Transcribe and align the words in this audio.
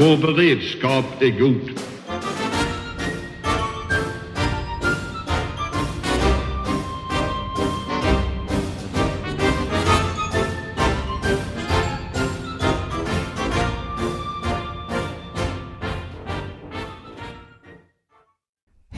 Vår 0.00 0.16
beredskap 0.16 1.22
är 1.22 1.30
god. 1.30 1.70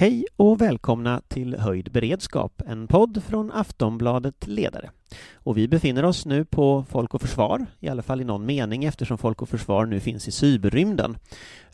Hej 0.03 0.25
och 0.37 0.61
välkomna 0.61 1.23
till 1.29 1.57
Höjd 1.57 1.93
beredskap, 1.93 2.63
en 2.67 2.89
podd 2.89 3.23
från 3.27 3.53
Aftonbladet 3.53 4.47
Ledare. 4.47 4.91
Och 5.35 5.59
vi 5.59 5.69
befinner 5.69 6.05
oss 6.05 6.27
nu 6.27 6.45
på 6.45 6.85
Folk 6.89 7.15
och 7.15 7.21
Försvar, 7.21 7.67
i 7.81 7.89
alla 7.89 8.03
fall 8.03 8.21
i 8.21 8.25
någon 8.25 8.47
mening 8.47 8.85
eftersom 8.85 9.19
Folk 9.19 9.43
och 9.43 9.49
Försvar 9.49 9.87
nu 9.87 10.01
finns 10.01 10.29
i 10.29 10.31
cyberrymden. 10.33 11.17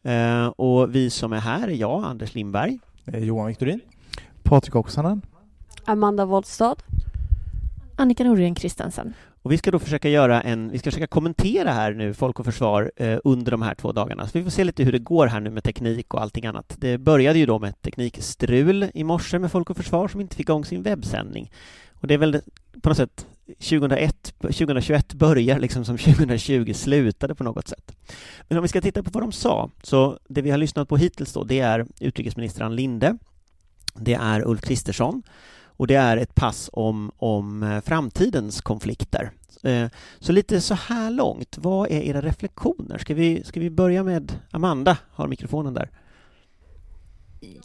Eh, 0.02 0.46
och 0.46 0.94
vi 0.94 1.10
som 1.10 1.32
är 1.32 1.40
här 1.40 1.68
är 1.68 1.74
jag, 1.74 2.04
Anders 2.04 2.34
Lindberg. 2.34 2.78
Johan 3.04 3.46
Victorin. 3.46 3.80
Patrik 4.42 4.76
Oksanen. 4.76 5.22
Amanda 5.84 6.24
Woldstad. 6.24 6.76
Annika 7.96 8.24
Norgren 8.24 8.54
Kristensen. 8.54 9.14
Och 9.42 9.52
vi 9.52 9.58
ska 9.58 9.70
då 9.70 9.78
försöka 9.78 10.08
göra 10.08 10.42
en, 10.42 10.70
vi 10.70 10.78
ska 10.78 10.90
försöka 10.90 11.06
kommentera 11.06 11.72
här 11.72 11.92
nu 11.92 12.14
Folk 12.14 12.38
och 12.38 12.44
Försvar 12.44 12.92
eh, 12.96 13.18
under 13.24 13.50
de 13.50 13.62
här 13.62 13.74
två 13.74 13.92
dagarna. 13.92 14.26
Så 14.26 14.38
vi 14.38 14.44
får 14.44 14.50
se 14.50 14.64
lite 14.64 14.84
hur 14.84 14.92
det 14.92 14.98
går 14.98 15.26
här 15.26 15.40
nu 15.40 15.50
med 15.50 15.64
teknik 15.64 16.14
och 16.14 16.22
allting 16.22 16.46
annat. 16.46 16.74
Det 16.78 16.98
började 16.98 17.38
ju 17.38 17.46
då 17.46 17.58
med 17.58 17.70
ett 17.70 17.82
teknikstrul 17.82 18.90
i 18.94 19.04
morse 19.04 19.38
med 19.38 19.52
Folk 19.52 19.70
och 19.70 19.76
Försvar 19.76 20.08
som 20.08 20.20
inte 20.20 20.36
fick 20.36 20.48
igång 20.48 20.64
sin 20.64 20.82
webbsändning. 20.82 21.52
Och 21.94 22.06
det 22.06 22.14
är 22.14 22.18
väl 22.18 22.40
på 22.82 22.88
något 22.88 22.96
sätt 22.96 23.26
2001, 23.46 24.34
2021 24.40 25.14
börjar 25.14 25.58
liksom 25.58 25.84
som 25.84 25.98
2020 25.98 26.72
slutade 26.74 27.34
på 27.34 27.44
något 27.44 27.68
sätt. 27.68 27.96
Men 28.48 28.58
om 28.58 28.62
vi 28.62 28.68
ska 28.68 28.80
titta 28.80 29.02
på 29.02 29.10
vad 29.10 29.22
de 29.22 29.32
sa, 29.32 29.70
så 29.82 30.18
det 30.28 30.42
vi 30.42 30.50
har 30.50 30.58
lyssnat 30.58 30.88
på 30.88 30.96
hittills 30.96 31.32
då, 31.32 31.44
det 31.44 31.60
är 31.60 31.86
utrikesminister 32.00 32.64
Ann 32.64 32.76
Linde, 32.76 33.18
det 33.94 34.14
är 34.14 34.48
Ulf 34.48 34.60
Kristersson, 34.60 35.22
och 35.78 35.86
det 35.86 35.94
är 35.94 36.16
ett 36.16 36.34
pass 36.34 36.70
om, 36.72 37.12
om 37.16 37.62
eh, 37.62 37.80
framtidens 37.80 38.60
konflikter. 38.60 39.30
Eh, 39.62 39.86
så 40.18 40.32
lite 40.32 40.60
så 40.60 40.74
här 40.74 41.10
långt, 41.10 41.58
vad 41.58 41.90
är 41.90 42.00
era 42.00 42.20
reflektioner? 42.20 42.98
Ska 42.98 43.14
vi, 43.14 43.44
ska 43.44 43.60
vi 43.60 43.70
börja 43.70 44.04
med 44.04 44.32
Amanda, 44.50 44.96
har 45.12 45.28
mikrofonen 45.28 45.74
där. 45.74 45.90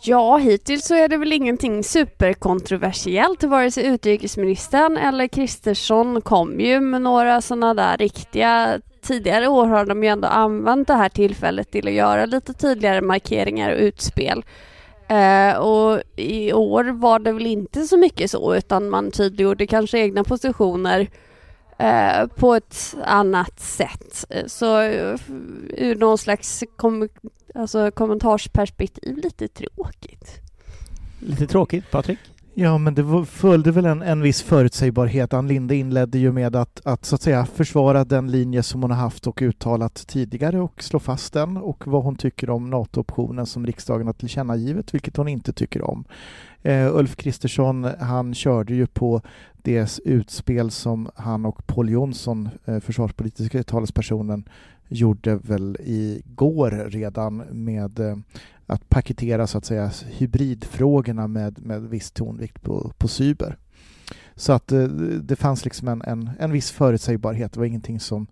Ja, 0.03 0.37
hittills 0.37 0.85
så 0.85 0.95
är 0.95 1.07
det 1.07 1.17
väl 1.17 1.33
ingenting 1.33 1.83
superkontroversiellt. 1.83 3.43
Vare 3.43 3.71
sig 3.71 3.85
utrikesministern 3.85 4.97
eller 4.97 5.27
Kristersson 5.27 6.21
kom 6.21 6.59
ju 6.59 6.79
med 6.79 7.01
några 7.01 7.41
sådana 7.41 7.73
där 7.73 7.97
riktiga 7.97 8.81
Tidigare 9.03 9.47
år 9.47 9.65
har 9.65 9.85
de 9.85 10.03
ju 10.03 10.09
ändå 10.09 10.27
använt 10.27 10.87
det 10.87 10.93
här 10.93 11.09
tillfället 11.09 11.71
till 11.71 11.87
att 11.87 11.93
göra 11.93 12.25
lite 12.25 12.53
tydligare 12.53 13.01
markeringar 13.01 13.71
och 13.71 13.79
utspel. 13.79 14.43
Eh, 15.13 15.57
och 15.57 16.01
i 16.15 16.53
år 16.53 16.83
var 16.83 17.19
det 17.19 17.31
väl 17.31 17.45
inte 17.45 17.83
så 17.83 17.97
mycket 17.97 18.31
så 18.31 18.55
utan 18.55 18.89
man 18.89 19.11
tydliggjorde 19.11 19.67
kanske 19.67 19.99
egna 19.99 20.23
positioner 20.23 21.09
eh, 21.77 22.27
på 22.27 22.55
ett 22.55 22.95
annat 23.05 23.59
sätt. 23.59 24.25
Eh, 24.29 24.45
så 24.47 24.81
eh, 24.81 25.15
ur 25.69 25.95
någon 25.95 26.17
slags 26.17 26.63
kom 26.75 27.09
alltså, 27.55 27.91
kommentarsperspektiv 27.91 29.17
lite 29.17 29.47
tråkigt. 29.47 30.39
Lite 31.19 31.47
tråkigt, 31.47 31.91
Patrik? 31.91 32.19
Ja, 32.55 32.77
men 32.77 32.95
det 32.95 33.25
följde 33.25 33.71
väl 33.71 33.85
en, 33.85 34.01
en 34.01 34.21
viss 34.21 34.41
förutsägbarhet. 34.41 35.33
Ann 35.33 35.47
Linde 35.47 35.75
inledde 35.75 36.17
ju 36.17 36.31
med 36.31 36.55
att, 36.55 36.81
att 36.85 37.05
så 37.05 37.15
att 37.15 37.21
säga 37.21 37.45
försvara 37.45 38.05
den 38.05 38.31
linje 38.31 38.63
som 38.63 38.81
hon 38.81 38.91
har 38.91 38.97
haft 38.97 39.27
och 39.27 39.41
uttalat 39.41 40.07
tidigare 40.07 40.59
och 40.59 40.83
slå 40.83 40.99
fast 40.99 41.33
den 41.33 41.57
och 41.57 41.87
vad 41.87 42.03
hon 42.03 42.15
tycker 42.15 42.49
om 42.49 42.69
NATO-optionen 42.69 43.45
som 43.45 43.65
riksdagen 43.65 44.07
har 44.07 44.13
tillkännagivet, 44.13 44.93
vilket 44.93 45.17
hon 45.17 45.27
inte 45.27 45.53
tycker 45.53 45.81
om. 45.81 46.03
Uh, 46.65 46.95
Ulf 46.95 47.15
Kristersson, 47.15 47.87
han 47.99 48.33
körde 48.33 48.73
ju 48.73 48.87
på 48.87 49.21
det 49.61 49.99
utspel 50.05 50.71
som 50.71 51.09
han 51.15 51.45
och 51.45 51.67
Paul 51.67 51.89
Jonsson, 51.89 52.49
eh, 52.65 52.79
försvarspolitiska 52.79 53.63
talespersonen, 53.63 54.49
gjorde 54.87 55.35
väl 55.35 55.77
igår 55.83 56.89
redan 56.89 57.37
med 57.37 57.99
uh, 57.99 58.15
att 58.67 58.89
paketera 58.89 59.47
så 59.47 59.57
att 59.57 59.65
säga 59.65 59.91
hybridfrågorna 60.05 61.27
med, 61.27 61.65
med 61.65 61.81
viss 61.81 62.11
tonvikt 62.11 62.61
på, 62.61 62.91
på 62.97 63.07
cyber. 63.07 63.57
Så 64.35 64.53
att 64.53 64.67
det, 64.67 64.87
det 65.19 65.35
fanns 65.35 65.65
liksom 65.65 65.87
en, 65.87 66.01
en, 66.01 66.29
en 66.39 66.51
viss 66.51 66.71
förutsägbarhet. 66.71 67.53
Det 67.53 67.59
var 67.59 67.65
ingenting 67.65 67.99
som, 67.99 68.27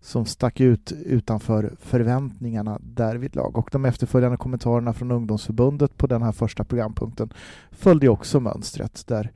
som 0.00 0.26
stack 0.26 0.60
ut 0.60 0.92
utanför 0.92 1.76
förväntningarna 1.80 2.78
därvidlag. 2.82 3.56
Och 3.58 3.68
de 3.72 3.84
efterföljande 3.84 4.36
kommentarerna 4.36 4.92
från 4.92 5.10
ungdomsförbundet 5.10 5.96
på 5.96 6.06
den 6.06 6.22
här 6.22 6.32
första 6.32 6.64
programpunkten 6.64 7.32
följde 7.70 8.08
också 8.08 8.40
mönstret 8.40 9.06
där 9.06 9.30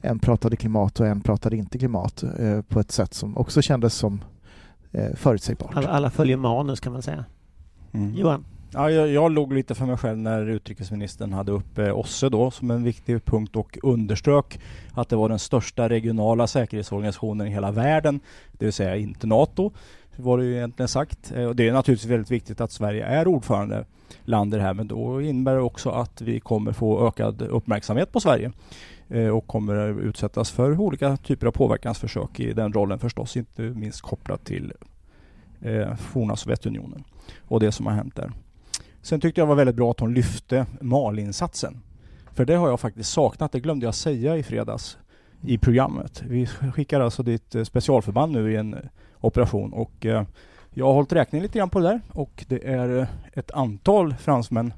en 0.00 0.18
pratade 0.18 0.56
klimat 0.56 1.00
och 1.00 1.06
en 1.06 1.20
pratade 1.20 1.56
inte 1.56 1.78
klimat 1.78 2.22
eh, 2.38 2.62
på 2.62 2.80
ett 2.80 2.92
sätt 2.92 3.14
som 3.14 3.36
också 3.36 3.62
kändes 3.62 3.94
som 3.94 4.20
eh, 4.92 5.14
förutsägbart. 5.14 5.76
Alla, 5.76 5.88
alla 5.88 6.10
följer 6.10 6.36
manus 6.36 6.80
kan 6.80 6.92
man 6.92 7.02
säga. 7.02 7.24
Mm. 7.92 8.14
Johan? 8.14 8.44
Ja, 8.72 8.90
jag, 8.90 9.08
jag 9.08 9.32
låg 9.32 9.52
lite 9.52 9.74
för 9.74 9.86
mig 9.86 9.96
själv 9.96 10.18
när 10.18 10.46
utrikesministern 10.46 11.32
hade 11.32 11.52
upp 11.52 11.78
eh, 11.78 11.98
OSSE 11.98 12.28
då 12.28 12.50
som 12.50 12.70
en 12.70 12.84
viktig 12.84 13.24
punkt 13.24 13.56
och 13.56 13.78
underströk 13.82 14.60
att 14.94 15.08
det 15.08 15.16
var 15.16 15.28
den 15.28 15.38
största 15.38 15.88
regionala 15.88 16.46
säkerhetsorganisationen 16.46 17.46
i 17.46 17.50
hela 17.50 17.70
världen, 17.70 18.20
det 18.52 18.64
vill 18.64 18.72
säga 18.72 18.96
inte 18.96 19.26
NATO 19.26 19.72
var 20.16 20.38
det 20.38 20.44
ju 20.44 20.56
egentligen 20.56 20.88
sagt. 20.88 21.32
Eh, 21.32 21.44
och 21.44 21.56
det 21.56 21.68
är 21.68 21.72
naturligtvis 21.72 22.10
väldigt 22.10 22.30
viktigt 22.30 22.60
att 22.60 22.72
Sverige 22.72 23.04
är 23.04 23.28
ordförande 23.28 23.84
land 24.24 24.54
i 24.54 24.56
det 24.56 24.62
här 24.62 24.74
men 24.74 24.88
då 24.88 25.22
innebär 25.22 25.54
det 25.54 25.60
också 25.60 25.90
att 25.90 26.20
vi 26.20 26.40
kommer 26.40 26.72
få 26.72 27.08
ökad 27.08 27.42
uppmärksamhet 27.42 28.12
på 28.12 28.20
Sverige 28.20 28.52
eh, 29.08 29.28
och 29.28 29.46
kommer 29.46 30.00
utsättas 30.00 30.50
för 30.50 30.80
olika 30.80 31.16
typer 31.16 31.46
av 31.46 31.52
påverkansförsök 31.52 32.40
i 32.40 32.52
den 32.52 32.72
rollen 32.72 32.98
förstås, 32.98 33.36
inte 33.36 33.62
minst 33.62 34.00
kopplat 34.00 34.44
till 34.44 34.72
eh, 35.60 35.94
forna 35.94 36.36
Sovjetunionen 36.36 37.04
och 37.48 37.60
det 37.60 37.72
som 37.72 37.86
har 37.86 37.92
hänt 37.92 38.16
där. 38.16 38.32
Sen 39.02 39.20
tyckte 39.20 39.40
jag 39.40 39.46
det 39.46 39.48
var 39.48 39.56
väldigt 39.56 39.76
bra 39.76 39.90
att 39.90 40.00
hon 40.00 40.14
lyfte 40.14 40.66
Malinsatsen. 40.80 41.80
För 42.34 42.44
det 42.44 42.54
har 42.54 42.68
jag 42.68 42.80
faktiskt 42.80 43.12
saknat, 43.12 43.52
det 43.52 43.60
glömde 43.60 43.86
jag 43.86 43.94
säga 43.94 44.36
i 44.36 44.42
fredags 44.42 44.98
i 45.42 45.58
programmet. 45.58 46.22
Vi 46.26 46.46
skickar 46.46 47.00
alltså 47.00 47.22
dit 47.22 47.54
eh, 47.54 47.64
specialförband 47.64 48.32
nu 48.32 48.52
i 48.52 48.56
en 48.56 48.74
eh, 48.74 48.80
operation 49.20 49.72
och 49.72 50.06
eh, 50.06 50.22
jag 50.70 50.86
har 50.86 50.92
hållit 50.92 51.12
räkning 51.12 51.42
lite 51.42 51.58
grann 51.58 51.70
på 51.70 51.78
det 51.78 51.88
där 51.88 52.00
och 52.12 52.44
det 52.48 52.68
är 52.68 53.06
ett 53.32 53.50
antal 53.50 54.14
fransmän 54.14 54.72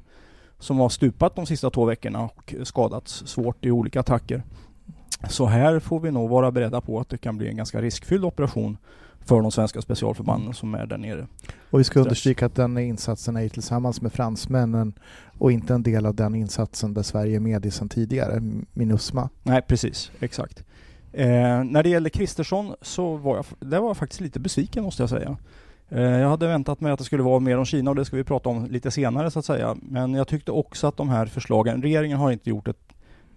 som 0.59 0.79
har 0.79 0.89
stupat 0.89 1.35
de 1.35 1.45
sista 1.45 1.69
två 1.69 1.85
veckorna 1.85 2.23
och 2.23 2.55
skadats 2.63 3.27
svårt 3.27 3.65
i 3.65 3.71
olika 3.71 3.99
attacker. 3.99 4.43
Så 5.29 5.45
här 5.45 5.79
får 5.79 5.99
vi 5.99 6.11
nog 6.11 6.29
vara 6.29 6.51
beredda 6.51 6.81
på 6.81 6.99
att 6.99 7.09
det 7.09 7.17
kan 7.17 7.37
bli 7.37 7.47
en 7.47 7.57
ganska 7.57 7.81
riskfylld 7.81 8.25
operation 8.25 8.77
för 9.25 9.41
de 9.41 9.51
svenska 9.51 9.81
specialförbanden 9.81 10.53
som 10.53 10.75
är 10.75 10.85
där 10.85 10.97
nere. 10.97 11.27
Och 11.69 11.79
vi 11.79 11.83
ska 11.83 11.99
understryka 11.99 12.45
att 12.45 12.55
den 12.55 12.77
insatsen 12.77 13.35
är 13.35 13.49
tillsammans 13.49 14.01
med 14.01 14.13
fransmännen 14.13 14.93
och 15.37 15.51
inte 15.51 15.73
en 15.73 15.83
del 15.83 16.05
av 16.05 16.15
den 16.15 16.35
insatsen 16.35 16.93
där 16.93 17.03
Sverige 17.03 17.35
är 17.35 17.39
med 17.39 17.65
i 17.65 17.71
sedan 17.71 17.89
tidigare, 17.89 18.41
Minusma. 18.73 19.29
Nej, 19.43 19.61
precis, 19.61 20.11
exakt. 20.19 20.63
Eh, 21.13 21.63
när 21.63 21.83
det 21.83 21.89
gäller 21.89 22.09
Kristersson 22.09 22.75
så 22.81 23.15
var 23.15 23.35
jag, 23.35 23.45
det 23.59 23.79
var 23.79 23.87
jag 23.87 23.97
faktiskt 23.97 24.21
lite 24.21 24.39
besviken 24.39 24.83
måste 24.83 25.03
jag 25.03 25.09
säga. 25.09 25.37
Eh, 25.89 26.01
jag 26.01 26.29
hade 26.29 26.47
väntat 26.47 26.81
mig 26.81 26.91
att 26.91 26.99
det 26.99 27.05
skulle 27.05 27.23
vara 27.23 27.39
mer 27.39 27.57
om 27.57 27.65
Kina 27.65 27.89
och 27.89 27.95
det 27.95 28.05
ska 28.05 28.17
vi 28.17 28.23
prata 28.23 28.49
om 28.49 28.65
lite 28.65 28.91
senare 28.91 29.31
så 29.31 29.39
att 29.39 29.45
säga. 29.45 29.77
Men 29.81 30.13
jag 30.13 30.27
tyckte 30.27 30.51
också 30.51 30.87
att 30.87 30.97
de 30.97 31.09
här 31.09 31.25
förslagen, 31.25 31.81
regeringen 31.81 32.17
har 32.17 32.31
inte 32.31 32.49
gjort 32.49 32.67
ett 32.67 32.93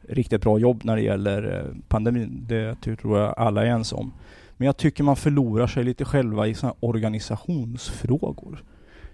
riktigt 0.09 0.41
bra 0.41 0.59
jobb 0.59 0.81
när 0.85 0.97
det 0.97 1.03
gäller 1.03 1.59
eh, 1.59 1.77
pandemin. 1.89 2.45
Det 2.49 2.75
tror 2.75 3.19
jag 3.19 3.35
alla 3.37 3.63
är 3.63 3.67
ens 3.67 3.93
om. 3.93 4.13
Men 4.57 4.67
jag 4.67 4.77
tycker 4.77 5.05
man 5.05 5.17
förlorar 5.17 5.67
sig 5.67 5.85
lite 5.85 6.05
själva 6.05 6.47
i 6.47 6.55
sådana 6.55 6.75
organisationsfrågor. 6.81 8.65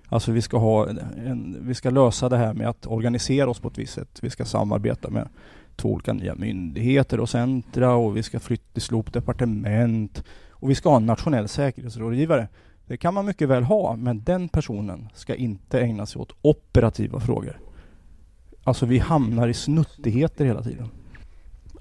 Alltså 0.09 0.33
vi 0.33 0.43
ska, 0.43 0.59
ha 0.59 0.89
en, 0.89 1.57
vi 1.61 1.75
ska 1.75 1.91
lösa 1.91 2.29
det 2.29 2.37
här 2.37 2.55
med 2.55 2.69
att 2.69 2.87
organisera 2.87 3.51
oss 3.51 3.61
på 3.61 3.69
ett 3.69 3.79
visst 3.79 3.95
sätt. 3.95 4.19
Vi 4.23 4.31
ska 4.31 4.45
samarbeta 4.45 5.11
med 5.11 5.29
två 5.77 5.93
olika 5.93 6.13
nya 6.13 6.35
myndigheter 6.35 7.21
och 7.21 7.29
centra 7.29 7.95
och 7.95 8.17
vi 8.17 8.23
ska 8.23 8.41
flytta 8.41 8.81
slå 8.81 9.03
departement 9.03 10.25
och 10.51 10.71
vi 10.71 10.75
ska 10.75 10.89
ha 10.89 10.97
en 10.97 11.07
nationell 11.07 11.49
säkerhetsrådgivare. 11.49 12.49
Det 12.87 12.97
kan 12.97 13.15
man 13.15 13.27
mycket 13.27 13.49
väl 13.49 13.63
ha, 13.63 13.97
men 13.97 14.23
den 14.25 14.49
personen 14.49 15.09
ska 15.15 15.35
inte 15.35 15.81
ägna 15.81 16.07
sig 16.07 16.21
åt 16.21 16.33
operativa 16.43 17.21
frågor. 17.21 17.61
Alltså 18.65 18.87
vi 18.87 18.99
hamnar 18.99 19.49
i 19.49 19.55
snuttigheter 19.55 20.45
hela 20.45 20.63
tiden. 20.63 20.89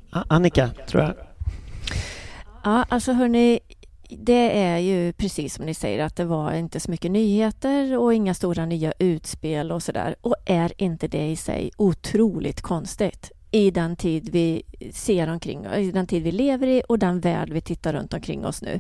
Annika, 0.10 0.70
tror 0.88 1.04
jag. 1.04 1.14
Ja, 2.64 2.86
alltså 2.90 3.14
hörni, 3.14 3.60
det 4.10 4.58
är 4.58 4.78
ju 4.78 5.14
precis 5.14 5.54
som 5.54 5.66
ni 5.66 5.74
säger 5.74 6.06
att 6.06 6.16
det 6.16 6.26
var 6.26 6.54
inte 6.54 6.80
så 6.80 6.92
mycket 6.92 7.12
nyheter 7.12 7.98
och 7.98 8.14
inga 8.14 8.34
stora 8.34 8.66
nya 8.66 8.94
utspel 9.00 9.72
och 9.72 9.84
sådär. 9.84 10.16
Och 10.22 10.36
är 10.46 10.72
inte 10.78 11.08
det 11.08 11.28
i 11.28 11.36
sig 11.36 11.72
otroligt 11.78 12.62
konstigt? 12.62 13.32
i 13.52 13.72
den 13.72 13.96
tid 13.96 14.30
vi 14.32 14.64
ser 14.94 15.30
omkring 15.30 15.66
i 15.66 15.92
den 15.92 16.08
tid 16.08 16.24
vi 16.24 16.32
lever 16.32 16.68
i 16.68 16.84
och 16.88 17.00
den 17.00 17.20
värld 17.20 17.50
vi 17.50 17.62
tittar 17.62 17.94
runt 17.94 18.14
omkring 18.14 18.46
oss 18.46 18.62
nu. 18.62 18.80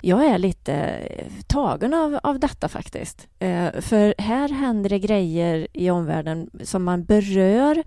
jag 0.00 0.26
är 0.26 0.38
lite 0.38 1.02
tagen 1.46 1.94
av, 1.94 2.20
av 2.22 2.38
detta 2.38 2.68
faktiskt. 2.68 3.28
Eh, 3.38 3.80
för 3.80 4.14
här 4.18 4.48
händer 4.48 4.90
det 4.90 4.98
grejer 4.98 5.68
i 5.72 5.90
omvärlden 5.90 6.50
som 6.62 6.84
man 6.84 7.04
berör 7.04 7.82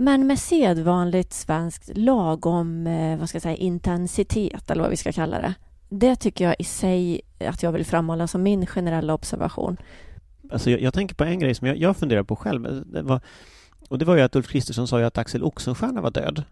men 0.00 0.26
med 0.26 0.38
sedvanligt 0.38 1.32
svenskt 1.32 1.90
lagom 1.96 2.86
eh, 2.86 3.18
vad 3.18 3.28
ska 3.28 3.36
jag 3.36 3.42
säga, 3.42 3.56
intensitet 3.56 4.70
eller 4.70 4.82
vad 4.82 4.90
vi 4.90 4.96
ska 4.96 5.12
kalla 5.12 5.40
det. 5.40 5.54
Det 5.88 6.16
tycker 6.16 6.44
jag 6.44 6.56
i 6.58 6.64
sig 6.64 7.20
att 7.38 7.62
jag 7.62 7.72
vill 7.72 7.86
framhålla 7.86 8.26
som 8.26 8.42
min 8.42 8.66
generella 8.66 9.14
observation. 9.14 9.76
Alltså 10.52 10.70
jag, 10.70 10.80
jag 10.80 10.94
tänker 10.94 11.14
på 11.14 11.24
en 11.24 11.38
grej 11.38 11.54
som 11.54 11.66
jag, 11.66 11.76
jag 11.76 11.96
funderar 11.96 12.22
på 12.22 12.36
själv. 12.36 12.66
Eh, 12.66 12.72
det 12.72 13.02
var, 13.02 13.20
och 13.88 13.98
det 13.98 14.04
var 14.04 14.16
ju 14.16 14.22
att 14.22 14.36
Ulf 14.36 14.48
Kristersson 14.48 14.88
sa 14.88 14.98
ju 14.98 15.04
att 15.04 15.18
Axel 15.18 15.44
Oxenstierna 15.44 16.00
var 16.00 16.10
död. 16.10 16.44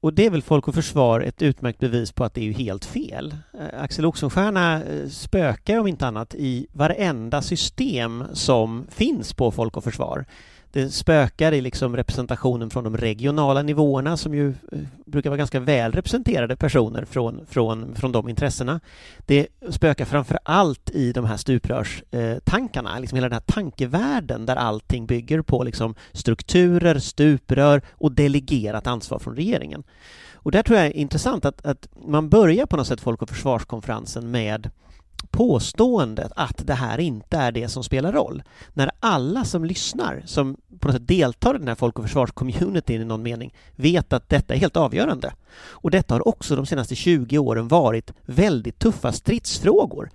Och 0.00 0.14
det 0.14 0.26
är 0.26 0.30
väl 0.30 0.42
Folk 0.42 0.68
och 0.68 0.74
Försvar 0.74 1.20
ett 1.20 1.42
utmärkt 1.42 1.78
bevis 1.78 2.12
på 2.12 2.24
att 2.24 2.34
det 2.34 2.40
är 2.40 2.44
ju 2.44 2.52
helt 2.52 2.84
fel. 2.84 3.36
Eh, 3.54 3.82
Axel 3.82 4.06
Oxenstierna 4.06 4.82
spökar 5.10 5.78
om 5.78 5.86
inte 5.86 6.06
annat 6.06 6.34
i 6.34 6.66
varenda 6.72 7.42
system 7.42 8.24
som 8.32 8.86
finns 8.90 9.34
på 9.34 9.50
Folk 9.50 9.76
och 9.76 9.84
Försvar. 9.84 10.24
Det 10.74 10.90
spökar 10.90 11.52
i 11.52 11.60
liksom 11.60 11.96
representationen 11.96 12.70
från 12.70 12.84
de 12.84 12.96
regionala 12.96 13.62
nivåerna 13.62 14.16
som 14.16 14.34
ju 14.34 14.48
eh, 14.48 14.78
brukar 15.06 15.30
vara 15.30 15.38
ganska 15.38 15.60
väl 15.60 15.92
representerade 15.92 16.56
personer 16.56 17.04
från, 17.04 17.46
från, 17.46 17.94
från 17.94 18.12
de 18.12 18.28
intressena. 18.28 18.80
Det 19.18 19.46
spökar 19.70 20.04
framför 20.04 20.38
allt 20.42 20.90
i 20.90 21.12
de 21.12 21.24
här 21.24 21.36
stuprörstankarna, 21.36 22.94
eh, 22.94 23.00
liksom 23.00 23.16
hela 23.16 23.28
den 23.28 23.32
här 23.32 23.54
tankevärlden 23.54 24.46
där 24.46 24.56
allting 24.56 25.06
bygger 25.06 25.42
på 25.42 25.64
liksom 25.64 25.94
strukturer, 26.12 26.98
stuprör 26.98 27.82
och 27.90 28.12
delegerat 28.12 28.86
ansvar 28.86 29.18
från 29.18 29.36
regeringen. 29.36 29.82
Och 30.34 30.50
där 30.50 30.62
tror 30.62 30.78
jag 30.78 30.86
är 30.86 30.96
intressant 30.96 31.44
att, 31.44 31.66
att 31.66 31.88
man 32.06 32.28
börjar 32.28 32.66
på 32.66 32.76
något 32.76 32.86
sätt 32.86 33.00
Folk 33.00 33.22
och 33.22 33.28
försvarskonferensen 33.28 34.30
med 34.30 34.70
påståendet 35.30 36.32
att 36.36 36.66
det 36.66 36.74
här 36.74 37.00
inte 37.00 37.36
är 37.36 37.52
det 37.52 37.68
som 37.68 37.84
spelar 37.84 38.12
roll. 38.12 38.42
När 38.72 38.90
alla 39.00 39.44
som 39.44 39.64
lyssnar, 39.64 40.22
som 40.26 40.56
på 40.78 40.88
något 40.88 40.96
sätt 40.96 41.08
deltar 41.08 41.54
i 41.54 41.58
den 41.58 41.68
här 41.68 41.74
folk 41.74 41.98
och 41.98 42.04
försvarscommunityn 42.04 43.02
i 43.02 43.04
någon 43.04 43.22
mening, 43.22 43.54
vet 43.76 44.12
att 44.12 44.28
detta 44.28 44.54
är 44.54 44.58
helt 44.58 44.76
avgörande. 44.76 45.32
Och 45.54 45.90
detta 45.90 46.14
har 46.14 46.28
också 46.28 46.56
de 46.56 46.66
senaste 46.66 46.94
20 46.94 47.38
åren 47.38 47.68
varit 47.68 48.12
väldigt 48.26 48.78
tuffa 48.78 49.12
stridsfrågor. 49.12 50.10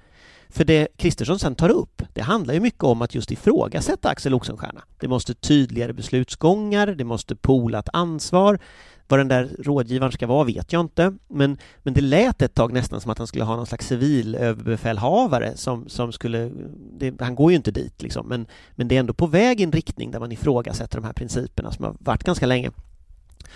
För 0.50 0.66
det 0.66 0.88
Kristersson 0.98 1.40
sen 1.40 1.56
tar 1.56 1.70
upp, 1.70 2.04
det 2.14 2.22
handlar 2.22 2.54
ju 2.54 2.60
mycket 2.60 2.84
om 2.84 3.02
att 3.02 3.16
just 3.16 3.32
ifrågasätta 3.32 4.10
Axel 4.10 4.34
Oxenstierna. 4.34 4.84
Det 5.00 5.08
måste 5.08 5.34
tydligare 5.34 5.94
beslutsgångar, 5.94 6.88
det 6.88 7.04
måste 7.04 7.36
polat 7.36 7.90
ansvar, 7.94 8.60
vad 9.08 9.20
den 9.20 9.28
där 9.28 9.50
rådgivaren 9.60 10.12
ska 10.12 10.28
vara 10.28 10.44
vet 10.44 10.74
jag 10.74 10.80
inte, 10.80 11.14
men, 11.28 11.58
men 11.84 11.94
det 11.94 12.02
lät 12.02 12.42
ett 12.42 12.54
tag 12.54 12.74
nästan 12.74 13.02
som 13.02 13.12
att 13.12 13.18
han 13.18 13.28
skulle 13.28 13.44
ha 13.44 13.56
någon 13.56 13.66
slags 13.66 13.88
civil 13.88 14.36
överbefälhavare 14.36 15.58
som, 15.58 15.90
som 15.90 16.12
skulle... 16.12 16.52
Det, 17.00 17.22
han 17.22 17.36
går 17.36 17.52
ju 17.52 17.58
inte 17.58 17.72
dit, 17.72 18.02
liksom, 18.02 18.28
men, 18.28 18.48
men 18.72 18.88
det 18.88 18.96
är 18.96 19.00
ändå 19.00 19.14
på 19.14 19.28
väg 19.28 19.60
i 19.60 19.64
en 19.64 19.72
riktning 19.72 20.12
där 20.12 20.20
man 20.20 20.32
ifrågasätter 20.32 20.98
de 20.98 21.06
här 21.06 21.14
principerna 21.14 21.72
som 21.72 21.86
har 21.86 21.96
varit 22.00 22.24
ganska 22.24 22.46
länge. 22.46 22.72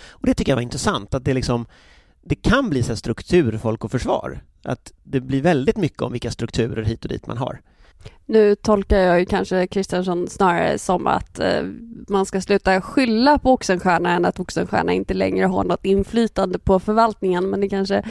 Och 0.08 0.26
det 0.26 0.34
tycker 0.34 0.52
jag 0.52 0.56
var 0.56 0.62
intressant, 0.62 1.14
att 1.14 1.24
det 1.24 1.34
liksom 1.34 1.66
det 2.22 2.34
kan 2.34 2.70
bli 2.70 2.82
så 2.82 2.96
struktur, 2.96 3.58
folk 3.58 3.84
och 3.84 3.90
försvar. 3.90 4.40
Att 4.62 4.92
det 5.02 5.20
blir 5.20 5.42
väldigt 5.42 5.76
mycket 5.76 6.02
om 6.02 6.12
vilka 6.12 6.30
strukturer 6.30 6.82
hit 6.82 7.04
och 7.04 7.08
dit 7.08 7.26
man 7.26 7.38
har. 7.38 7.60
Nu 8.26 8.54
tolkar 8.54 8.98
jag 8.98 9.20
ju 9.20 9.26
kanske 9.26 9.66
Kristiansson 9.66 10.28
snarare 10.28 10.78
som 10.78 11.06
att 11.06 11.38
eh, 11.38 11.62
man 12.08 12.26
ska 12.26 12.40
sluta 12.40 12.80
skylla 12.80 13.38
på 13.38 13.52
Oxenstierna 13.52 14.12
än 14.12 14.24
att 14.24 14.40
Oxenstierna 14.40 14.92
inte 14.92 15.14
längre 15.14 15.46
har 15.46 15.64
något 15.64 15.84
inflytande 15.84 16.58
på 16.58 16.80
förvaltningen, 16.80 17.50
men 17.50 17.60
det 17.60 17.68
kanske 17.68 18.02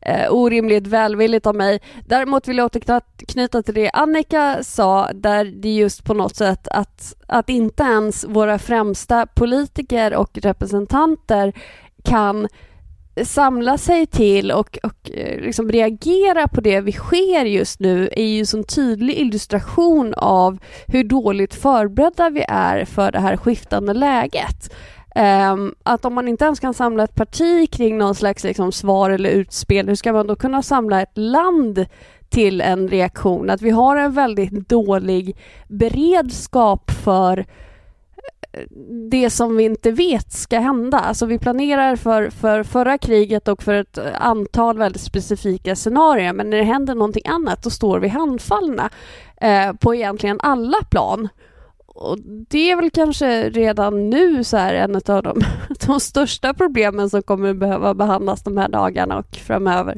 är 0.00 0.24
eh, 0.24 0.32
orimligt 0.32 0.86
välvilligt 0.86 1.46
av 1.46 1.54
mig. 1.54 1.80
Däremot 2.06 2.48
vill 2.48 2.58
jag 2.58 2.66
återknyta 2.66 3.62
till 3.62 3.74
det 3.74 3.90
Annika 3.90 4.58
sa, 4.62 5.12
där 5.12 5.44
det 5.44 5.74
just 5.74 6.04
på 6.04 6.14
något 6.14 6.36
sätt 6.36 6.68
att, 6.68 7.14
att 7.26 7.48
inte 7.48 7.82
ens 7.82 8.24
våra 8.28 8.58
främsta 8.58 9.26
politiker 9.26 10.14
och 10.14 10.38
representanter 10.38 11.52
kan 12.04 12.48
samla 13.24 13.78
sig 13.78 14.06
till 14.06 14.52
och, 14.52 14.78
och 14.82 15.10
eh, 15.14 15.40
liksom 15.40 15.72
reagera 15.72 16.48
på 16.48 16.60
det 16.60 16.80
vi 16.80 16.92
sker 16.92 17.44
just 17.44 17.80
nu 17.80 18.08
är 18.12 18.24
ju 18.24 18.44
en 18.54 18.64
tydlig 18.64 19.18
illustration 19.18 20.14
av 20.14 20.58
hur 20.86 21.04
dåligt 21.04 21.54
förberedda 21.54 22.30
vi 22.30 22.44
är 22.48 22.84
för 22.84 23.12
det 23.12 23.20
här 23.20 23.36
skiftande 23.36 23.94
läget. 23.94 24.72
Um, 25.52 25.74
att 25.82 26.04
om 26.04 26.14
man 26.14 26.28
inte 26.28 26.44
ens 26.44 26.60
kan 26.60 26.74
samla 26.74 27.04
ett 27.04 27.14
parti 27.14 27.70
kring 27.70 27.98
någon 27.98 28.14
slags 28.14 28.44
liksom, 28.44 28.72
svar 28.72 29.10
eller 29.10 29.30
utspel, 29.30 29.88
hur 29.88 29.94
ska 29.94 30.12
man 30.12 30.26
då 30.26 30.36
kunna 30.36 30.62
samla 30.62 31.02
ett 31.02 31.18
land 31.18 31.86
till 32.28 32.60
en 32.60 32.88
reaktion? 32.88 33.50
Att 33.50 33.62
vi 33.62 33.70
har 33.70 33.96
en 33.96 34.12
väldigt 34.12 34.68
dålig 34.68 35.36
beredskap 35.68 36.90
för 36.90 37.46
det 39.10 39.30
som 39.30 39.56
vi 39.56 39.64
inte 39.64 39.90
vet 39.90 40.32
ska 40.32 40.58
hända. 40.58 40.98
Alltså 40.98 41.26
vi 41.26 41.38
planerar 41.38 41.96
för, 41.96 42.30
för 42.30 42.62
förra 42.62 42.98
kriget 42.98 43.48
och 43.48 43.62
för 43.62 43.74
ett 43.74 43.98
antal 44.14 44.78
väldigt 44.78 45.02
specifika 45.02 45.76
scenarier 45.76 46.32
men 46.32 46.50
när 46.50 46.56
det 46.58 46.64
händer 46.64 46.94
någonting 46.94 47.28
annat 47.28 47.62
då 47.62 47.70
står 47.70 47.98
vi 47.98 48.08
handfallna 48.08 48.90
eh, 49.40 49.72
på 49.72 49.94
egentligen 49.94 50.40
alla 50.40 50.78
plan 50.90 51.28
och 51.94 52.18
det 52.48 52.70
är 52.70 52.76
väl 52.76 52.90
kanske 52.90 53.50
redan 53.50 54.10
nu 54.10 54.44
så 54.44 54.56
här 54.56 54.74
en 54.74 54.94
av 54.94 55.22
de, 55.22 55.40
de 55.86 56.00
största 56.00 56.54
problemen 56.54 57.10
som 57.10 57.22
kommer 57.22 57.54
behöva 57.54 57.94
behandlas 57.94 58.42
de 58.42 58.56
här 58.56 58.68
dagarna 58.68 59.18
och 59.18 59.36
framöver. 59.36 59.94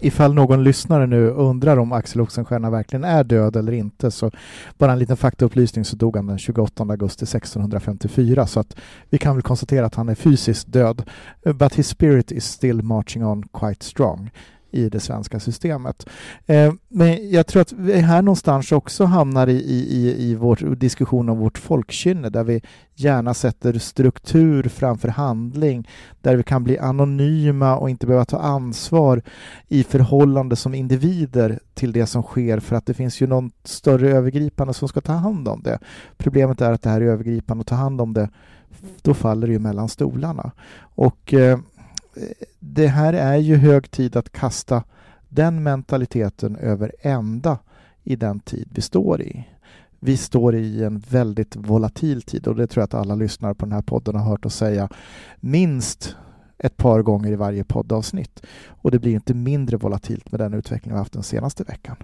Ifall 0.00 0.34
någon 0.34 0.64
lyssnare 0.64 1.06
nu 1.06 1.28
undrar 1.30 1.76
om 1.76 1.92
Axel 1.92 2.20
Oxenstierna 2.20 2.70
verkligen 2.70 3.04
är 3.04 3.24
död 3.24 3.56
eller 3.56 3.72
inte 3.72 4.10
så 4.10 4.30
bara 4.78 4.92
en 4.92 4.98
liten 4.98 5.16
faktaupplysning 5.16 5.84
så 5.84 5.96
dog 5.96 6.16
han 6.16 6.26
den 6.26 6.38
28 6.38 6.82
augusti 6.82 7.24
1654 7.24 8.46
så 8.46 8.60
att 8.60 8.76
vi 9.10 9.18
kan 9.18 9.34
väl 9.34 9.42
konstatera 9.42 9.86
att 9.86 9.94
han 9.94 10.08
är 10.08 10.14
fysiskt 10.14 10.72
död. 10.72 11.02
But 11.54 11.74
his 11.74 11.88
spirit 11.88 12.32
is 12.32 12.44
still 12.44 12.82
marching 12.82 13.24
on 13.24 13.48
quite 13.52 13.84
strong 13.84 14.30
i 14.70 14.88
det 14.88 15.00
svenska 15.00 15.40
systemet. 15.40 16.08
Eh, 16.46 16.72
men 16.88 17.30
jag 17.30 17.46
tror 17.46 17.62
att 17.62 17.72
vi 17.72 18.00
här 18.00 18.22
någonstans 18.22 18.72
också 18.72 19.04
hamnar 19.04 19.46
i, 19.46 19.56
i, 19.56 20.30
i 20.30 20.34
vår 20.34 20.74
diskussion 20.76 21.28
om 21.28 21.38
vårt 21.38 21.58
folkkynne 21.58 22.30
där 22.30 22.44
vi 22.44 22.62
gärna 22.94 23.34
sätter 23.34 23.78
struktur 23.78 24.62
framför 24.62 25.08
handling, 25.08 25.88
där 26.20 26.36
vi 26.36 26.42
kan 26.42 26.64
bli 26.64 26.78
anonyma 26.78 27.76
och 27.76 27.90
inte 27.90 28.06
behöva 28.06 28.24
ta 28.24 28.38
ansvar 28.38 29.22
i 29.68 29.84
förhållande 29.84 30.56
som 30.56 30.74
individer 30.74 31.58
till 31.74 31.92
det 31.92 32.06
som 32.06 32.22
sker 32.22 32.60
för 32.60 32.76
att 32.76 32.86
det 32.86 32.94
finns 32.94 33.20
ju 33.22 33.26
någon 33.26 33.50
större 33.64 34.10
övergripande 34.10 34.74
som 34.74 34.88
ska 34.88 35.00
ta 35.00 35.12
hand 35.12 35.48
om 35.48 35.62
det. 35.62 35.78
Problemet 36.16 36.60
är 36.60 36.72
att 36.72 36.82
det 36.82 36.90
här 36.90 37.00
är 37.00 37.06
övergripande 37.06 37.60
och 37.60 37.66
ta 37.66 37.74
hand 37.74 38.00
om 38.00 38.12
det, 38.12 38.28
då 39.02 39.14
faller 39.14 39.46
det 39.46 39.52
ju 39.52 39.58
mellan 39.58 39.88
stolarna. 39.88 40.52
Och 40.78 41.34
eh, 41.34 41.58
det 42.58 42.86
här 42.86 43.12
är 43.12 43.36
ju 43.36 43.56
hög 43.56 43.90
tid 43.90 44.16
att 44.16 44.32
kasta 44.32 44.84
den 45.28 45.62
mentaliteten 45.62 46.56
över 46.56 46.92
ända 47.00 47.58
i 48.02 48.16
den 48.16 48.40
tid 48.40 48.68
vi 48.74 48.80
står 48.80 49.22
i. 49.22 49.48
Vi 50.00 50.16
står 50.16 50.54
i 50.54 50.84
en 50.84 50.98
väldigt 50.98 51.56
volatil 51.56 52.22
tid 52.22 52.46
och 52.46 52.56
det 52.56 52.66
tror 52.66 52.80
jag 52.80 52.84
att 52.84 52.94
alla 52.94 53.14
lyssnare 53.14 53.54
på 53.54 53.66
den 53.66 53.72
här 53.72 53.82
podden 53.82 54.14
har 54.14 54.30
hört 54.30 54.46
oss 54.46 54.56
säga 54.56 54.88
minst 55.40 56.16
ett 56.58 56.76
par 56.76 57.02
gånger 57.02 57.32
i 57.32 57.36
varje 57.36 57.64
poddavsnitt. 57.64 58.42
Och 58.68 58.90
det 58.90 58.98
blir 58.98 59.14
inte 59.14 59.34
mindre 59.34 59.76
volatilt 59.76 60.32
med 60.32 60.40
den 60.40 60.54
utveckling 60.54 60.94
vi 60.94 60.98
haft 60.98 61.12
den 61.12 61.22
senaste 61.22 61.64
veckan. 61.64 61.96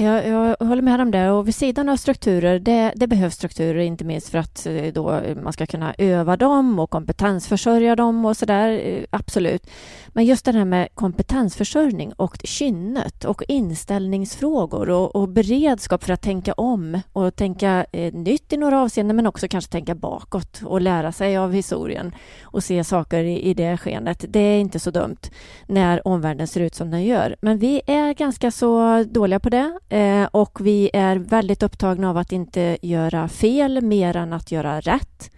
Jag, 0.00 0.28
jag 0.28 0.56
håller 0.66 0.82
med 0.82 1.00
om 1.00 1.10
det. 1.10 1.30
Och 1.30 1.48
vid 1.48 1.54
sidan 1.54 1.88
av 1.88 1.96
strukturer, 1.96 2.58
det, 2.58 2.92
det, 2.96 3.06
behövs 3.06 3.34
strukturer 3.34 3.78
inte 3.78 4.04
minst 4.04 4.28
för 4.28 4.38
att 4.38 4.66
eh, 4.66 4.92
då 4.92 5.20
man 5.42 5.52
ska 5.52 5.66
kunna 5.66 5.94
öva 5.98 6.36
dem 6.36 6.78
och 6.78 6.90
kompetensförsörja 6.90 7.96
dem 7.96 8.24
och 8.24 8.36
sådär. 8.36 8.80
Eh, 8.84 9.04
absolut. 9.10 9.70
Men 10.08 10.24
just 10.24 10.44
det 10.44 10.52
här 10.52 10.64
med 10.64 10.88
kompetensförsörjning 10.94 12.12
och 12.12 12.36
kynnet 12.44 13.24
och 13.24 13.42
inställningsfrågor 13.48 14.90
och, 14.90 15.16
och 15.16 15.28
beredskap 15.28 16.04
för 16.04 16.12
att 16.12 16.22
tänka 16.22 16.52
om 16.52 17.00
och 17.12 17.36
tänka 17.36 17.86
eh, 17.92 18.14
nytt 18.14 18.52
i 18.52 18.56
några 18.56 18.80
avseenden 18.80 19.16
men 19.16 19.26
också 19.26 19.48
kanske 19.48 19.72
tänka 19.72 19.94
bakåt 19.94 20.62
och 20.64 20.80
lära 20.80 21.12
sig 21.12 21.36
av 21.36 21.52
historien 21.52 22.14
och 22.42 22.64
se 22.64 22.84
saker 22.84 23.24
i, 23.24 23.42
i 23.42 23.54
det 23.54 23.76
skenet. 23.76 24.24
Det 24.28 24.40
är 24.40 24.60
inte 24.60 24.78
så 24.78 24.90
dumt 24.90 25.30
när 25.66 26.08
omvärlden 26.08 26.46
ser 26.46 26.60
ut 26.60 26.74
som 26.74 26.90
den 26.90 27.04
gör. 27.04 27.36
Men 27.40 27.58
vi 27.58 27.80
är 27.86 28.14
ganska 28.14 28.50
så 28.50 29.04
dåliga 29.04 29.40
på 29.40 29.50
det 29.50 29.78
Eh, 29.88 30.24
och 30.24 30.60
vi 30.60 30.90
är 30.92 31.16
väldigt 31.16 31.62
upptagna 31.62 32.10
av 32.10 32.16
att 32.16 32.32
inte 32.32 32.78
göra 32.82 33.28
fel 33.28 33.82
mer 33.82 34.16
än 34.16 34.32
att 34.32 34.52
göra 34.52 34.80
rätt. 34.80 35.30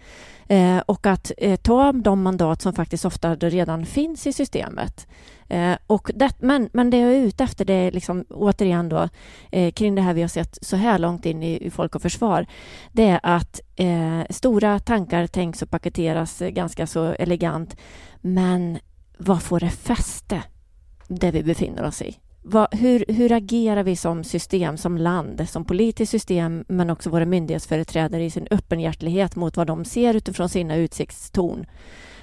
Eh, 0.48 0.78
och 0.78 1.06
att 1.06 1.32
eh, 1.38 1.56
ta 1.56 1.92
de 1.92 2.22
mandat 2.22 2.62
som 2.62 2.72
faktiskt 2.72 3.04
ofta 3.04 3.34
redan 3.34 3.86
finns 3.86 4.26
i 4.26 4.32
systemet. 4.32 5.06
Och 5.86 6.10
det, 6.14 6.30
men, 6.38 6.68
men 6.72 6.90
det 6.90 6.98
jag 6.98 7.12
är 7.12 7.20
ute 7.20 7.44
efter 7.44 7.64
det 7.64 7.72
är 7.72 7.92
liksom, 7.92 8.24
återigen 8.30 8.88
då, 8.88 9.08
kring 9.74 9.94
det 9.94 10.02
här 10.02 10.14
vi 10.14 10.20
har 10.20 10.28
sett 10.28 10.58
så 10.62 10.76
här 10.76 10.98
långt 10.98 11.26
in 11.26 11.42
i, 11.42 11.66
i 11.66 11.70
Folk 11.70 11.94
och 11.94 12.02
Försvar. 12.02 12.46
Det 12.92 13.08
är 13.08 13.20
att 13.22 13.60
eh, 13.76 14.20
stora 14.30 14.78
tankar 14.78 15.26
tänks 15.26 15.62
och 15.62 15.70
paketeras 15.70 16.38
ganska 16.38 16.86
så 16.86 17.04
elegant. 17.04 17.76
Men 18.20 18.78
vad 19.18 19.42
får 19.42 19.60
det 19.60 19.70
fäste 19.70 20.42
det 21.08 21.30
vi 21.30 21.42
befinner 21.42 21.84
oss 21.84 22.02
i. 22.02 22.16
Vad, 22.42 22.74
hur, 22.74 23.04
hur 23.08 23.32
agerar 23.32 23.82
vi 23.82 23.96
som 23.96 24.24
system, 24.24 24.76
som 24.76 24.98
land, 24.98 25.48
som 25.48 25.64
politiskt 25.64 26.10
system, 26.10 26.64
men 26.68 26.90
också 26.90 27.10
våra 27.10 27.26
myndighetsföreträdare 27.26 28.24
i 28.24 28.30
sin 28.30 28.46
öppenhjärtlighet 28.50 29.36
mot 29.36 29.56
vad 29.56 29.66
de 29.66 29.84
ser 29.84 30.14
utifrån 30.14 30.48
sina 30.48 30.76
utsiktstorn? 30.76 31.66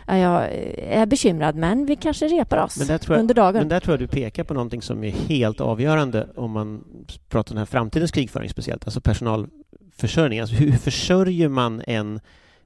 Jag 0.07 0.49
är 0.77 1.05
bekymrad, 1.05 1.55
men 1.55 1.85
vi 1.85 1.95
kanske 1.95 2.27
repar 2.27 2.57
oss 2.57 2.89
jag, 2.89 3.09
under 3.09 3.33
dagen. 3.33 3.59
men 3.59 3.69
där 3.69 3.79
tror 3.79 3.93
jag 3.93 3.99
du 3.99 4.07
pekar 4.07 4.43
på 4.43 4.53
någonting 4.53 4.81
som 4.81 5.03
är 5.03 5.11
helt 5.11 5.61
avgörande 5.61 6.27
om 6.35 6.51
man 6.51 6.83
pratar 7.29 7.51
om 7.51 7.55
den 7.55 7.57
här 7.57 7.65
framtidens 7.65 8.11
krigföring 8.11 8.49
speciellt, 8.49 8.85
alltså 8.85 9.01
personalförsörjning. 9.01 10.39
Alltså 10.39 10.55
hur 10.55 10.71
försörjer 10.71 11.49
man 11.49 11.81
en, 11.87 12.19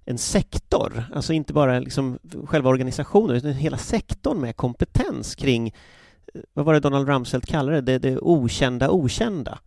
en 0.05 0.17
sektor, 0.17 1.03
alltså 1.13 1.33
inte 1.33 1.53
bara 1.53 1.79
liksom 1.79 2.19
själva 2.45 2.69
organisationen, 2.69 3.35
utan 3.35 3.53
hela 3.53 3.77
sektorn 3.77 4.41
med 4.41 4.55
kompetens 4.55 5.35
kring, 5.35 5.73
vad 6.53 6.65
var 6.65 6.73
det 6.73 6.79
Donald 6.79 7.07
Rumsfeld 7.07 7.45
kallade 7.45 7.81
det, 7.81 7.99
det, 7.99 8.09
det 8.09 8.19
okända 8.19 8.89
okända. 8.89 9.59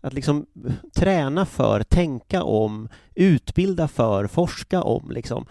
Att 0.00 0.12
liksom 0.12 0.46
träna 0.94 1.46
för, 1.46 1.82
tänka 1.82 2.42
om, 2.42 2.88
utbilda 3.14 3.88
för, 3.88 4.26
forska 4.26 4.82
om 4.82 5.10
liksom 5.10 5.46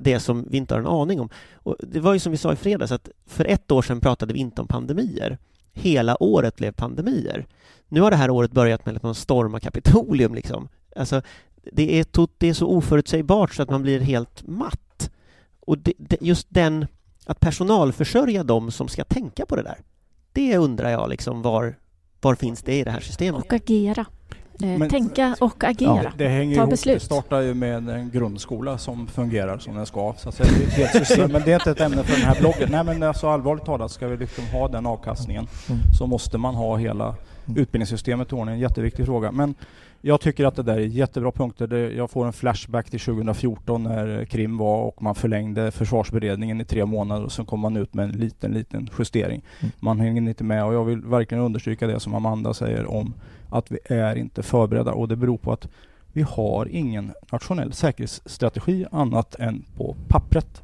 det 0.00 0.20
som 0.20 0.46
vi 0.50 0.56
inte 0.56 0.74
har 0.74 0.80
en 0.80 0.86
aning 0.86 1.20
om. 1.20 1.28
Och 1.54 1.76
det 1.80 2.00
var 2.00 2.12
ju 2.12 2.18
som 2.18 2.32
vi 2.32 2.38
sa 2.38 2.52
i 2.52 2.56
fredags 2.56 2.92
att 2.92 3.08
för 3.26 3.44
ett 3.44 3.70
år 3.70 3.82
sedan 3.82 4.00
pratade 4.00 4.34
vi 4.34 4.40
inte 4.40 4.60
om 4.60 4.66
pandemier. 4.66 5.38
Hela 5.72 6.22
året 6.22 6.56
blev 6.56 6.72
pandemier. 6.72 7.46
Nu 7.88 8.00
har 8.00 8.10
det 8.10 8.16
här 8.16 8.30
året 8.30 8.52
börjat 8.52 8.86
med 8.86 8.96
att 8.96 9.02
man 9.02 9.14
stormar 9.14 9.60
Kapitolium 9.60 10.34
liksom. 10.34 10.68
Alltså, 10.96 11.22
det 11.72 11.98
är, 11.98 12.04
tot, 12.04 12.30
det 12.38 12.48
är 12.48 12.54
så 12.54 12.66
oförutsägbart 12.66 13.54
så 13.54 13.62
att 13.62 13.70
man 13.70 13.82
blir 13.82 14.00
helt 14.00 14.48
matt. 14.48 15.10
Och 15.60 15.78
det, 15.78 15.92
det, 15.98 16.16
just 16.20 16.46
den, 16.50 16.86
att 17.26 17.40
personalförsörja 17.40 18.44
dem 18.44 18.70
som 18.70 18.88
ska 18.88 19.04
tänka 19.04 19.46
på 19.46 19.56
det 19.56 19.62
där, 19.62 19.78
det 20.32 20.56
undrar 20.56 20.90
jag 20.90 21.08
liksom 21.10 21.42
var, 21.42 21.74
var 22.20 22.34
finns 22.34 22.62
det 22.62 22.74
i 22.74 22.84
det 22.84 22.90
här 22.90 23.00
systemet? 23.00 23.44
Och 23.44 23.52
agera. 23.52 24.04
Eh, 24.62 24.68
Men- 24.78 24.90
tänka 24.90 25.36
och 25.40 25.64
agera. 25.64 26.02
Ja, 26.04 26.10
det 26.18 26.28
hänger 26.28 26.54
Ta 26.54 26.60
ihop. 26.60 26.70
beslut. 26.70 26.98
Det 27.00 27.04
startar 27.06 27.40
ju 27.40 27.54
med 27.54 27.88
en 27.88 28.10
grundskola 28.10 28.78
som 28.78 29.06
fungerar 29.06 29.58
som 29.58 29.74
den 29.76 29.86
ska. 29.86 30.14
Så 30.18 30.28
att 30.28 30.34
säga, 30.34 30.50
det 30.76 30.82
är 30.82 30.86
ett 30.86 31.06
system. 31.06 31.32
Men 31.32 31.42
det 31.44 31.50
är 31.52 31.54
inte 31.54 31.70
ett 31.70 31.80
ämne 31.80 32.02
för 32.04 32.12
den 32.20 32.22
här 32.28 32.40
bloggen. 32.40 32.68
Nej 32.70 32.84
men 32.84 33.02
alltså 33.02 33.28
allvarligt 33.28 33.64
talat, 33.64 33.90
ska 33.92 34.08
vi 34.08 34.16
liksom 34.16 34.44
ha 34.46 34.68
den 34.68 34.86
avkastningen 34.86 35.46
Mm. 35.68 35.80
så 35.98 36.06
måste 36.06 36.38
man 36.38 36.54
ha 36.54 36.76
hela 36.76 37.14
utbildningssystemet 37.56 38.32
i 38.32 38.34
ordning. 38.34 38.54
En 38.54 38.60
jätteviktig 38.60 39.06
fråga. 39.06 39.32
Men 39.32 39.54
jag 40.04 40.20
tycker 40.20 40.44
att 40.44 40.56
det 40.56 40.62
där 40.62 40.76
är 40.76 40.80
jättebra 40.80 41.32
punkter. 41.32 41.66
Det, 41.66 41.92
jag 41.92 42.10
får 42.10 42.26
en 42.26 42.32
flashback 42.32 42.90
till 42.90 43.00
2014 43.00 43.82
när 43.82 44.24
Krim 44.24 44.58
var 44.58 44.82
och 44.82 45.02
man 45.02 45.14
förlängde 45.14 45.70
försvarsberedningen 45.70 46.60
i 46.60 46.64
tre 46.64 46.84
månader 46.84 47.24
och 47.24 47.32
så 47.32 47.44
kom 47.44 47.60
man 47.60 47.76
ut 47.76 47.94
med 47.94 48.04
en 48.04 48.10
liten, 48.10 48.52
liten 48.52 48.88
justering. 48.98 49.42
Mm. 49.60 49.72
Man 49.80 50.00
hänger 50.00 50.22
inte 50.22 50.44
med 50.44 50.64
och 50.64 50.74
jag 50.74 50.84
vill 50.84 51.00
verkligen 51.00 51.44
understryka 51.44 51.86
det 51.86 52.00
som 52.00 52.14
Amanda 52.14 52.54
säger 52.54 52.90
om 52.90 53.14
att 53.50 53.70
vi 53.70 53.78
är 53.84 54.16
inte 54.16 54.42
förberedda 54.42 54.92
och 54.92 55.08
det 55.08 55.16
beror 55.16 55.38
på 55.38 55.52
att 55.52 55.68
vi 56.12 56.22
har 56.22 56.68
ingen 56.68 57.12
nationell 57.32 57.72
säkerhetsstrategi 57.72 58.86
annat 58.90 59.34
än 59.34 59.64
på 59.76 59.96
pappret. 60.08 60.62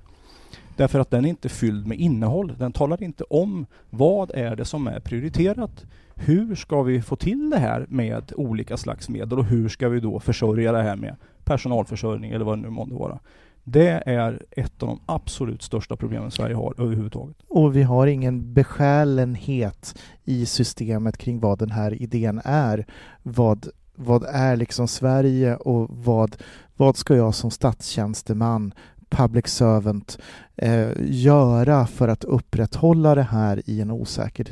Därför 0.77 0.99
att 0.99 1.11
den 1.11 1.25
är 1.25 1.29
inte 1.29 1.49
fylld 1.49 1.87
med 1.87 1.99
innehåll. 1.99 2.55
Den 2.59 2.73
talar 2.73 3.03
inte 3.03 3.25
om 3.25 3.67
vad 3.91 4.31
är 4.31 4.57
det 4.57 4.65
som 4.65 4.87
är 4.87 5.01
prioriterat. 5.01 5.85
Hur 6.19 6.55
ska 6.55 6.83
vi 6.83 7.03
få 7.03 7.17
till 7.17 7.51
det 7.51 7.59
här 7.59 7.87
med 7.89 8.33
olika 8.37 8.77
slags 8.77 9.09
medel 9.09 9.39
och 9.39 9.45
hur 9.45 9.69
ska 9.69 9.89
vi 9.89 10.01
då 10.01 10.21
försörja 10.21 10.73
det 10.73 10.83
här 10.83 10.97
med 10.97 11.17
personalförsörjning 11.45 12.31
eller 12.31 12.45
vad 12.45 12.59
det 12.59 12.63
nu 12.63 12.71
månde 12.71 12.95
vara. 12.95 13.19
Det 13.65 14.03
är 14.07 14.43
ett 14.51 14.83
av 14.83 14.89
de 14.89 15.01
absolut 15.07 15.63
största 15.63 15.97
problemen 15.97 16.31
Sverige 16.31 16.55
har 16.55 16.75
överhuvudtaget. 16.79 17.37
Och 17.49 17.77
vi 17.77 17.83
har 17.83 18.07
ingen 18.07 18.55
besjälenhet 18.55 19.99
i 20.25 20.47
systemet 20.47 21.19
kring 21.19 21.41
vad 21.41 21.59
den 21.59 21.71
här 21.71 22.03
idén 22.03 22.41
är. 22.45 22.87
Vad, 23.23 23.69
vad 23.95 24.25
är 24.25 24.57
liksom 24.57 24.89
Sverige 24.89 25.57
och 25.57 25.89
vad, 25.91 26.37
vad 26.77 26.97
ska 26.97 27.17
jag 27.17 27.35
som 27.35 27.51
statstjänsteman, 27.51 28.75
public 29.09 29.47
servant, 29.47 30.19
eh, 30.57 30.91
göra 31.01 31.87
för 31.87 32.09
att 32.09 32.25
upprätthålla 32.25 33.15
det 33.15 33.23
här 33.23 33.63
i 33.67 33.81
en 33.81 33.91
osäker 33.91 34.47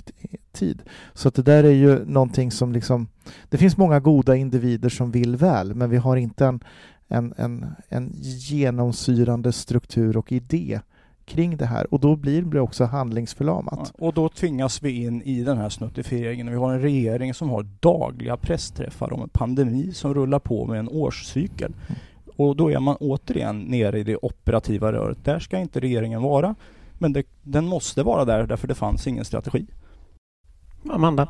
tid? 0.53 0.83
Så 1.15 1.29
att 1.29 1.35
det 1.35 1.43
där 1.43 1.65
är 1.65 1.71
ju 1.71 2.05
någonting 2.05 2.51
som 2.51 2.73
liksom... 2.73 3.09
Det 3.49 3.59
finns 3.59 3.77
många 3.77 4.01
goda 4.01 4.37
individer 4.37 4.89
som 4.89 5.11
vill 5.11 5.37
väl, 5.37 5.75
men 5.75 5.91
vi 5.91 5.97
har 5.97 6.17
inte 6.17 6.47
en, 6.47 6.61
en, 7.09 7.35
en, 7.37 7.67
en 7.89 8.13
genomsyrande 8.23 9.53
struktur 9.53 10.17
och 10.17 10.33
idé 10.33 10.81
kring 11.27 11.57
det 11.57 11.67
här 11.67 11.95
och 11.95 12.01
då 12.01 12.17
blir 12.17 12.43
det 12.43 12.61
också 12.61 12.85
handlingsförlamat. 12.85 13.93
Ja, 13.99 14.07
och 14.07 14.15
då 14.15 14.29
tvingas 14.29 14.83
vi 14.83 15.05
in 15.05 15.23
i 15.23 15.43
den 15.43 15.59
här 15.59 15.69
snuttifieringen. 15.69 16.51
Vi 16.51 16.57
har 16.57 16.73
en 16.73 16.81
regering 16.81 17.35
som 17.35 17.51
har 17.51 17.67
dagliga 17.81 18.37
pressträffar 18.37 19.13
om 19.13 19.23
en 19.23 19.29
pandemi 19.29 19.93
som 19.93 20.15
rullar 20.15 20.39
på 20.39 20.67
med 20.67 20.79
en 20.79 20.89
årscykel. 20.89 21.75
Och 22.37 22.57
då 22.57 22.73
är 22.73 22.79
man 22.79 22.97
återigen 23.01 23.61
nere 23.61 23.99
i 23.99 24.03
det 24.03 24.17
operativa 24.17 24.93
röret. 24.93 25.25
Där 25.25 25.39
ska 25.39 25.59
inte 25.59 25.81
regeringen 25.81 26.23
vara. 26.23 26.55
Men 26.99 27.13
det, 27.13 27.27
den 27.43 27.67
måste 27.67 28.03
vara 28.03 28.25
där 28.25 28.47
därför 28.47 28.69
det 28.69 28.75
fanns 28.75 29.07
ingen 29.07 29.25
strategi. 29.25 29.67
Amanda? 30.91 31.29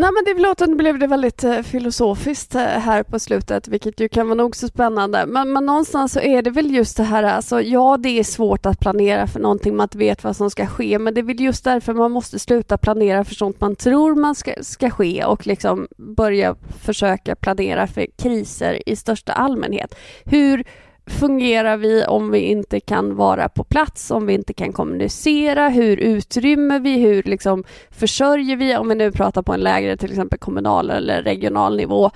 Nej 0.00 0.10
men 0.12 0.24
det 0.24 0.42
låter 0.42 0.74
blev 0.74 0.98
det 0.98 1.06
väldigt 1.06 1.44
eh, 1.44 1.62
filosofiskt 1.62 2.54
eh, 2.54 2.60
här 2.62 3.02
på 3.02 3.18
slutet, 3.18 3.68
vilket 3.68 4.00
ju 4.00 4.08
kan 4.08 4.26
vara 4.26 4.36
nog 4.36 4.56
så 4.56 4.68
spännande. 4.68 5.26
Men, 5.26 5.52
men 5.52 5.66
någonstans 5.66 6.12
så 6.12 6.20
är 6.20 6.42
det 6.42 6.50
väl 6.50 6.70
just 6.70 6.96
det 6.96 7.02
här, 7.02 7.22
alltså 7.22 7.60
ja 7.60 7.96
det 7.96 8.18
är 8.18 8.24
svårt 8.24 8.66
att 8.66 8.80
planera 8.80 9.26
för 9.26 9.40
någonting 9.40 9.76
man 9.76 9.84
inte 9.84 9.98
vet 9.98 10.24
vad 10.24 10.36
som 10.36 10.50
ska 10.50 10.66
ske, 10.66 10.98
men 10.98 11.14
det 11.14 11.20
är 11.20 11.22
väl 11.22 11.40
just 11.40 11.64
därför 11.64 11.94
man 11.94 12.10
måste 12.10 12.38
sluta 12.38 12.78
planera 12.78 13.24
för 13.24 13.34
sånt 13.34 13.60
man 13.60 13.76
tror 13.76 14.14
man 14.14 14.34
ska, 14.34 14.52
ska 14.60 14.90
ske 14.90 15.24
och 15.24 15.46
liksom 15.46 15.88
börja 15.96 16.56
försöka 16.82 17.36
planera 17.36 17.86
för 17.86 18.06
kriser 18.18 18.88
i 18.88 18.96
största 18.96 19.32
allmänhet. 19.32 19.94
Hur 20.24 20.64
fungerar 21.06 21.76
vi 21.76 22.04
om 22.04 22.30
vi 22.30 22.38
inte 22.38 22.80
kan 22.80 23.16
vara 23.16 23.48
på 23.48 23.64
plats, 23.64 24.10
om 24.10 24.26
vi 24.26 24.34
inte 24.34 24.52
kan 24.52 24.72
kommunicera? 24.72 25.68
Hur 25.68 25.96
utrymmer 25.96 26.80
vi? 26.80 26.98
Hur 26.98 27.22
liksom 27.22 27.64
försörjer 27.90 28.56
vi? 28.56 28.76
Om 28.76 28.88
vi 28.88 28.94
nu 28.94 29.12
pratar 29.12 29.42
på 29.42 29.52
en 29.52 29.60
lägre, 29.60 29.96
till 29.96 30.10
exempel 30.10 30.38
kommunal 30.38 30.90
eller 30.90 31.22
regional 31.22 31.76
nivå. 31.76 32.10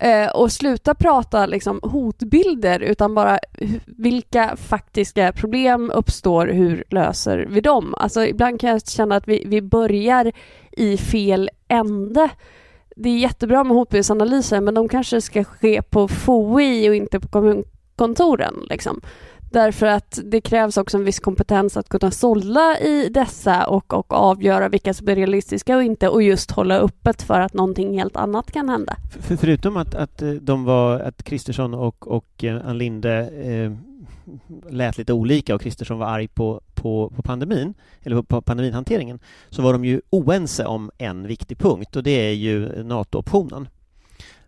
Eh, 0.00 0.28
och 0.28 0.52
sluta 0.52 0.94
prata 0.94 1.46
liksom 1.46 1.80
hotbilder 1.82 2.80
utan 2.80 3.14
bara 3.14 3.38
vilka 3.86 4.56
faktiska 4.56 5.32
problem 5.32 5.90
uppstår, 5.94 6.46
hur 6.46 6.84
löser 6.88 7.46
vi 7.50 7.60
dem? 7.60 7.94
Alltså 7.94 8.26
ibland 8.26 8.60
kan 8.60 8.70
jag 8.70 8.88
känna 8.88 9.16
att 9.16 9.28
vi, 9.28 9.44
vi 9.46 9.62
börjar 9.62 10.32
i 10.72 10.96
fel 10.96 11.50
ände. 11.68 12.28
Det 12.96 13.10
är 13.10 13.18
jättebra 13.18 13.64
med 13.64 13.76
hotbildsanalyser 13.76 14.60
men 14.60 14.74
de 14.74 14.88
kanske 14.88 15.20
ska 15.20 15.44
ske 15.44 15.82
på 15.82 16.08
FOI 16.08 16.90
och 16.90 16.94
inte 16.94 17.20
på 17.20 17.28
kommun 17.28 17.64
kontoren. 17.98 18.54
Liksom. 18.70 19.00
Därför 19.50 19.86
att 19.86 20.20
det 20.24 20.40
krävs 20.40 20.76
också 20.76 20.96
en 20.96 21.04
viss 21.04 21.20
kompetens 21.20 21.76
att 21.76 21.88
kunna 21.88 22.10
sålla 22.10 22.78
i 22.78 23.08
dessa 23.08 23.66
och, 23.66 23.94
och 23.94 24.12
avgöra 24.12 24.68
vilka 24.68 24.94
som 24.94 25.08
är 25.08 25.14
realistiska 25.14 25.76
och 25.76 25.82
inte 25.82 26.08
och 26.08 26.22
just 26.22 26.50
hålla 26.50 26.78
öppet 26.78 27.22
för 27.22 27.40
att 27.40 27.54
någonting 27.54 27.98
helt 27.98 28.16
annat 28.16 28.52
kan 28.52 28.68
hända. 28.68 28.96
För, 29.20 29.36
förutom 29.36 29.76
att, 29.76 29.94
att 29.94 30.22
eh, 30.22 30.30
de 30.30 30.64
var, 30.64 31.00
att 31.00 31.22
Kristersson 31.22 31.74
och, 31.74 32.08
och 32.08 32.44
eh, 32.44 32.68
Ann 32.68 32.78
Linde 32.78 33.28
eh, 33.28 33.72
lät 34.70 34.98
lite 34.98 35.12
olika 35.12 35.54
och 35.54 35.60
Kristersson 35.60 35.98
var 35.98 36.06
arg 36.06 36.28
på, 36.28 36.60
på, 36.74 37.12
på 37.16 37.22
pandemin, 37.22 37.74
eller 38.02 38.22
på 38.22 38.42
pandeminhanteringen, 38.42 39.18
så 39.50 39.62
var 39.62 39.72
de 39.72 39.84
ju 39.84 40.00
oense 40.10 40.66
om 40.66 40.90
en 40.98 41.26
viktig 41.26 41.58
punkt 41.58 41.96
och 41.96 42.02
det 42.02 42.28
är 42.28 42.34
ju 42.34 42.82
NATO-optionen. 42.84 43.68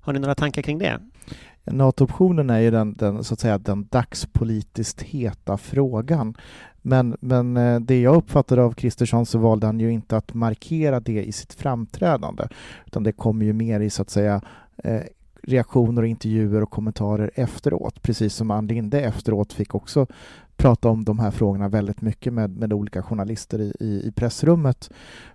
Har 0.01 0.13
ni 0.13 0.19
några 0.19 0.35
tankar 0.35 0.63
kring 0.63 0.79
det? 0.79 1.01
NATO-optionen 1.65 2.51
är 2.51 2.59
ju 2.59 2.71
den, 2.71 2.95
den, 2.95 3.25
så 3.25 3.35
att 3.35 3.41
säga, 3.41 3.59
den 3.59 3.87
dagspolitiskt 3.91 5.03
heta 5.03 5.57
frågan. 5.57 6.35
Men, 6.83 7.17
men 7.21 7.57
eh, 7.57 7.81
det 7.81 8.01
jag 8.01 8.17
uppfattade 8.17 8.63
av 8.63 8.73
Kristersson 8.73 9.27
så 9.27 9.39
valde 9.39 9.67
han 9.67 9.81
ju 9.81 9.93
inte 9.93 10.17
att 10.17 10.35
markera 10.35 11.01
det 11.01 11.25
i 11.25 11.33
sitt 11.33 11.55
framträdande, 11.55 12.49
utan 12.87 13.03
det 13.03 13.13
kommer 13.13 13.45
ju 13.45 13.53
mer 13.53 13.81
i 13.81 13.91
så 13.91 14.03
att 14.03 14.11
säga 14.11 14.43
eh, 14.85 15.03
reaktioner 15.43 16.03
och 16.03 16.09
intervjuer 16.09 16.63
och 16.63 16.71
kommentarer 16.71 17.31
efteråt, 17.35 18.03
precis 18.03 18.35
som 18.35 18.51
Ann 18.51 18.67
Linde 18.67 19.01
efteråt 19.01 19.53
fick 19.53 19.75
också 19.75 20.07
prata 20.57 20.89
om 20.89 21.05
de 21.05 21.19
här 21.19 21.31
frågorna 21.31 21.69
väldigt 21.69 22.01
mycket 22.01 22.33
med, 22.33 22.51
med 22.51 22.73
olika 22.73 23.03
journalister 23.03 23.59
i, 23.61 23.73
i, 23.81 24.09
i 24.09 24.13
pressrummet 24.13 24.91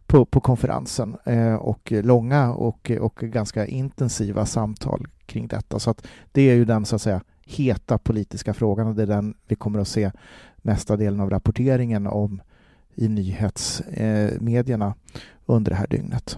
på, 0.05 0.25
på 0.25 0.39
konferensen 0.39 1.15
eh, 1.25 1.55
och 1.55 1.91
långa 1.91 2.53
och, 2.53 2.91
och 2.99 3.15
ganska 3.15 3.65
intensiva 3.65 4.45
samtal 4.45 5.07
kring 5.25 5.47
detta. 5.47 5.79
Så 5.79 5.89
att 5.89 6.07
det 6.31 6.41
är 6.41 6.55
ju 6.55 6.65
den 6.65 6.85
så 6.85 6.95
att 6.95 7.01
säga 7.01 7.21
heta 7.45 7.97
politiska 7.97 8.53
frågan 8.53 8.87
och 8.87 8.95
det 8.95 9.03
är 9.03 9.07
den 9.07 9.33
vi 9.47 9.55
kommer 9.55 9.79
att 9.79 9.87
se 9.87 10.11
mesta 10.57 10.97
delen 10.97 11.19
av 11.19 11.29
rapporteringen 11.29 12.07
om 12.07 12.41
i 12.95 13.07
nyhetsmedierna 13.07 14.87
eh, 14.87 15.21
under 15.45 15.71
det 15.71 15.77
här 15.77 15.87
dygnet. 15.87 16.37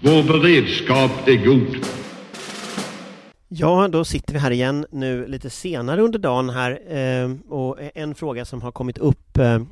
Vår 0.00 0.22
beredskap 0.22 1.28
är 1.28 1.46
god. 1.46 1.76
Ja, 3.48 3.88
då 3.88 4.04
sitter 4.04 4.32
vi 4.32 4.38
här 4.38 4.50
igen 4.50 4.86
nu 4.90 5.26
lite 5.26 5.50
senare 5.50 6.02
under 6.02 6.18
dagen 6.18 6.50
här 6.50 6.80
eh, 6.88 7.52
och 7.52 7.78
en 7.94 8.14
fråga 8.14 8.44
som 8.44 8.62
har 8.62 8.72
kommit 8.72 8.98
upp 8.98 9.38
eh, 9.38 9.62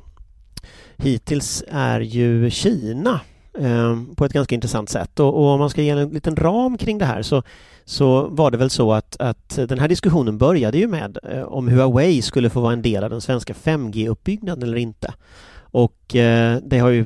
hittills 0.97 1.63
är 1.67 1.99
ju 1.99 2.49
Kina 2.49 3.19
eh, 3.59 4.01
på 4.15 4.25
ett 4.25 4.33
ganska 4.33 4.55
intressant 4.55 4.89
sätt 4.89 5.19
och, 5.19 5.35
och, 5.35 5.45
om 5.45 5.59
man 5.59 5.69
ska 5.69 5.81
ge 5.81 5.89
en 5.89 6.09
liten 6.09 6.35
ram 6.35 6.77
kring 6.77 6.97
det 6.97 7.05
här 7.05 7.21
så, 7.21 7.43
så 7.85 8.27
var 8.27 8.51
det 8.51 8.57
väl 8.57 8.69
så 8.69 8.93
att, 8.93 9.15
att 9.19 9.55
den 9.55 9.79
här 9.79 9.87
diskussionen 9.87 10.37
började 10.37 10.77
ju 10.77 10.87
med 10.87 11.17
eh, 11.23 11.43
om 11.43 11.67
Huawei 11.67 12.21
skulle 12.21 12.49
få 12.49 12.61
vara 12.61 12.73
en 12.73 12.81
del 12.81 13.03
av 13.03 13.09
den 13.09 13.21
svenska 13.21 13.53
5G-uppbyggnaden 13.53 14.63
eller 14.63 14.77
inte. 14.77 15.13
Och 15.57 16.15
eh, 16.15 16.59
det 16.65 16.79
har 16.79 16.89
ju 16.89 17.05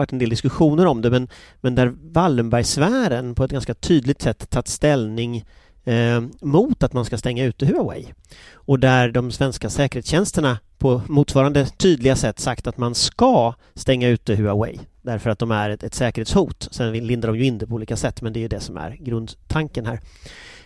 varit 0.00 0.12
en 0.12 0.18
del 0.18 0.30
diskussioner 0.30 0.86
om 0.86 1.02
det 1.02 1.10
men, 1.10 1.28
men 1.60 1.74
där 1.74 1.94
Wallenbergsfären 2.02 3.34
på 3.34 3.44
ett 3.44 3.50
ganska 3.50 3.74
tydligt 3.74 4.22
sätt 4.22 4.50
tagit 4.50 4.68
ställning 4.68 5.44
eh, 5.84 6.20
mot 6.40 6.82
att 6.82 6.92
man 6.92 7.04
ska 7.04 7.18
stänga 7.18 7.44
ute 7.44 7.66
Huawei. 7.66 8.12
Och 8.54 8.78
där 8.78 9.08
de 9.08 9.30
svenska 9.30 9.70
säkerhetstjänsterna 9.70 10.58
på 10.78 11.02
motsvarande 11.06 11.66
tydliga 11.66 12.16
sätt 12.16 12.38
sagt 12.38 12.66
att 12.66 12.78
man 12.78 12.94
ska 12.94 13.54
stänga 13.74 14.08
ute 14.08 14.34
Huawei 14.34 14.80
därför 15.02 15.30
att 15.30 15.38
de 15.38 15.50
är 15.50 15.70
ett, 15.70 15.82
ett 15.82 15.94
säkerhetshot. 15.94 16.68
Sen 16.70 16.92
lindar 16.92 17.28
de 17.28 17.38
ju 17.38 17.44
in 17.44 17.58
det 17.58 17.66
på 17.66 17.74
olika 17.74 17.96
sätt 17.96 18.22
men 18.22 18.32
det 18.32 18.38
är 18.38 18.42
ju 18.42 18.48
det 18.48 18.60
som 18.60 18.76
är 18.76 18.90
grundtanken 18.90 19.86
här. 19.86 20.00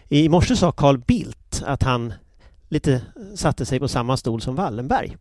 I 0.09 0.29
morse 0.29 0.57
sa 0.57 0.73
Carl 0.73 0.99
Bildt 0.99 1.63
att 1.67 1.83
han 1.83 2.15
lite 2.69 3.03
satte 3.35 3.67
sig 3.67 3.81
på 3.81 3.89
samma 3.89 4.17
stol 4.17 4.41
som 4.41 4.55
Wallenberg. 4.55 5.17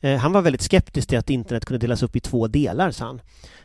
Eh, 0.00 0.16
han 0.16 0.32
var 0.32 0.42
väldigt 0.42 0.62
skeptisk 0.62 1.08
till 1.08 1.18
att 1.18 1.30
internet 1.30 1.64
kunde 1.64 1.78
delas 1.78 2.02
upp 2.02 2.16
i 2.16 2.20
två 2.20 2.46
delar, 2.46 2.90
sa 2.90 3.04
han. 3.04 3.20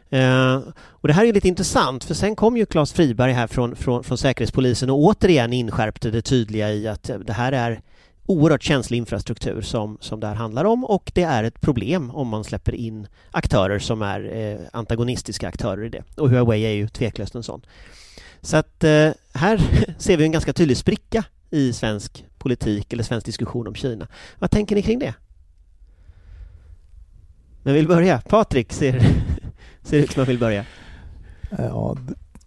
Eh, 0.10 0.62
och 0.86 1.08
det 1.08 1.14
här 1.14 1.26
är 1.26 1.34
lite 1.34 1.48
intressant 1.48 2.04
för 2.04 2.14
sen 2.14 2.36
kom 2.36 2.58
ju 2.58 2.66
Claes 2.66 2.94
Friberg 2.94 3.32
här 3.32 3.48
från, 3.48 3.76
från, 3.76 4.04
från 4.04 4.18
Säkerhetspolisen 4.18 4.90
och 4.90 4.98
återigen 4.98 5.54
inskärpte 5.54 6.12
det 6.12 6.22
tydliga 6.22 6.72
i 6.72 6.88
att 6.88 7.10
eh, 7.10 7.20
det 7.20 7.34
här 7.34 7.52
är 7.52 7.82
oerhört 8.26 8.64
känslig 8.64 8.98
infrastruktur 8.98 9.62
som, 9.62 9.98
som 10.02 10.20
det 10.20 10.28
här 10.28 10.36
handlar 10.36 10.66
om 10.66 10.86
och 10.86 11.12
det 11.16 11.24
är 11.24 11.44
ett 11.44 11.62
problem 11.62 12.12
om 12.12 12.28
man 12.28 12.44
släpper 12.44 12.76
in 12.76 13.08
aktörer 13.32 13.80
som 13.80 14.02
är 14.02 14.36
eh, 14.36 14.60
antagonistiska 14.72 15.48
aktörer 15.48 15.86
i 15.86 15.90
det. 15.90 16.04
Och 16.16 16.30
Huawei 16.30 16.66
är 16.66 16.74
ju 16.74 16.88
tveklöst 16.88 17.36
en 17.36 17.44
sån. 17.44 17.62
Så 18.42 18.58
att 18.58 18.84
eh, 18.84 19.10
här 19.34 19.62
ser 19.98 20.18
vi 20.18 20.24
en 20.24 20.32
ganska 20.32 20.54
tydlig 20.54 20.78
spricka 20.78 21.24
i 21.54 21.74
svensk 21.74 22.26
politik 22.38 22.94
eller 22.94 23.04
svensk 23.04 23.26
diskussion 23.26 23.68
om 23.68 23.76
Kina. 23.76 24.08
Vad 24.40 24.52
tänker 24.52 24.76
ni 24.76 24.82
kring 24.82 25.00
det? 25.00 25.14
Men 27.64 27.74
vill 27.74 27.88
börja? 27.88 28.22
Patrik 28.22 28.74
ser, 28.74 29.06
ser 29.82 29.98
ut 29.98 30.12
som 30.12 30.20
han 30.20 30.28
vill 30.28 30.40
börja. 30.40 30.66
Ja, 31.58 31.98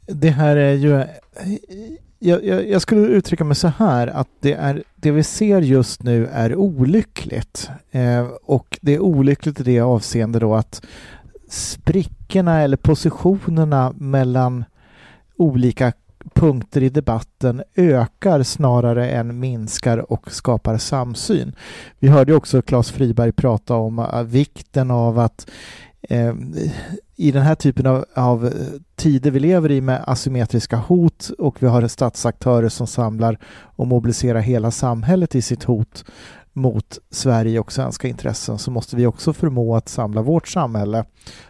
det 0.07 0.31
här 0.31 0.57
är 0.57 0.73
ju... 0.73 1.05
Jag, 2.19 2.45
jag, 2.45 2.69
jag, 2.69 2.83
skulle 2.83 3.01
uttrycka 3.01 3.45
mig 3.45 3.57
så 3.57 3.69
här 3.69 4.07
att 4.07 4.29
det, 4.41 4.53
är, 4.53 4.83
det 4.97 5.11
vi 5.11 5.23
ser 5.23 5.61
just 5.61 6.03
nu 6.03 6.27
är 6.27 6.57
olyckligt. 6.57 7.71
Eh, 7.91 8.27
och 8.43 8.79
det 8.83 8.95
är 8.95 9.01
olyckligt 9.01 9.61
i 9.61 9.63
det 9.63 9.81
avseende 9.81 10.39
då 10.39 10.55
att 10.55 10.85
sprickorna 11.49 12.63
eller 12.63 12.77
positionerna 12.77 13.93
mellan 13.97 14.65
olika 15.37 15.93
punkter 16.35 16.83
i 16.83 16.89
debatten 16.89 17.63
ökar 17.75 18.43
snarare 18.43 19.11
än 19.11 19.41
minskar 19.41 20.13
och 20.13 20.33
skapar 20.33 20.79
samsyn. 20.79 21.53
Vi 21.99 22.09
hörde 22.09 22.35
också 22.35 22.63
Claes 22.63 22.91
Friberg 22.91 23.33
prata 23.33 23.75
om 23.75 23.99
eh, 23.99 24.23
vikten 24.23 24.91
av 24.91 25.19
att 25.19 25.51
eh, 26.03 26.35
i 27.17 27.33
den 27.33 27.43
här 27.43 27.55
typen 27.55 27.87
av, 27.87 28.05
av, 28.15 28.53
tider 28.97 29.31
vi 29.31 29.41
lever 29.41 29.71
i 29.71 29.81
med 29.81 30.05
asymmetriska 30.07 30.77
hot 30.77 31.31
och 31.39 31.63
vi 31.63 31.67
har 31.67 31.89
statsaktörer 31.89 32.69
som 32.69 32.87
samlar 32.87 33.39
och 33.49 33.87
mobiliserar 33.87 34.41
hela 34.41 34.71
samhället 34.71 35.35
i 35.35 35.43
sitt 35.43 35.65
hot 35.65 36.05
mot 36.57 36.99
Sverige 37.11 37.61
och 37.61 37.73
svenska 37.73 38.09
intressen 38.09 38.59
så 38.59 38.71
måste 38.71 38.97
vi 38.97 39.07
också 39.07 39.33
förmå 39.33 39.77
att 39.77 39.89
samla 39.89 40.23
vårt 40.23 40.49
samhälle 40.49 41.05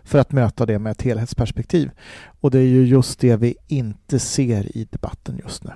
för 0.05 0.19
att 0.19 0.33
möta 0.33 0.67
det 0.67 0.79
med 0.79 0.91
ett 0.91 1.03
helhetsperspektiv. 1.03 1.91
Och 2.41 2.51
det 2.51 2.59
är 2.59 2.63
ju 2.63 2.87
just 2.87 3.21
det 3.21 3.37
vi 3.37 3.57
inte 3.67 4.19
ser 4.19 4.77
i 4.77 4.89
debatten 4.91 5.41
just 5.45 5.65
nu. 5.65 5.71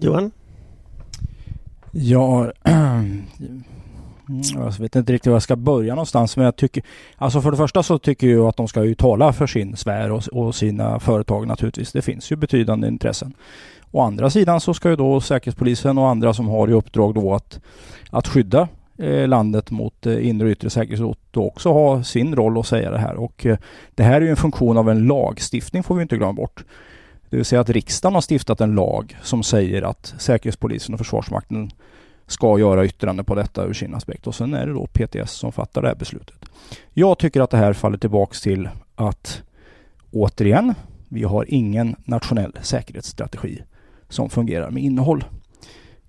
Johan? 0.00 0.30
Ja, 1.90 2.52
jag 4.54 4.78
vet 4.78 4.96
inte 4.96 5.12
riktigt 5.12 5.26
var 5.26 5.34
jag 5.34 5.42
ska 5.42 5.56
börja 5.56 5.94
någonstans 5.94 6.36
men 6.36 6.44
jag 6.44 6.56
tycker 6.56 6.82
Alltså 7.16 7.40
för 7.40 7.50
det 7.50 7.56
första 7.56 7.82
så 7.82 7.98
tycker 7.98 8.26
jag 8.26 8.48
att 8.48 8.56
de 8.56 8.68
ska 8.68 8.84
ju 8.84 8.94
tala 8.94 9.32
för 9.32 9.46
sin 9.46 9.76
sfär 9.76 10.12
och, 10.12 10.28
och 10.28 10.54
sina 10.54 11.00
företag 11.00 11.46
naturligtvis. 11.46 11.92
Det 11.92 12.02
finns 12.02 12.32
ju 12.32 12.36
betydande 12.36 12.88
intressen. 12.88 13.34
Å 13.94 14.00
andra 14.00 14.30
sidan 14.30 14.60
så 14.60 14.74
ska 14.74 14.90
ju 14.90 14.96
då 14.96 15.20
Säkerhetspolisen 15.20 15.98
och 15.98 16.08
andra 16.08 16.34
som 16.34 16.48
har 16.48 16.68
i 16.68 16.72
uppdrag 16.72 17.14
då 17.14 17.34
att, 17.34 17.60
att 18.10 18.28
skydda 18.28 18.68
eh, 18.98 19.28
landet 19.28 19.70
mot 19.70 20.06
eh, 20.06 20.28
inre 20.28 20.46
och 20.46 20.52
yttre 20.52 20.70
säkerhetshot 20.70 21.18
då 21.30 21.46
också 21.46 21.72
ha 21.72 22.02
sin 22.02 22.36
roll 22.36 22.58
att 22.58 22.66
säga 22.66 22.90
det 22.90 22.98
här. 22.98 23.14
Och 23.14 23.46
eh, 23.46 23.58
det 23.94 24.02
här 24.02 24.14
är 24.14 24.20
ju 24.20 24.30
en 24.30 24.36
funktion 24.36 24.76
av 24.76 24.90
en 24.90 25.06
lagstiftning 25.06 25.82
får 25.82 25.94
vi 25.94 26.02
inte 26.02 26.16
glömma 26.16 26.32
bort. 26.32 26.64
Det 27.30 27.36
vill 27.36 27.44
säga 27.44 27.60
att 27.60 27.70
riksdagen 27.70 28.14
har 28.14 28.22
stiftat 28.22 28.60
en 28.60 28.74
lag 28.74 29.18
som 29.22 29.42
säger 29.42 29.82
att 29.82 30.14
Säkerhetspolisen 30.18 30.94
och 30.94 31.00
Försvarsmakten 31.00 31.70
ska 32.26 32.58
göra 32.58 32.84
yttrande 32.84 33.24
på 33.24 33.34
detta 33.34 33.64
ur 33.64 33.72
sin 33.72 33.94
aspekt 33.94 34.26
och 34.26 34.34
sen 34.34 34.54
är 34.54 34.66
det 34.66 34.72
då 34.72 34.86
PTS 34.86 35.32
som 35.32 35.52
fattar 35.52 35.82
det 35.82 35.88
här 35.88 35.94
beslutet. 35.94 36.36
Jag 36.92 37.18
tycker 37.18 37.40
att 37.40 37.50
det 37.50 37.56
här 37.56 37.72
faller 37.72 37.98
tillbaks 37.98 38.40
till 38.40 38.68
att 38.94 39.42
återigen, 40.10 40.74
vi 41.08 41.24
har 41.24 41.44
ingen 41.48 41.96
nationell 42.04 42.52
säkerhetsstrategi 42.62 43.62
som 44.12 44.30
fungerar 44.30 44.70
med 44.70 44.82
innehåll. 44.82 45.24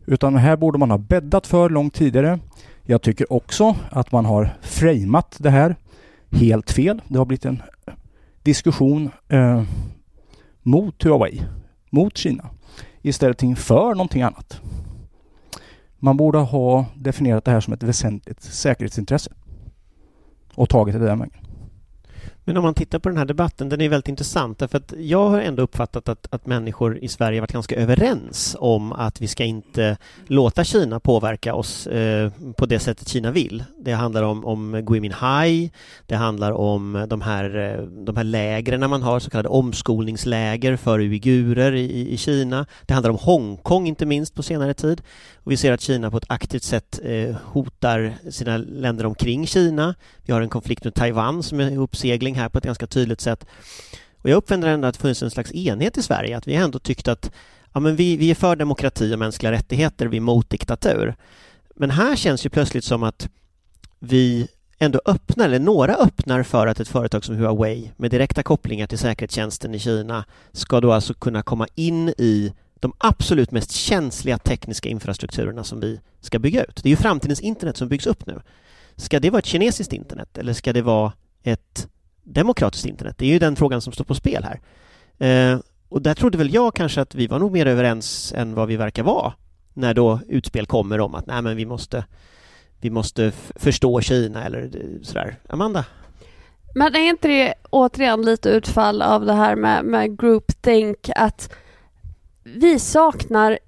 Utan 0.06 0.36
här 0.36 0.58
borde 0.58 0.78
man 0.78 0.92
ha 0.92 0.98
bäddat 0.98 1.48
för 1.48 1.70
långt 1.70 1.94
tidigare. 1.94 2.40
Jag 2.84 3.02
tycker 3.02 3.34
också 3.34 3.76
att 3.90 4.12
man 4.12 4.26
har 4.26 4.58
framat 4.62 5.36
det 5.40 5.50
här 5.50 5.76
helt 6.32 6.72
fel. 6.72 7.02
Det 7.08 7.18
har 7.18 7.26
blivit 7.26 7.46
en 7.46 7.62
diskussion 8.44 9.10
eh, 9.30 9.64
mot 10.62 11.04
Huawei, 11.04 11.42
mot 11.90 12.18
Kina, 12.18 12.50
istället 13.02 13.60
för 13.60 13.96
någonting 13.96 14.22
annat. 14.22 14.62
Man 16.00 16.18
borde 16.18 16.38
ha 16.38 16.86
definierat 16.96 17.46
det 17.46 17.52
här 17.52 17.60
som 17.60 17.74
ett 17.74 17.84
väsentligt 17.84 18.42
säkerhetsintresse 18.42 19.32
och 20.56 20.70
tagit 20.70 20.94
det 20.96 21.06
den 21.06 21.20
vägen. 21.20 21.43
Men 22.46 22.58
om 22.58 22.64
man 22.64 22.74
tittar 22.74 23.00
på 23.00 23.10
den 23.10 23.18
här 23.18 23.26
debatten, 23.26 23.70
den 23.70 23.82
är 23.82 23.90
väldigt 23.90 24.08
intressant 24.08 24.60
därför 24.60 24.78
att 24.78 24.94
jag 24.98 25.30
har 25.30 25.42
ändå 25.42 25.64
uppfattat 25.64 26.10
att, 26.10 26.28
att 26.30 26.46
människor 26.46 26.98
i 26.98 27.08
Sverige 27.08 27.40
varit 27.40 27.52
ganska 27.52 27.76
överens 27.76 28.56
om 28.60 28.94
att 28.94 29.22
vi 29.22 29.28
ska 29.28 29.44
inte 29.44 29.98
låta 30.28 30.64
Kina 30.64 31.00
påverka 31.00 31.56
oss 31.56 31.88
eh, 31.88 32.32
på 32.58 32.66
det 32.66 32.80
sättet 32.80 33.08
Kina 33.08 33.32
vill. 33.32 33.64
Det 33.78 33.92
handlar 33.92 34.24
om, 34.24 34.46
om 34.46 34.82
Gui 34.86 35.00
Minhai, 35.00 35.72
det 36.06 36.16
handlar 36.16 36.52
om 36.52 37.06
de 37.10 37.22
här, 37.22 37.58
eh, 37.58 37.86
de 37.86 38.18
här 38.18 38.24
lägren 38.24 38.90
man 38.90 39.02
har, 39.02 39.20
så 39.20 39.30
kallade 39.30 39.50
omskolningsläger 39.50 40.76
för 40.76 41.00
uigurer 41.00 41.76
i, 41.76 42.14
i 42.14 42.18
Kina. 42.18 42.66
Det 42.86 42.94
handlar 42.94 43.12
om 43.12 43.18
Hongkong 43.18 43.88
inte 43.88 44.06
minst 44.06 44.36
på 44.36 44.44
senare 44.44 44.74
tid. 44.74 45.02
Och 45.44 45.52
vi 45.52 45.58
ser 45.58 45.72
att 45.72 45.82
Kina 45.82 46.12
på 46.12 46.18
ett 46.18 46.26
aktivt 46.28 46.64
sätt 46.64 47.00
eh, 47.04 47.36
hotar 47.44 48.14
sina 48.32 48.58
länder 48.58 49.06
omkring 49.06 49.48
Kina. 49.48 49.96
Vi 50.22 50.34
har 50.34 50.42
en 50.42 50.50
konflikt 50.50 50.84
med 50.84 50.94
Taiwan 50.94 51.44
som 51.44 51.60
är 51.60 51.72
i 51.72 51.78
uppsegling 51.78 52.36
här 52.36 52.50
på 52.50 52.58
ett 52.58 52.64
ganska 52.64 52.88
tydligt 52.88 53.22
sätt. 53.22 53.46
Och 54.22 54.30
jag 54.30 54.38
uppfattar 54.38 54.68
ändå 54.68 54.88
att 54.88 54.94
det 54.94 55.02
funnits 55.02 55.24
en 55.24 55.32
slags 55.32 55.52
enhet 55.52 55.98
i 55.98 56.02
Sverige, 56.02 56.38
att 56.38 56.48
vi 56.48 56.56
ändå 56.56 56.80
tyckt 56.80 57.08
att 57.08 57.32
ja, 57.74 57.80
men 57.80 57.96
vi, 57.96 58.18
vi 58.18 58.32
är 58.32 58.36
för 58.36 58.56
demokrati 58.56 59.16
och 59.16 59.20
mänskliga 59.20 59.52
rättigheter, 59.52 60.06
vi 60.06 60.18
är 60.18 60.22
mot 60.22 60.50
diktatur. 60.50 61.16
Men 61.76 61.90
här 61.90 62.16
känns 62.16 62.46
ju 62.46 62.50
plötsligt 62.50 62.84
som 62.84 63.04
att 63.04 63.30
vi 64.00 64.48
ändå 64.80 65.02
öppnar, 65.06 65.46
eller 65.46 65.60
några 65.60 65.96
öppnar 65.96 66.44
för 66.44 66.68
att 66.68 66.80
ett 66.80 66.88
företag 66.88 67.26
som 67.26 67.36
Huawei 67.36 67.92
med 67.98 68.12
direkta 68.12 68.44
kopplingar 68.44 68.88
till 68.88 68.98
säkerhetstjänsten 68.98 69.76
i 69.76 69.80
Kina 69.80 70.26
ska 70.52 70.82
då 70.82 70.92
alltså 70.92 71.14
kunna 71.14 71.42
komma 71.42 71.68
in 71.76 72.10
i 72.10 72.54
de 72.84 72.94
absolut 72.98 73.52
mest 73.52 73.72
känsliga 73.72 74.38
tekniska 74.38 74.90
infrastrukturerna 74.90 75.64
som 75.64 75.80
vi 75.80 76.00
ska 76.22 76.40
bygga 76.40 76.64
ut. 76.64 76.80
Det 76.84 76.88
är 76.88 76.92
ju 76.92 76.96
framtidens 76.96 77.42
internet 77.42 77.78
som 77.78 77.88
byggs 77.88 78.08
upp 78.08 78.26
nu. 78.26 78.42
Ska 78.96 79.20
det 79.20 79.30
vara 79.30 79.40
ett 79.40 79.46
kinesiskt 79.46 79.94
internet 79.94 80.38
eller 80.38 80.54
ska 80.54 80.74
det 80.74 80.82
vara 80.82 81.12
ett 81.44 81.88
demokratiskt 82.24 82.86
internet? 82.86 83.16
Det 83.18 83.26
är 83.26 83.30
ju 83.30 83.40
den 83.40 83.56
frågan 83.56 83.82
som 83.82 83.94
står 83.94 84.06
på 84.06 84.16
spel 84.16 84.44
här. 84.44 84.60
Eh, 85.28 85.60
och 85.90 86.02
där 86.02 86.14
trodde 86.14 86.38
väl 86.38 86.54
jag 86.54 86.76
kanske 86.76 87.02
att 87.02 87.16
vi 87.16 87.28
var 87.28 87.40
nog 87.40 87.52
mer 87.52 87.66
överens 87.66 88.34
än 88.38 88.54
vad 88.54 88.68
vi 88.68 88.78
verkar 88.78 89.04
vara 89.04 89.34
när 89.74 89.94
då 89.94 90.20
utspel 90.28 90.66
kommer 90.66 91.00
om 91.00 91.16
att 91.16 91.26
nej 91.26 91.42
men 91.42 91.58
vi 91.58 91.66
måste 91.66 92.06
vi 92.82 92.90
måste 92.90 93.32
förstå 93.56 94.02
Kina 94.02 94.44
eller 94.44 94.72
sådär. 95.02 95.36
Amanda? 95.50 95.86
Men 96.76 96.96
är 96.96 97.10
inte 97.10 97.28
det 97.28 97.54
återigen 97.70 98.22
lite 98.22 98.50
utfall 98.50 99.02
av 99.02 99.26
det 99.26 99.34
här 99.34 99.56
med, 99.56 99.86
med 99.86 100.20
groupthink 100.20 101.10
att 101.16 101.54
vi 102.44 102.80
saknar 102.80 103.60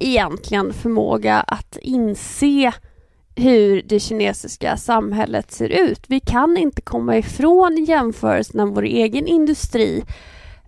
egentligen 0.00 0.72
förmåga 0.72 1.40
att 1.40 1.78
inse 1.82 2.72
hur 3.36 3.82
det 3.82 4.00
kinesiska 4.00 4.76
samhället 4.76 5.52
ser 5.52 5.68
ut. 5.68 6.04
Vi 6.08 6.20
kan 6.20 6.56
inte 6.56 6.82
komma 6.82 7.16
ifrån 7.16 7.84
jämförelsen 7.84 8.60
av 8.60 8.68
vår 8.68 8.82
egen 8.82 9.26
industri 9.26 10.04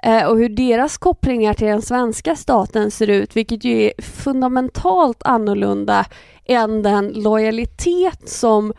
eh, 0.03 0.25
och 0.27 0.38
hur 0.38 0.49
deras 0.49 0.99
kopplingar 0.99 1.55
till 1.55 1.66
den 1.66 1.83
svenska 1.83 2.37
staten 2.37 2.90
ser 2.90 3.11
ut, 3.11 3.37
vilket 3.37 3.64
ju 3.64 3.83
är 3.83 4.03
fundamentalt 4.03 5.23
annorlunda 5.23 6.07
än 6.44 6.83
den 6.83 7.09
lojalitet 7.09 8.29
som 8.29 8.73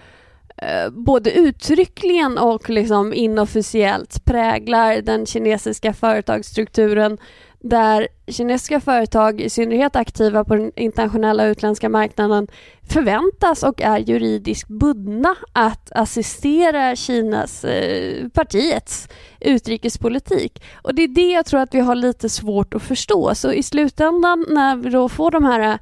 eh, 0.57 0.89
både 0.91 1.31
uttryckligen 1.31 2.37
och 2.37 2.69
liksom 2.69 3.13
inofficiellt 3.13 4.25
präglar 4.25 5.01
den 5.01 5.25
kinesiska 5.25 5.93
företagsstrukturen 5.93 7.17
där 7.63 8.07
kinesiska 8.27 8.79
företag, 8.79 9.41
i 9.41 9.49
synnerhet 9.49 9.95
aktiva 9.95 10.43
på 10.43 10.55
den 10.55 10.71
internationella 10.75 11.45
utländska 11.45 11.89
marknaden, 11.89 12.47
förväntas 12.89 13.63
och 13.63 13.81
är 13.81 13.97
juridiskt 13.97 14.69
bundna 14.69 15.35
att 15.53 15.91
assistera 15.91 16.95
Kinas, 16.95 17.63
eh, 17.63 18.27
partiets 18.27 19.09
utrikespolitik. 19.39 20.63
Och 20.81 20.95
det 20.95 21.03
är 21.03 21.07
det 21.07 21.31
jag 21.31 21.45
tror 21.45 21.59
att 21.59 21.75
vi 21.75 21.79
har 21.79 21.95
lite 21.95 22.29
svårt 22.29 22.73
att 22.73 22.83
förstå. 22.83 23.35
Så 23.35 23.51
i 23.51 23.63
slutändan 23.63 24.45
när 24.49 24.75
vi 24.75 24.89
då 24.89 25.09
får 25.09 25.31
de 25.31 25.45
här 25.45 25.79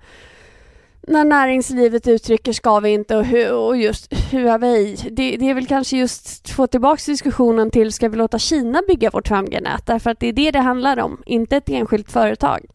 när 1.07 1.25
näringslivet 1.25 2.07
uttrycker 2.07 2.53
ska 2.53 2.79
vi 2.79 2.89
inte 2.89 3.17
och, 3.17 3.25
hu, 3.25 3.49
och 3.49 3.77
just 3.77 4.13
Huawei. 4.31 4.95
Det, 5.11 5.37
det 5.37 5.49
är 5.49 5.53
väl 5.53 5.67
kanske 5.67 5.97
just 5.97 6.49
få 6.49 6.67
tillbaka 6.67 7.01
diskussionen 7.05 7.71
till 7.71 7.93
ska 7.93 8.09
vi 8.09 8.17
låta 8.17 8.39
Kina 8.39 8.81
bygga 8.87 9.09
vårt 9.09 9.29
5G-nät? 9.29 9.85
Därför 9.85 10.09
att 10.09 10.19
det 10.19 10.27
är 10.27 10.33
det 10.33 10.51
det 10.51 10.59
handlar 10.59 10.99
om, 10.99 11.21
inte 11.25 11.57
ett 11.57 11.69
enskilt 11.69 12.11
företag. 12.11 12.65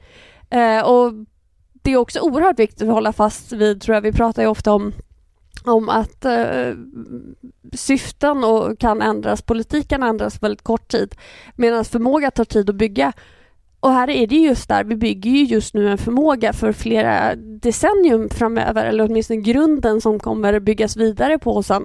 Eh, 0.51 0.81
och 0.81 1.13
det 1.73 1.91
är 1.91 1.97
också 1.97 2.21
oerhört 2.21 2.59
viktigt 2.59 2.83
att 2.83 2.95
hålla 2.95 3.13
fast 3.13 3.53
vid, 3.53 3.83
tror 3.83 3.95
jag, 3.95 4.03
vi 4.03 4.13
pratar 4.13 4.43
ju 4.43 4.49
ofta 4.49 4.73
om 4.73 4.93
om 5.65 5.89
att 5.89 6.25
eh, 6.25 6.73
syften 7.73 8.45
och 8.45 8.79
kan 8.79 9.03
ändras, 9.03 9.43
politiken 9.43 10.03
ändras 10.03 10.39
på 10.39 10.45
väldigt 10.45 10.63
kort 10.63 10.89
tid 10.89 11.15
medan 11.57 11.85
förmåga 11.85 12.31
tar 12.31 12.45
tid 12.45 12.71
att 12.71 12.77
bygga 12.77 13.13
och 13.85 13.93
här 13.93 14.11
är 14.11 14.27
det 14.27 14.37
just 14.37 14.69
där, 14.69 14.85
vi 14.85 14.97
bygger 14.97 15.31
ju 15.31 15.45
just 15.45 15.75
nu 15.75 15.91
en 15.91 15.99
förmåga 15.99 16.53
för 16.53 16.73
flera 16.73 17.35
decennium 17.37 18.29
framöver, 18.29 18.85
eller 18.85 19.05
åtminstone 19.05 19.41
grunden 19.41 20.01
som 20.01 20.21
kommer 20.21 20.61
byggas 20.61 20.97
vidare 20.97 21.39
på 21.39 21.63
sen. 21.63 21.85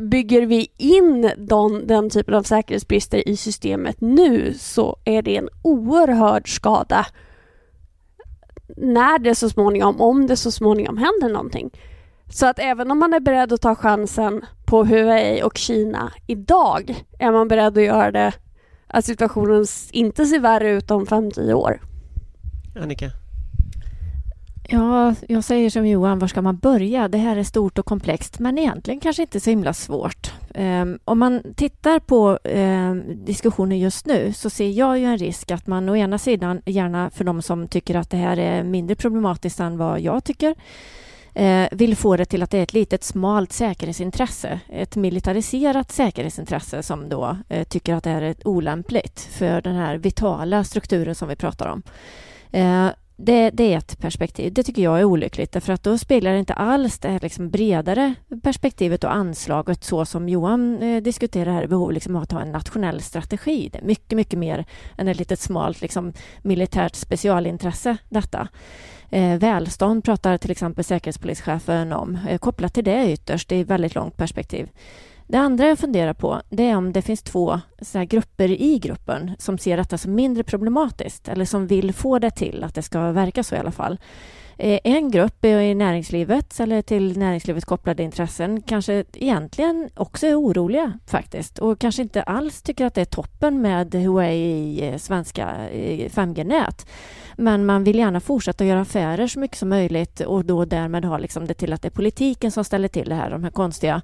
Bygger 0.00 0.46
vi 0.46 0.68
in 0.76 1.30
den, 1.36 1.86
den 1.86 2.10
typen 2.10 2.34
av 2.34 2.42
säkerhetsbrister 2.42 3.28
i 3.28 3.36
systemet 3.36 3.96
nu 4.00 4.54
så 4.58 4.96
är 5.04 5.22
det 5.22 5.36
en 5.36 5.48
oerhörd 5.62 6.54
skada 6.54 7.06
när 8.76 9.18
det 9.18 9.34
så 9.34 9.50
småningom, 9.50 10.00
om 10.00 10.26
det 10.26 10.36
så 10.36 10.50
småningom 10.50 10.96
händer 10.96 11.28
någonting. 11.28 11.70
Så 12.32 12.46
att 12.46 12.58
även 12.58 12.90
om 12.90 12.98
man 12.98 13.14
är 13.14 13.20
beredd 13.20 13.52
att 13.52 13.60
ta 13.60 13.74
chansen 13.74 14.44
på 14.66 14.84
Huawei 14.84 15.42
och 15.42 15.56
Kina 15.56 16.12
idag 16.26 17.04
är 17.18 17.32
man 17.32 17.48
beredd 17.48 17.78
att 17.78 17.84
göra 17.84 18.10
det 18.10 18.32
att 18.90 19.04
situationen 19.04 19.66
inte 19.92 20.26
ser 20.26 20.40
värre 20.40 20.70
ut 20.70 20.90
om 20.90 21.06
5-10 21.06 21.52
år. 21.52 21.80
Annika? 22.76 23.10
Ja, 24.72 25.14
jag 25.28 25.44
säger 25.44 25.70
som 25.70 25.86
Johan, 25.86 26.18
var 26.18 26.28
ska 26.28 26.42
man 26.42 26.56
börja? 26.56 27.08
Det 27.08 27.18
här 27.18 27.36
är 27.36 27.42
stort 27.42 27.78
och 27.78 27.86
komplext, 27.86 28.38
men 28.38 28.58
egentligen 28.58 29.00
kanske 29.00 29.22
inte 29.22 29.40
så 29.40 29.50
himla 29.50 29.72
svårt. 29.72 30.32
Um, 30.54 30.98
om 31.04 31.18
man 31.18 31.42
tittar 31.56 31.98
på 31.98 32.38
um, 32.44 33.24
diskussionen 33.24 33.78
just 33.78 34.06
nu 34.06 34.32
så 34.32 34.50
ser 34.50 34.68
jag 34.68 34.98
ju 34.98 35.04
en 35.04 35.18
risk 35.18 35.50
att 35.50 35.66
man 35.66 35.88
å 35.88 35.96
ena 35.96 36.18
sidan, 36.18 36.62
gärna 36.66 37.10
för 37.10 37.24
de 37.24 37.42
som 37.42 37.68
tycker 37.68 37.94
att 37.94 38.10
det 38.10 38.16
här 38.16 38.36
är 38.36 38.62
mindre 38.62 38.96
problematiskt 38.96 39.60
än 39.60 39.78
vad 39.78 40.00
jag 40.00 40.24
tycker, 40.24 40.54
eh, 41.34 41.68
vill 41.72 41.96
få 41.96 42.16
det 42.16 42.24
till 42.24 42.42
att 42.42 42.50
det 42.50 42.58
är 42.58 42.62
ett 42.62 42.72
litet 42.72 43.04
smalt 43.04 43.52
säkerhetsintresse. 43.52 44.60
Ett 44.68 44.96
militariserat 44.96 45.92
säkerhetsintresse 45.92 46.82
som 46.82 47.08
då 47.08 47.36
eh, 47.48 47.64
tycker 47.64 47.94
att 47.94 48.04
det 48.04 48.10
är 48.10 48.34
olämpligt 48.44 49.20
för 49.20 49.60
den 49.60 49.74
här 49.74 49.96
vitala 49.96 50.64
strukturen 50.64 51.14
som 51.14 51.28
vi 51.28 51.36
pratar 51.36 51.68
om. 51.68 51.82
Eh, 52.50 52.88
det, 53.22 53.50
det, 53.50 53.72
är 53.74 53.78
ett 53.78 53.98
perspektiv. 53.98 54.52
Det 54.52 54.62
tycker 54.62 54.82
jag 54.82 55.00
är 55.00 55.04
olyckligt 55.04 55.52
därför 55.52 55.72
att 55.72 55.82
då 55.82 55.98
speglar 55.98 56.32
det 56.32 56.38
inte 56.38 56.54
alls 56.54 56.98
det 56.98 57.08
här 57.08 57.20
liksom 57.20 57.50
bredare 57.50 58.14
perspektivet 58.42 59.04
och 59.04 59.14
anslaget 59.14 59.84
så 59.84 60.04
som 60.04 60.28
Johan 60.28 60.82
eh, 60.82 61.02
diskuterar 61.02 61.52
här, 61.52 61.66
behov 61.66 61.92
liksom 61.92 62.16
av 62.16 62.22
att 62.22 62.32
ha 62.32 62.40
en 62.40 62.52
nationell 62.52 63.00
strategi. 63.00 63.68
Det 63.72 63.78
är 63.78 63.84
mycket, 63.84 64.16
mycket 64.16 64.38
mer 64.38 64.64
än 64.98 65.08
ett 65.08 65.18
litet 65.18 65.40
smalt 65.40 65.80
liksom, 65.80 66.12
militärt 66.42 66.94
specialintresse 66.94 67.96
detta. 68.08 68.48
Eh, 69.10 69.38
välstånd 69.38 70.04
pratar 70.04 70.38
till 70.38 70.50
exempel 70.50 70.84
säkerhetspolischefen 70.84 71.92
om, 71.92 72.18
eh, 72.28 72.38
kopplat 72.38 72.74
till 72.74 72.84
det 72.84 73.12
ytterst 73.12 73.52
i 73.52 73.64
väldigt 73.64 73.94
långt 73.94 74.16
perspektiv. 74.16 74.68
Det 75.30 75.38
andra 75.38 75.66
jag 75.66 75.78
funderar 75.78 76.14
på 76.14 76.42
det 76.48 76.68
är 76.68 76.76
om 76.76 76.92
det 76.92 77.02
finns 77.02 77.22
två 77.22 77.60
så 77.82 78.04
grupper 78.04 78.48
i 78.48 78.78
gruppen 78.78 79.30
som 79.38 79.58
ser 79.58 79.76
detta 79.76 79.98
som 79.98 80.14
mindre 80.14 80.44
problematiskt 80.44 81.28
eller 81.28 81.44
som 81.44 81.66
vill 81.66 81.94
få 81.94 82.18
det 82.18 82.30
till 82.30 82.64
att 82.64 82.74
det 82.74 82.82
ska 82.82 83.12
verka 83.12 83.42
så 83.42 83.54
i 83.54 83.58
alla 83.58 83.72
fall. 83.72 83.98
Eh, 84.62 84.78
en 84.84 85.10
grupp 85.10 85.44
i 85.44 85.74
näringslivet 85.74 86.60
eller 86.60 86.82
till 86.82 87.18
näringslivet 87.18 87.64
kopplade 87.64 88.02
intressen 88.02 88.62
kanske 88.62 89.04
egentligen 89.12 89.90
också 89.94 90.26
är 90.26 90.40
oroliga 90.40 90.98
faktiskt 91.06 91.58
och 91.58 91.78
kanske 91.78 92.02
inte 92.02 92.22
alls 92.22 92.62
tycker 92.62 92.86
att 92.86 92.94
det 92.94 93.00
är 93.00 93.04
toppen 93.04 93.62
med 93.62 93.94
Huawei 93.94 94.36
i 94.36 94.88
eh, 94.88 94.96
svenska 94.96 95.48
5G-nät. 96.10 96.86
Men 97.36 97.66
man 97.66 97.84
vill 97.84 97.98
gärna 97.98 98.20
fortsätta 98.20 98.64
göra 98.64 98.80
affärer 98.80 99.26
så 99.26 99.38
mycket 99.38 99.58
som 99.58 99.68
möjligt 99.68 100.20
och 100.20 100.44
då 100.44 100.64
därmed 100.64 101.04
ha 101.04 101.18
liksom 101.18 101.46
det 101.46 101.54
till 101.54 101.72
att 101.72 101.82
det 101.82 101.88
är 101.88 101.90
politiken 101.90 102.50
som 102.50 102.64
ställer 102.64 102.88
till 102.88 103.08
det 103.08 103.14
här, 103.14 103.30
de 103.30 103.44
här 103.44 103.50
konstiga 103.50 104.02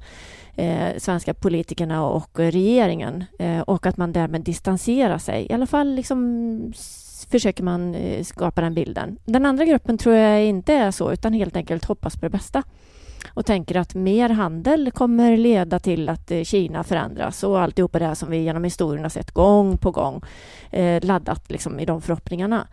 eh, 0.55 0.99
svenska 0.99 1.35
politikerna 1.35 2.07
och 2.07 2.39
regeringen 2.39 3.25
eh, 3.39 3.61
och 3.61 3.87
att 3.87 3.97
man 3.97 4.13
därmed 4.13 4.41
distanserar 4.41 5.19
sig. 5.19 5.47
I 5.51 5.53
alla 5.53 5.67
fall 5.67 5.95
liksom 5.95 6.73
försöker 7.31 7.63
man 7.63 7.95
eh, 7.95 8.25
skapa 8.25 8.61
den 8.61 8.75
bilden. 8.75 9.19
Den 9.25 9.47
andra 9.47 9.65
gruppen 9.65 9.99
tror 9.99 10.15
jag 10.15 10.45
inte 10.45 10.73
är 10.73 10.91
så, 10.91 11.13
utan 11.13 11.33
helt 11.33 11.57
enkelt 11.57 11.85
hoppas 11.85 12.17
på 12.17 12.27
det 12.27 12.31
bästa 12.31 12.63
och 13.35 13.47
tänker 13.47 13.77
att 13.77 13.95
mer 13.95 14.29
handel 14.29 14.91
kommer 14.91 15.37
leda 15.37 15.79
till 15.79 16.09
att 16.09 16.31
eh, 16.31 16.43
Kina 16.43 16.85
förändras 16.85 17.45
och 17.45 17.61
alltihopa 17.61 17.99
det 17.99 18.05
här 18.05 18.15
som 18.15 18.31
vi 18.31 18.37
genom 18.37 18.65
historien 18.65 19.05
har 19.05 19.11
sett 19.11 19.31
gång 19.31 19.79
på 19.79 19.91
gång 19.91 20.23
eh, 20.71 21.05
laddat 21.05 21.51
liksom 21.51 21.81
i 21.81 21.85
de 21.85 22.03
förhoppningarna. 22.03 22.67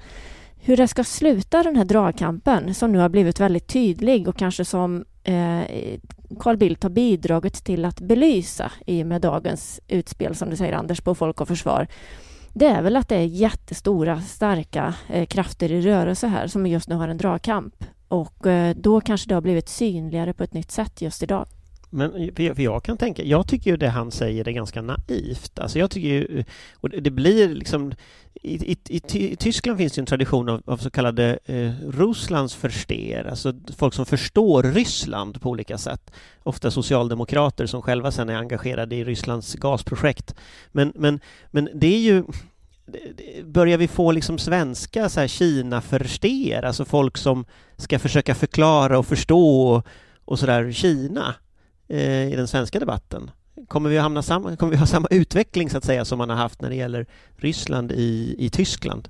Hur 0.66 0.78
det 0.78 0.88
ska 0.88 1.04
sluta 1.04 1.64
den 1.64 1.76
här 1.76 1.86
dragkampen 1.86 2.74
som 2.74 2.92
nu 2.92 3.00
har 3.00 3.10
blivit 3.10 3.40
väldigt 3.40 3.68
tydlig 3.68 4.28
och 4.28 4.38
kanske 4.38 4.66
som 4.66 5.06
eh, 5.24 5.62
Carl 6.40 6.58
Bildt 6.58 6.84
har 6.84 6.90
bidragit 6.90 7.64
till 7.64 7.86
att 7.86 8.00
belysa 8.02 8.72
i 8.86 9.04
och 9.04 9.08
med 9.08 9.22
dagens 9.22 9.80
utspel, 9.88 10.36
som 10.36 10.50
du 10.50 10.56
säger 10.56 10.74
Anders, 10.74 11.02
på 11.02 11.16
Folk 11.16 11.42
och 11.42 11.48
Försvar 11.48 11.88
det 12.54 12.66
är 12.66 12.82
väl 12.82 12.96
att 12.96 13.10
det 13.10 13.16
är 13.16 13.26
jättestora, 13.26 14.22
starka 14.22 14.96
eh, 15.10 15.26
krafter 15.26 15.72
i 15.72 15.82
rörelse 15.82 16.28
här 16.28 16.48
som 16.48 16.68
just 16.68 16.90
nu 16.90 16.96
har 16.96 17.08
en 17.08 17.18
dragkamp. 17.18 17.76
Och 18.08 18.48
eh, 18.48 18.76
då 18.76 19.02
kanske 19.02 19.30
det 19.30 19.36
har 19.36 19.42
blivit 19.42 19.70
synligare 19.70 20.34
på 20.34 20.44
ett 20.44 20.54
nytt 20.54 20.72
sätt 20.72 21.02
just 21.02 21.24
idag. 21.24 21.48
Men 21.94 22.12
för 22.36 22.62
jag 22.62 22.84
kan 22.84 22.98
tänka, 22.98 23.24
jag 23.24 23.48
tycker 23.48 23.72
ju 23.72 23.78
det 23.78 23.90
han 23.90 24.12
säger 24.12 24.48
är 24.48 24.52
ganska 24.52 24.82
naivt. 24.82 25.60
Alltså 25.60 25.80
jag 25.80 25.92
tycker 25.92 26.08
ju, 26.08 26.44
och 26.74 26.90
det 26.90 27.12
blir 27.12 27.50
liksom, 27.50 27.94
i, 28.34 28.72
i, 28.72 28.78
i 29.14 29.36
Tyskland 29.36 29.78
finns 29.78 29.94
det 29.94 30.02
en 30.02 30.06
tradition 30.06 30.50
av, 30.50 30.62
av 30.66 30.78
så 30.78 30.90
kallade 30.90 31.40
eh, 31.46 31.72
Russlands 31.88 32.56
förster, 32.56 33.28
alltså 33.30 33.54
folk 33.78 33.94
som 33.94 34.06
förstår 34.06 34.64
Ryssland 34.64 35.42
på 35.42 35.50
olika 35.50 35.78
sätt. 35.78 36.12
Ofta 36.44 36.72
socialdemokrater 36.72 37.66
som 37.66 37.82
själva 37.82 38.12
sen 38.12 38.30
är 38.30 38.36
engagerade 38.36 38.96
i 38.96 39.04
Rysslands 39.04 39.56
gasprojekt. 39.56 40.36
Men, 40.72 40.94
men, 40.96 41.20
men 41.52 41.70
det 41.74 41.96
är 41.96 42.00
ju 42.00 42.24
Börjar 43.44 43.78
vi 43.78 43.88
få 43.88 44.12
liksom 44.12 44.38
svenska 44.38 45.10
så 45.10 45.20
här 45.20 45.28
Kina-förster, 45.28 46.64
alltså 46.64 46.86
folk 46.86 47.18
som 47.18 47.46
ska 47.78 48.00
försöka 48.00 48.36
förklara 48.36 49.00
och 49.00 49.06
förstå 49.06 49.68
och, 49.68 49.88
och 50.26 50.40
sådär 50.40 50.72
Kina? 50.72 51.36
Eh, 51.88 52.34
i 52.34 52.36
den 52.36 52.48
svenska 52.48 52.80
debatten? 52.80 53.32
Kommer 53.68 53.90
vi, 53.90 53.98
att 53.98 54.04
hamna 54.04 54.22
samma, 54.22 54.56
kommer 54.56 54.72
vi 54.72 54.78
ha 54.78 54.86
samma 54.86 55.08
utveckling 55.12 55.70
så 55.70 55.78
att 55.78 55.86
säga 55.86 56.06
som 56.06 56.18
man 56.18 56.30
har 56.30 56.38
haft 56.38 56.62
när 56.62 56.70
det 56.70 56.76
gäller 56.76 57.06
Ryssland 57.38 57.92
i, 57.92 58.36
i 58.38 58.50
Tyskland? 58.50 59.10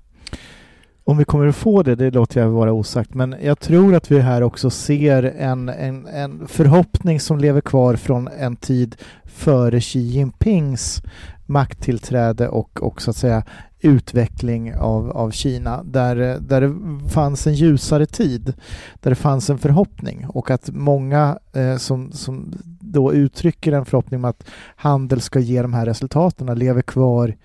Om 1.06 1.18
vi 1.18 1.26
kommer 1.26 1.48
att 1.48 1.56
få 1.56 1.84
det, 1.84 1.96
det 1.96 2.12
låter 2.12 2.42
jag 2.42 2.50
vara 2.50 2.74
osagt, 2.74 3.14
men 3.14 3.36
jag 3.42 3.60
tror 3.60 3.96
att 3.96 4.12
vi 4.12 4.20
här 4.20 4.44
också 4.44 4.70
ser 4.70 5.24
en, 5.24 5.70
en, 5.70 6.08
en 6.08 6.48
förhoppning 6.48 7.20
som 7.20 7.38
lever 7.38 7.62
kvar 7.62 7.96
från 7.96 8.28
en 8.28 8.56
tid 8.56 8.96
före 9.26 9.82
Xi 9.82 10.00
Jinpings 10.00 11.02
makttillträde 11.46 12.48
och, 12.48 12.84
och 12.84 13.02
så 13.02 13.10
att 13.10 13.18
säga 13.18 13.44
utveckling 13.80 14.76
av, 14.76 15.12
av 15.12 15.32
Kina 15.32 15.84
där, 15.84 16.16
där 16.40 16.62
det 16.62 17.10
fanns 17.10 17.48
en 17.48 17.54
ljusare 17.54 18.06
tid, 18.06 18.54
där 19.00 19.10
det 19.10 19.16
fanns 19.16 19.50
en 19.50 19.58
förhoppning 19.58 20.26
och 20.28 20.52
att 20.52 20.70
många 20.72 21.40
eh, 21.54 21.78
som, 21.78 22.12
som 22.12 22.54
då 22.66 23.14
uttrycker 23.14 23.72
en 23.72 23.86
förhoppning 23.86 24.20
om 24.20 24.26
att 24.26 24.46
handel 24.76 25.22
ska 25.22 25.40
ge 25.40 25.62
de 25.62 25.74
här 25.74 25.86
resultaten 25.86 26.60
lever 26.60 26.82
kvar 26.82 27.36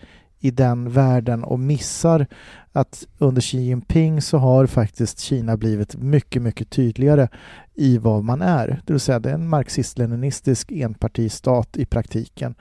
i 0.41 0.51
den 0.51 0.91
världen 0.91 1.45
och 1.45 1.61
missar 1.61 2.27
att 2.73 3.07
under 3.19 3.41
Xi 3.41 3.59
Jinping 3.59 4.23
så 4.23 4.39
har 4.39 4.67
faktiskt 4.67 5.19
Kina 5.19 5.57
blivit 5.57 5.97
mycket, 5.97 6.43
mycket 6.43 6.71
tydligare 6.71 7.29
i 7.75 7.99
vad 7.99 8.25
man 8.25 8.43
är. 8.43 8.83
Det 8.87 8.93
vill 8.93 9.01
säga 9.01 9.19
det 9.19 9.31
är 9.31 9.35
en 9.35 9.49
marxist-leninistisk 9.49 10.73
enpartistat 10.73 11.77
i 11.77 11.87
praktiken 11.87 12.55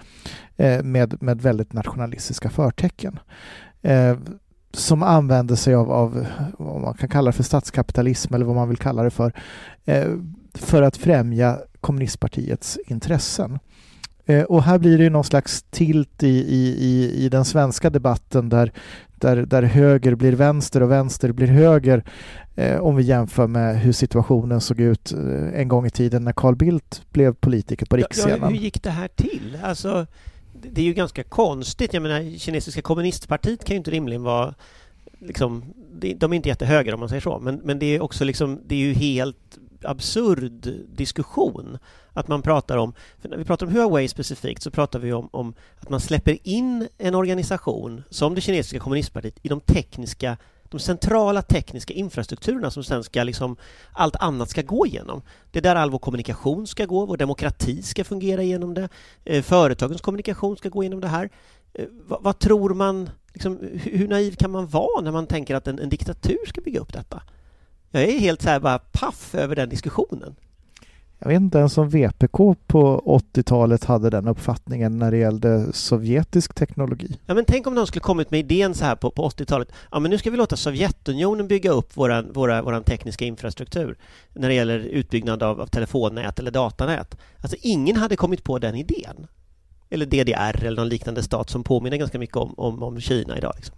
eh, 0.57 0.83
med, 0.83 1.23
med 1.23 1.41
väldigt 1.41 1.73
nationalistiska 1.73 2.49
förtecken. 2.49 3.19
eh, 3.81 4.17
som 4.73 5.03
använder 5.03 5.55
sig 5.55 5.75
av, 5.75 5.91
av 5.91 6.27
vad 6.57 6.81
man 6.81 6.93
kan 6.93 7.09
kalla 7.09 7.31
det 7.31 7.37
för 7.37 7.43
statskapitalism 7.43 8.33
eller 8.33 8.45
vad 8.45 8.55
man 8.55 8.69
vill 8.69 8.77
kalla 8.77 9.03
det 9.03 9.09
för, 9.09 9.33
eh, 9.85 10.07
för 10.53 10.81
att 10.81 10.97
främja 10.97 11.59
kommunistpartiets 11.81 12.79
intressen. 12.87 13.59
Eh, 14.27 14.43
och 14.43 14.63
här 14.63 14.79
blir 14.79 14.97
det 14.97 15.09
någon 15.09 15.23
slags 15.23 15.63
tilt 15.69 16.23
i, 16.23 16.27
i, 16.27 17.25
i, 17.25 17.29
den 17.29 17.45
svenska 17.45 17.89
debatten 17.89 18.49
där, 18.49 18.71
där, 19.15 19.35
där 19.35 19.63
höger 19.63 20.15
blir 20.15 20.33
vänster 20.33 20.83
och 20.83 20.91
vänster 20.91 21.31
blir 21.31 21.47
höger 21.47 22.03
eh, 22.55 22.79
om 22.79 22.95
vi 22.95 23.03
jämför 23.03 23.47
med 23.47 23.79
hur 23.79 23.91
situationen 23.91 24.61
såg 24.61 24.79
ut 24.79 25.11
eh, 25.11 25.59
en 25.59 25.67
gång 25.67 25.85
i 25.85 25.89
tiden 25.89 26.23
när 26.23 26.33
Carl 26.33 26.55
Bildt 26.55 27.01
blev 27.11 27.33
politiker 27.33 27.85
på 27.85 27.97
riksscenen. 27.97 28.39
Ja, 28.41 28.47
hur 28.47 28.55
gick 28.55 28.83
det 28.83 28.89
här 28.89 29.07
till? 29.07 29.57
Alltså, 29.63 30.07
det 30.61 30.81
är 30.81 30.85
ju 30.85 30.93
ganska 30.93 31.23
konstigt. 31.23 31.93
Jag 31.93 32.03
menar, 32.03 32.37
kinesiska 32.37 32.81
kommunistpartiet 32.81 33.63
kan 33.63 33.73
ju 33.73 33.77
inte 33.77 33.91
rimligen 33.91 34.23
vara 34.23 34.53
liksom, 35.19 35.63
de 36.17 36.33
är 36.33 36.35
inte 36.35 36.49
jättehöger 36.49 36.93
om 36.93 36.99
man 36.99 37.09
säger 37.09 37.21
så, 37.21 37.39
men, 37.39 37.61
men 37.63 37.79
det 37.79 37.85
är 37.85 38.01
också 38.01 38.25
liksom, 38.25 38.59
det 38.67 38.75
är 38.75 38.79
ju 38.79 38.93
helt 38.93 39.57
absurd 39.85 40.73
diskussion 40.87 41.77
att 42.13 42.27
man 42.27 42.41
pratar 42.41 42.77
om, 42.77 42.93
när 43.21 43.37
vi 43.37 43.45
pratar 43.45 43.65
om 43.65 43.71
Huawei 43.71 44.07
specifikt 44.07 44.63
så 44.63 44.71
pratar 44.71 44.99
vi 44.99 45.13
om, 45.13 45.29
om, 45.31 45.53
att 45.79 45.89
man 45.89 45.99
släpper 45.99 46.37
in 46.43 46.87
en 46.97 47.15
organisation 47.15 48.03
som 48.09 48.35
det 48.35 48.41
kinesiska 48.41 48.79
kommunistpartiet 48.79 49.39
i 49.41 49.47
de 49.47 49.61
tekniska 49.61 50.37
de 50.69 50.79
centrala 50.79 51.41
tekniska 51.41 51.93
infrastrukturerna 51.93 52.71
som 52.71 52.83
sen 52.83 53.03
ska 53.03 53.23
liksom 53.23 53.57
allt 53.91 54.15
annat 54.15 54.49
ska 54.49 54.61
gå 54.61 54.85
igenom. 54.85 55.21
Det 55.51 55.59
är 55.59 55.63
där 55.63 55.75
all 55.75 55.91
vår 55.91 55.99
kommunikation 55.99 56.67
ska 56.67 56.85
gå, 56.85 57.05
vår 57.05 57.17
demokrati 57.17 57.81
ska 57.81 58.03
fungera 58.03 58.43
genom 58.43 58.73
det, 58.73 58.89
eh, 59.25 59.43
företagens 59.43 60.01
kommunikation 60.01 60.57
ska 60.57 60.69
gå 60.69 60.83
igenom 60.83 61.01
det 61.01 61.07
här. 61.07 61.29
Eh, 61.73 61.85
vad, 62.07 62.23
vad, 62.23 62.39
tror 62.39 62.73
man, 62.73 63.09
liksom, 63.33 63.59
hur 63.83 64.07
naiv 64.07 64.35
kan 64.35 64.51
man 64.51 64.67
vara 64.67 65.01
när 65.01 65.11
man 65.11 65.27
tänker 65.27 65.55
att 65.55 65.67
en, 65.67 65.79
en 65.79 65.89
diktatur 65.89 66.45
ska 66.47 66.61
bygga 66.61 66.79
upp 66.79 66.93
detta? 66.93 67.21
Jag 67.91 68.03
är 68.03 68.19
helt 68.19 68.41
så 68.41 68.49
här 68.49 68.59
bara 68.59 68.79
paff 68.79 69.35
över 69.35 69.55
den 69.55 69.69
diskussionen. 69.69 70.35
Jag 71.19 71.27
vet 71.27 71.35
inte 71.35 71.57
ens 71.57 71.77
om 71.77 71.89
VPK 71.89 72.55
på 72.67 73.01
80-talet 73.33 73.83
hade 73.83 74.09
den 74.09 74.27
uppfattningen 74.27 74.97
när 74.97 75.11
det 75.11 75.17
gällde 75.17 75.73
sovjetisk 75.73 76.53
teknologi. 76.53 77.19
Ja, 77.25 77.33
men 77.33 77.45
tänk 77.45 77.67
om 77.67 77.75
de 77.75 77.87
skulle 77.87 78.01
kommit 78.01 78.31
med 78.31 78.39
idén 78.39 78.73
så 78.73 78.85
här 78.85 78.95
på, 78.95 79.11
på 79.11 79.29
80-talet. 79.29 79.71
Ja, 79.91 79.99
men 79.99 80.11
nu 80.11 80.17
ska 80.17 80.31
vi 80.31 80.37
låta 80.37 80.55
Sovjetunionen 80.55 81.47
bygga 81.47 81.71
upp 81.71 81.97
våran, 81.97 82.33
våra, 82.33 82.61
våran 82.61 82.83
tekniska 82.83 83.25
infrastruktur 83.25 83.97
när 84.33 84.47
det 84.47 84.53
gäller 84.53 84.79
utbyggnad 84.79 85.43
av, 85.43 85.61
av 85.61 85.67
telefonnät 85.67 86.39
eller 86.39 86.51
datanät. 86.51 87.17
Alltså, 87.41 87.57
ingen 87.61 87.95
hade 87.95 88.15
kommit 88.15 88.43
på 88.43 88.59
den 88.59 88.75
idén. 88.75 89.27
Eller 89.89 90.05
DDR 90.05 90.65
eller 90.65 90.81
någon 90.81 90.89
liknande 90.89 91.23
stat 91.23 91.49
som 91.49 91.63
påminner 91.63 91.97
ganska 91.97 92.19
mycket 92.19 92.37
om, 92.37 92.53
om, 92.57 92.83
om 92.83 92.99
Kina 93.01 93.37
idag. 93.37 93.53
Liksom. 93.55 93.75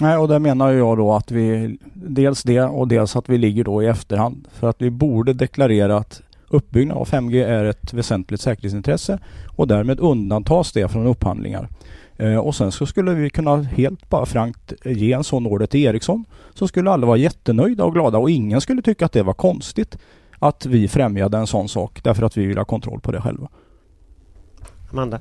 Nej, 0.00 0.16
och 0.16 0.28
det 0.28 0.38
menar 0.38 0.72
jag 0.72 0.98
då 0.98 1.12
att 1.12 1.30
vi 1.30 1.78
dels 1.94 2.42
det 2.42 2.60
och 2.60 2.88
dels 2.88 3.16
att 3.16 3.28
vi 3.28 3.38
ligger 3.38 3.64
då 3.64 3.82
i 3.82 3.86
efterhand. 3.86 4.48
För 4.52 4.68
att 4.68 4.82
vi 4.82 4.90
borde 4.90 5.32
deklarera 5.32 5.96
att 5.96 6.22
uppbyggnad 6.48 6.96
av 6.96 7.08
5G 7.08 7.46
är 7.46 7.64
ett 7.64 7.92
väsentligt 7.92 8.40
säkerhetsintresse 8.40 9.18
och 9.56 9.68
därmed 9.68 10.00
undantas 10.00 10.72
det 10.72 10.88
från 10.88 11.06
upphandlingar. 11.06 11.68
Eh, 12.16 12.36
och 12.36 12.54
sen 12.54 12.72
så 12.72 12.86
skulle 12.86 13.14
vi 13.14 13.30
kunna 13.30 13.62
helt 13.62 14.08
bara 14.08 14.26
frankt 14.26 14.72
ge 14.84 15.12
en 15.12 15.24
sån 15.24 15.46
order 15.46 15.66
till 15.66 15.84
Ericsson. 15.84 16.24
Så 16.54 16.68
skulle 16.68 16.90
alla 16.90 17.06
vara 17.06 17.16
jättenöjda 17.16 17.84
och 17.84 17.92
glada 17.92 18.18
och 18.18 18.30
ingen 18.30 18.60
skulle 18.60 18.82
tycka 18.82 19.06
att 19.06 19.12
det 19.12 19.22
var 19.22 19.34
konstigt 19.34 19.98
att 20.38 20.66
vi 20.66 20.88
främjade 20.88 21.38
en 21.38 21.46
sån 21.46 21.68
sak 21.68 22.00
därför 22.02 22.22
att 22.22 22.36
vi 22.36 22.46
vill 22.46 22.58
ha 22.58 22.64
kontroll 22.64 23.00
på 23.00 23.12
det 23.12 23.20
själva. 23.20 23.48
Amanda? 24.90 25.20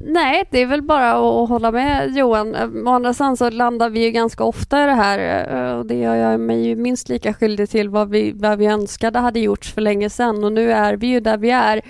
Nej, 0.00 0.44
det 0.50 0.58
är 0.58 0.66
väl 0.66 0.82
bara 0.82 1.12
att 1.12 1.48
hålla 1.48 1.70
med 1.70 2.16
Johan. 2.16 2.56
Å 2.86 2.90
andra 2.90 3.14
sidan 3.14 3.36
så 3.36 3.50
landar 3.50 3.90
vi 3.90 4.04
ju 4.04 4.10
ganska 4.10 4.44
ofta 4.44 4.82
i 4.82 4.86
det 4.86 4.92
här 4.92 5.18
eh, 5.54 5.78
och 5.78 5.86
det 5.86 5.94
gör 5.94 6.14
jag 6.14 6.40
mig 6.40 6.66
ju 6.66 6.76
minst 6.76 7.08
lika 7.08 7.34
skyldig 7.34 7.70
till 7.70 7.88
vad 7.88 8.10
vi, 8.10 8.32
vad 8.32 8.58
vi 8.58 8.66
önskade 8.66 9.18
hade 9.18 9.40
gjorts 9.40 9.72
för 9.72 9.80
länge 9.80 10.10
sedan 10.10 10.44
och 10.44 10.52
nu 10.52 10.72
är 10.72 10.96
vi 10.96 11.06
ju 11.06 11.20
där 11.20 11.38
vi 11.38 11.50
är. 11.50 11.80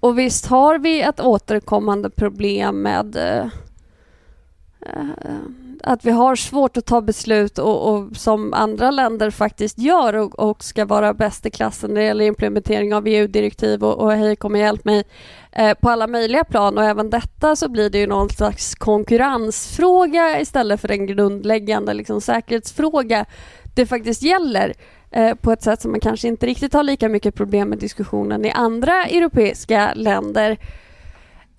Och 0.00 0.18
visst 0.18 0.46
har 0.46 0.78
vi 0.78 1.02
ett 1.02 1.20
återkommande 1.20 2.10
problem 2.10 2.82
med 2.82 3.16
eh, 3.16 3.46
eh, 4.86 5.04
att 5.84 6.04
vi 6.04 6.10
har 6.10 6.36
svårt 6.36 6.76
att 6.76 6.86
ta 6.86 7.00
beslut 7.00 7.58
och, 7.58 7.94
och 7.94 8.16
som 8.16 8.52
andra 8.52 8.90
länder 8.90 9.30
faktiskt 9.30 9.78
gör 9.78 10.14
och, 10.14 10.38
och, 10.38 10.64
ska 10.64 10.84
vara 10.84 11.14
bäst 11.14 11.46
i 11.46 11.50
klassen 11.50 11.90
när 11.94 12.00
det 12.00 12.06
gäller 12.06 12.24
implementering 12.24 12.94
av 12.94 13.06
EU-direktiv 13.06 13.84
och, 13.84 13.98
och 13.98 14.12
hej 14.12 14.36
kom 14.36 14.52
och 14.52 14.58
hjälp 14.58 14.84
mig 14.84 15.04
eh, 15.52 15.74
på 15.74 15.90
alla 15.90 16.06
möjliga 16.06 16.44
plan. 16.44 16.78
Och 16.78 16.84
även 16.84 17.10
detta 17.10 17.56
så 17.56 17.68
blir 17.68 17.90
det 17.90 17.98
ju 17.98 18.06
någon 18.06 18.30
slags 18.30 18.74
konkurrensfråga 18.74 20.40
istället 20.40 20.80
för 20.80 20.90
en 20.90 21.06
grundläggande 21.06 21.94
liksom, 21.94 22.20
säkerhetsfråga. 22.20 23.26
Det 23.74 23.86
faktiskt 23.86 24.22
gäller 24.22 24.74
eh, 25.10 25.34
på 25.34 25.52
ett 25.52 25.62
sätt 25.62 25.80
som 25.80 25.90
man 25.90 26.00
kanske 26.00 26.28
inte 26.28 26.46
riktigt 26.46 26.72
har 26.72 26.82
lika 26.82 27.08
mycket 27.08 27.34
problem 27.34 27.68
med 27.68 27.78
diskussionen 27.78 28.44
i 28.44 28.50
andra 28.50 29.04
europeiska 29.04 29.92
länder. 29.94 30.58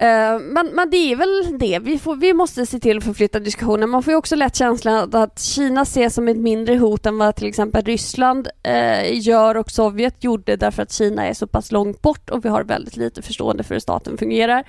Eh, 0.01 0.39
men, 0.39 0.67
men 0.67 0.89
det 0.89 0.97
är 0.97 1.15
väl 1.15 1.57
det. 1.59 1.79
Vi, 1.79 1.99
får, 1.99 2.15
vi 2.15 2.33
måste 2.33 2.65
se 2.65 2.79
till 2.79 2.97
att 2.97 3.03
förflytta 3.03 3.39
diskussionen. 3.39 3.89
Man 3.89 4.03
får 4.03 4.11
ju 4.11 4.17
också 4.17 4.35
lätt 4.35 4.55
känslan 4.55 5.15
att 5.15 5.39
Kina 5.39 5.81
ses 5.81 6.13
som 6.13 6.27
ett 6.27 6.37
mindre 6.37 6.77
hot 6.77 7.05
än 7.05 7.17
vad 7.17 7.35
till 7.35 7.47
exempel 7.47 7.85
Ryssland 7.85 8.47
eh, 8.63 9.19
gör 9.19 9.57
och 9.57 9.71
Sovjet 9.71 10.23
gjorde 10.23 10.55
därför 10.55 10.83
att 10.83 10.91
Kina 10.91 11.27
är 11.27 11.33
så 11.33 11.47
pass 11.47 11.71
långt 11.71 12.01
bort 12.01 12.29
och 12.29 12.45
vi 12.45 12.49
har 12.49 12.63
väldigt 12.63 12.97
lite 12.97 13.21
förstående 13.21 13.63
för 13.63 13.75
hur 13.75 13.79
staten 13.79 14.17
fungerar. 14.17 14.59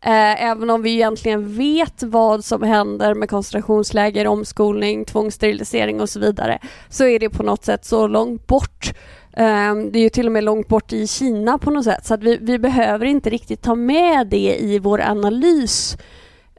Eh, 0.00 0.44
även 0.44 0.70
om 0.70 0.82
vi 0.82 0.92
egentligen 0.92 1.56
vet 1.56 2.02
vad 2.02 2.44
som 2.44 2.62
händer 2.62 3.14
med 3.14 3.30
koncentrationsläger, 3.30 4.26
omskolning, 4.26 5.04
tvångssterilisering 5.04 6.00
och 6.00 6.10
så 6.10 6.20
vidare 6.20 6.58
så 6.88 7.04
är 7.04 7.18
det 7.18 7.30
på 7.30 7.42
något 7.42 7.64
sätt 7.64 7.84
så 7.84 8.06
långt 8.06 8.46
bort 8.46 8.92
Ehm, 9.38 9.92
det 9.92 9.98
är 9.98 10.02
ju 10.02 10.08
till 10.08 10.26
och 10.26 10.32
med 10.32 10.44
långt 10.44 10.68
bort 10.68 10.92
i 10.92 11.06
Kina 11.06 11.58
på 11.58 11.70
något 11.70 11.84
sätt 11.84 12.06
så 12.06 12.14
att 12.14 12.22
vi, 12.22 12.38
vi 12.40 12.58
behöver 12.58 13.06
inte 13.06 13.30
riktigt 13.30 13.62
ta 13.62 13.74
med 13.74 14.26
det 14.26 14.56
i 14.56 14.78
vår 14.78 15.00
analys 15.00 15.98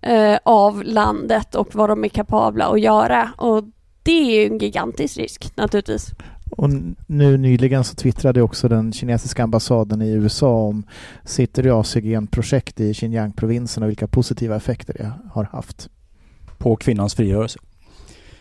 eh, 0.01 0.37
av 0.43 0.83
landet 0.83 1.55
och 1.55 1.75
vad 1.75 1.89
de 1.89 2.03
är 2.03 2.09
kapabla 2.09 2.65
att 2.65 2.81
göra. 2.81 3.31
Och 3.37 3.63
det 4.03 4.11
är 4.11 4.39
ju 4.39 4.47
en 4.47 4.57
gigantisk 4.57 5.17
risk 5.17 5.57
naturligtvis. 5.57 6.11
Och 6.49 6.69
nu 7.07 7.37
nyligen 7.37 7.83
så 7.83 7.95
twittrade 7.95 8.41
också 8.41 8.67
den 8.67 8.93
kinesiska 8.93 9.43
ambassaden 9.43 10.01
i 10.01 10.09
USA 10.09 10.49
om 10.49 10.83
sitt 11.23 11.57
RIACGen-projekt 11.57 12.79
i 12.79 12.93
Xinjiang-provinsen 12.93 13.83
och 13.83 13.89
vilka 13.89 14.07
positiva 14.07 14.55
effekter 14.55 14.93
det 14.93 15.11
har 15.31 15.43
haft. 15.43 15.89
På 16.57 16.75
kvinnans 16.75 17.15
frigörelse 17.15 17.59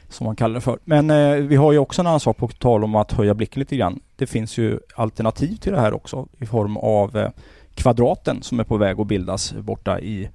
som 0.09 0.25
man 0.25 0.37
kallar 0.37 0.55
det 0.55 0.61
för. 0.61 0.79
Men 0.85 1.11
eh, 1.11 1.35
vi 1.35 1.57
har 1.57 1.73
ju 1.73 1.79
också 1.79 2.03
en 2.03 2.07
annan 2.07 2.21
sak 2.21 2.37
på 2.37 2.49
tal 2.49 2.85
om 2.85 2.95
att 2.95 3.13
höja 3.13 3.35
blicken 3.35 3.61
lite 3.61 3.77
grann. 3.77 4.01
Det 4.17 4.27
finns 4.27 4.59
ju 4.59 4.79
alternativ 4.95 5.57
till 5.57 5.73
det 5.73 5.81
här 5.81 5.95
också 5.95 6.29
i 6.39 6.47
form 6.47 6.77
av 6.77 7.17
eh, 7.17 7.31
kvadraten 7.75 8.43
som 8.43 8.61
är 8.61 8.65
på 8.65 8.77
väg 8.77 9.01
att 9.01 9.07
bildas 9.07 9.53
borta 9.53 10.01
i 10.01 10.29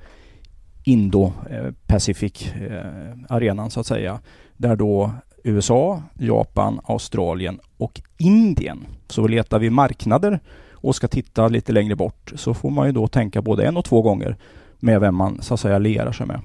Indo-Pacific-arenan 0.83 3.65
eh, 3.65 3.69
så 3.69 3.79
att 3.79 3.88
säga. 3.88 4.19
Där 4.57 4.75
då 4.75 5.12
USA, 5.43 6.01
Japan, 6.19 6.79
Australien 6.83 7.59
och 7.77 8.01
Indien. 8.17 8.86
Så 9.07 9.27
letar 9.27 9.59
vi 9.59 9.69
marknader 9.69 10.39
och 10.71 10.95
ska 10.95 11.07
titta 11.07 11.47
lite 11.47 11.71
längre 11.71 11.95
bort 11.95 12.33
så 12.36 12.53
får 12.53 12.69
man 12.69 12.88
ju 12.88 12.91
då 12.91 13.07
tänka 13.07 13.41
både 13.41 13.65
en 13.65 13.77
och 13.77 13.86
två 13.86 14.01
gånger 14.01 14.38
med 14.79 14.99
vem 14.99 15.15
man 15.15 15.41
så 15.41 15.53
att 15.53 15.59
säga 15.59 15.79
lerar 15.79 16.12
sig 16.12 16.25
med. 16.25 16.39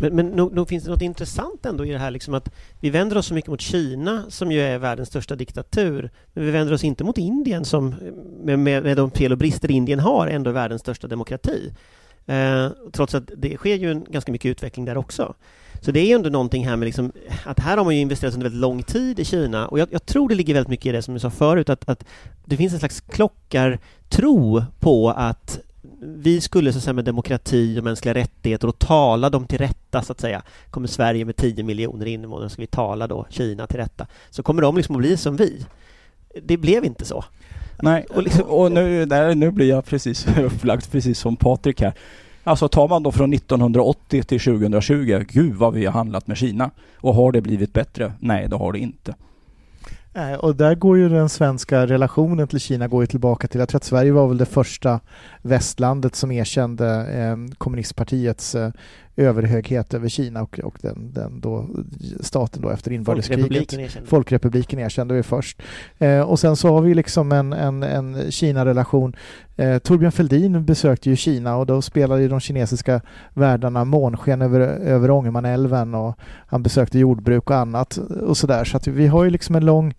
Men, 0.00 0.16
men 0.16 0.26
nog, 0.26 0.54
nog, 0.54 0.68
finns 0.68 0.84
det 0.84 0.90
något 0.90 1.02
intressant 1.02 1.66
ändå 1.66 1.86
i 1.86 1.90
det 1.90 1.98
här 1.98 2.10
liksom 2.10 2.34
att 2.34 2.50
vi 2.80 2.90
vänder 2.90 3.16
oss 3.16 3.26
så 3.26 3.34
mycket 3.34 3.50
mot 3.50 3.60
Kina 3.60 4.24
som 4.28 4.52
ju 4.52 4.60
är 4.60 4.78
världens 4.78 5.08
största 5.08 5.36
diktatur. 5.36 6.10
Men 6.32 6.44
vi 6.44 6.50
vänder 6.50 6.74
oss 6.74 6.84
inte 6.84 7.04
mot 7.04 7.18
Indien 7.18 7.64
som 7.64 7.94
med, 8.44 8.58
med, 8.58 8.82
med 8.82 8.96
de 8.96 9.10
fel 9.10 9.32
och 9.32 9.38
brister 9.38 9.70
Indien 9.70 10.00
har 10.00 10.26
ändå 10.26 10.50
är 10.50 10.54
världens 10.54 10.80
största 10.80 11.06
demokrati. 11.06 11.72
Eh, 12.26 12.68
trots 12.92 13.14
att 13.14 13.30
det 13.36 13.56
sker 13.56 13.74
ju 13.74 13.90
en, 13.90 14.04
ganska 14.08 14.32
mycket 14.32 14.48
utveckling 14.48 14.84
där 14.84 14.96
också. 14.96 15.34
Så 15.80 15.92
det 15.92 16.00
är 16.00 16.06
ju 16.06 16.12
ändå 16.12 16.30
någonting 16.30 16.66
här 16.66 16.76
med 16.76 16.86
liksom, 16.86 17.12
att 17.44 17.60
här 17.60 17.76
har 17.76 17.84
man 17.84 17.94
ju 17.94 18.00
investerat 18.00 18.34
under 18.34 18.44
väldigt 18.44 18.60
lång 18.60 18.82
tid 18.82 19.20
i 19.20 19.24
Kina 19.24 19.68
och 19.68 19.78
jag, 19.78 19.88
jag 19.92 20.06
tror 20.06 20.28
det 20.28 20.34
ligger 20.34 20.54
väldigt 20.54 20.70
mycket 20.70 20.86
i 20.86 20.92
det 20.92 21.02
som 21.02 21.14
du 21.14 21.20
sa 21.20 21.30
förut 21.30 21.68
att, 21.68 21.88
att 21.88 22.04
det 22.44 22.56
finns 22.56 22.72
en 22.72 22.78
slags 22.78 23.00
klockartro 23.00 24.64
på 24.80 25.10
att 25.10 25.60
vi 26.06 26.40
skulle 26.40 26.72
så 26.72 26.78
att 26.78 26.84
säga, 26.84 26.94
med 26.94 27.04
demokrati 27.04 27.80
och 27.80 27.84
mänskliga 27.84 28.14
rättigheter 28.14 28.68
och 28.68 28.78
tala 28.78 29.30
dem 29.30 29.46
till 29.46 29.58
rätta 29.58 30.02
så 30.02 30.12
att 30.12 30.20
säga. 30.20 30.42
Kommer 30.70 30.88
Sverige 30.88 31.24
med 31.24 31.36
10 31.36 31.62
miljoner 31.62 32.06
invånare 32.06 32.50
ska 32.50 32.62
vi 32.62 32.66
tala 32.66 33.06
då 33.06 33.26
Kina 33.30 33.66
till 33.66 33.76
rätta. 33.76 34.06
Så 34.30 34.42
kommer 34.42 34.62
de 34.62 34.76
liksom 34.76 34.96
att 34.96 35.00
bli 35.00 35.16
som 35.16 35.36
vi. 35.36 35.66
Det 36.42 36.56
blev 36.56 36.84
inte 36.84 37.04
så. 37.04 37.24
Nej, 37.82 38.06
och, 38.10 38.22
liksom, 38.22 38.44
och 38.44 38.72
nu, 38.72 39.04
där, 39.04 39.34
nu 39.34 39.50
blir 39.50 39.68
jag 39.68 39.84
precis 39.84 40.26
upplagd 40.38 40.90
precis 40.90 41.18
som 41.18 41.36
Patrik 41.36 41.80
här. 41.80 41.94
Alltså 42.44 42.68
tar 42.68 42.88
man 42.88 43.02
då 43.02 43.12
från 43.12 43.32
1980 43.32 44.22
till 44.22 44.40
2020, 44.40 45.24
gud 45.28 45.54
vad 45.54 45.74
vi 45.74 45.84
har 45.84 45.92
handlat 45.92 46.26
med 46.26 46.36
Kina. 46.36 46.70
Och 46.96 47.14
har 47.14 47.32
det 47.32 47.40
blivit 47.40 47.72
bättre? 47.72 48.12
Nej, 48.20 48.48
det 48.48 48.56
har 48.56 48.72
det 48.72 48.78
inte. 48.78 49.14
Eh, 50.14 50.34
och 50.34 50.56
där 50.56 50.74
går 50.74 50.98
ju 50.98 51.08
den 51.08 51.28
svenska 51.28 51.86
relationen 51.86 52.48
till 52.48 52.60
Kina 52.60 52.88
går 52.88 53.02
ju 53.02 53.06
tillbaka 53.06 53.48
till, 53.48 53.58
jag 53.58 53.68
tror 53.68 53.76
att 53.76 53.84
Sverige 53.84 54.12
var 54.12 54.28
väl 54.28 54.38
det 54.38 54.46
första 54.46 55.00
västlandet 55.42 56.14
som 56.14 56.30
erkände 56.30 57.06
eh, 57.06 57.56
kommunistpartiets 57.58 58.54
eh, 58.54 58.70
överhöghet 59.16 59.94
över 59.94 60.08
Kina 60.08 60.42
och, 60.42 60.58
och 60.58 60.78
den, 60.80 61.12
den 61.12 61.40
då, 61.40 61.68
staten 62.20 62.62
då 62.62 62.70
efter 62.70 62.92
inbördeskriget. 62.92 63.40
Folkrepubliken 63.40 63.80
erkände. 63.80 64.08
Folkrepubliken 64.08 64.78
erkände 64.78 65.14
vi 65.14 65.22
först. 65.22 65.62
Eh, 65.98 66.20
och 66.20 66.38
sen 66.38 66.56
så 66.56 66.68
har 66.68 66.80
vi 66.80 66.94
liksom 66.94 67.32
en, 67.32 67.52
en, 67.52 67.82
en 67.82 68.30
Kina-relation. 68.30 69.16
Eh, 69.56 69.78
Torbjörn 69.78 70.12
Fälldin 70.12 70.64
besökte 70.64 71.10
ju 71.10 71.16
Kina 71.16 71.56
och 71.56 71.66
då 71.66 71.82
spelade 71.82 72.22
ju 72.22 72.28
de 72.28 72.40
kinesiska 72.40 73.00
världarna 73.34 73.84
månsken 73.84 74.42
över, 74.42 74.60
över 74.60 75.10
Ångermanälven 75.10 75.94
och 75.94 76.18
han 76.46 76.62
besökte 76.62 76.98
jordbruk 76.98 77.50
och 77.50 77.56
annat 77.56 77.96
och 77.96 78.36
sådär. 78.36 78.64
Så 78.64 78.76
att 78.76 78.86
vi 78.86 79.06
har 79.06 79.24
ju 79.24 79.30
liksom 79.30 79.54
en 79.54 79.64
lång, 79.64 79.94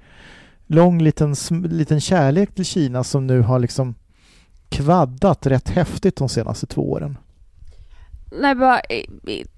lång 0.68 1.02
liten, 1.02 1.36
liten 1.64 2.02
kärlek 2.02 2.56
till 2.56 2.66
Kina 2.66 3.04
som 3.04 3.28
nu 3.28 3.42
har 3.42 3.60
liksom 3.60 3.96
kvaddat 4.70 5.48
rätt 5.48 5.70
häftigt 5.70 6.16
de 6.16 6.30
senaste 6.30 6.66
två 6.66 6.92
åren. 6.92 7.18
Nej, 8.32 8.56
bara 8.56 8.82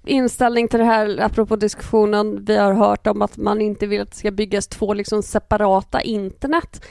inställning 0.06 0.68
till 0.68 0.80
det 0.80 0.86
här 0.86 1.20
apropå 1.22 1.56
diskussionen 1.56 2.46
vi 2.46 2.58
har 2.58 2.74
hört 2.74 3.08
om 3.08 3.22
att 3.22 3.38
man 3.38 3.62
inte 3.62 3.88
vill 3.88 4.02
att 4.02 4.12
det 4.12 4.18
ska 4.18 4.32
byggas 4.32 4.68
två 4.68 4.94
liksom 4.94 5.24
separata 5.24 6.02
internet. 6.02 6.86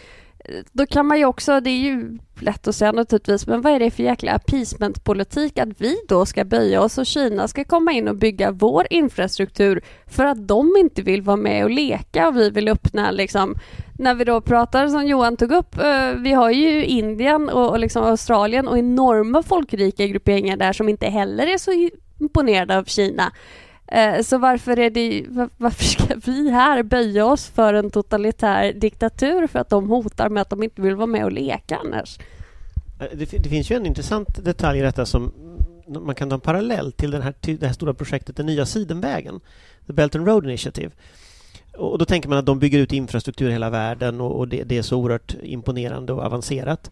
Då 0.72 0.86
kan 0.86 1.06
man 1.06 1.18
ju 1.18 1.24
också, 1.24 1.60
det 1.60 1.70
är 1.70 1.78
ju 1.78 2.18
lätt 2.40 2.68
att 2.68 2.74
säga 2.74 2.92
naturligtvis, 2.92 3.46
men 3.46 3.62
vad 3.62 3.72
är 3.72 3.78
det 3.78 3.90
för 3.90 4.02
jäkla 4.02 4.32
appeasementpolitik 4.32 5.58
att 5.58 5.80
vi 5.80 5.96
då 6.08 6.26
ska 6.26 6.44
böja 6.44 6.80
oss 6.80 6.98
och 6.98 7.06
Kina 7.06 7.48
ska 7.48 7.64
komma 7.64 7.92
in 7.92 8.08
och 8.08 8.16
bygga 8.16 8.50
vår 8.50 8.86
infrastruktur 8.90 9.82
för 10.06 10.24
att 10.24 10.48
de 10.48 10.76
inte 10.78 11.02
vill 11.02 11.22
vara 11.22 11.36
med 11.36 11.64
och 11.64 11.70
leka 11.70 12.28
och 12.28 12.36
vi 12.36 12.50
vill 12.50 12.68
öppna 12.68 13.10
liksom 13.10 13.54
när 13.98 14.14
vi 14.14 14.24
då 14.24 14.40
pratar 14.40 14.88
som 14.88 15.06
Johan 15.06 15.36
tog 15.36 15.52
upp, 15.52 15.78
eh, 15.78 16.10
vi 16.10 16.32
har 16.32 16.50
ju 16.50 16.84
Indien 16.84 17.48
och, 17.48 17.70
och 17.70 17.78
liksom 17.78 18.02
Australien 18.02 18.68
och 18.68 18.78
enorma 18.78 19.42
folkrika 19.42 20.06
grupperingar 20.06 20.56
där 20.56 20.72
som 20.72 20.88
inte 20.88 21.06
heller 21.06 21.46
är 21.46 21.58
så 21.58 21.90
imponerade 22.18 22.78
av 22.78 22.84
Kina. 22.84 23.32
Eh, 23.86 24.22
så 24.22 24.38
varför, 24.38 24.78
är 24.78 24.90
det, 24.90 25.24
varför 25.56 25.84
ska 25.84 26.14
vi 26.24 26.50
här 26.50 26.82
böja 26.82 27.26
oss 27.26 27.46
för 27.46 27.74
en 27.74 27.90
totalitär 27.90 28.72
diktatur 28.72 29.46
för 29.46 29.58
att 29.58 29.70
de 29.70 29.88
hotar 29.88 30.28
med 30.28 30.40
att 30.40 30.50
de 30.50 30.62
inte 30.62 30.82
vill 30.82 30.94
vara 30.94 31.06
med 31.06 31.24
och 31.24 31.32
leka 31.32 31.76
annars? 31.84 32.18
Eh, 33.00 33.06
det, 33.18 33.24
det 33.24 33.48
finns 33.48 33.70
ju 33.70 33.76
en 33.76 33.86
intressant 33.86 34.44
detalj 34.44 34.78
i 34.78 34.82
detta 34.82 35.06
som 35.06 35.32
man 35.88 36.14
kan 36.14 36.28
ta 36.28 36.34
en 36.34 36.40
parallell 36.40 36.92
till 36.92 37.10
den 37.10 37.22
här, 37.22 37.32
till 37.32 37.58
det 37.58 37.66
här 37.66 37.74
stora 37.74 37.94
projektet 37.94 38.36
Den 38.36 38.46
nya 38.46 38.66
Sidenvägen, 38.66 39.40
The 39.86 39.92
Belt 39.92 40.14
and 40.14 40.26
Road 40.26 40.44
Initiative. 40.44 40.90
Och 41.78 41.98
då 41.98 42.04
tänker 42.04 42.28
man 42.28 42.38
att 42.38 42.46
de 42.46 42.58
bygger 42.58 42.78
ut 42.78 42.92
infrastruktur 42.92 43.48
i 43.48 43.52
hela 43.52 43.70
världen 43.70 44.20
och, 44.20 44.38
och 44.38 44.48
det, 44.48 44.64
det 44.64 44.78
är 44.78 44.82
så 44.82 44.96
oerhört 44.96 45.34
imponerande 45.42 46.12
och 46.12 46.22
avancerat. 46.22 46.90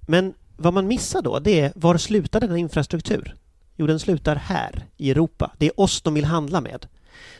Men 0.00 0.34
vad 0.56 0.74
man 0.74 0.86
missar 0.86 1.22
då, 1.22 1.38
det 1.38 1.60
är 1.60 1.72
var 1.74 1.96
slutar 1.96 2.40
denna 2.40 2.58
infrastruktur? 2.58 3.34
Jo, 3.76 3.86
den 3.86 4.00
slutar 4.00 4.36
här 4.36 4.86
i 4.96 5.10
Europa. 5.10 5.50
Det 5.58 5.66
är 5.66 5.80
oss 5.80 6.02
de 6.02 6.14
vill 6.14 6.24
handla 6.24 6.60
med. 6.60 6.86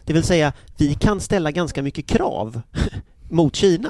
Det 0.05 0.13
vill 0.13 0.23
säga, 0.23 0.53
vi 0.79 0.95
kan 0.95 1.21
ställa 1.21 1.51
ganska 1.51 1.83
mycket 1.83 2.07
krav 2.07 2.61
mot 3.31 3.57
Kina. 3.57 3.89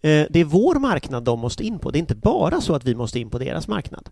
Eh, 0.00 0.26
det 0.30 0.40
är 0.40 0.44
vår 0.44 0.74
marknad 0.74 1.22
de 1.22 1.40
måste 1.40 1.64
in 1.64 1.78
på. 1.78 1.90
Det 1.90 1.98
är 1.98 2.00
inte 2.00 2.14
bara 2.14 2.60
så 2.60 2.74
att 2.74 2.84
vi 2.84 2.94
måste 2.94 3.20
in 3.20 3.30
på 3.30 3.38
deras 3.38 3.68
marknad. 3.68 4.08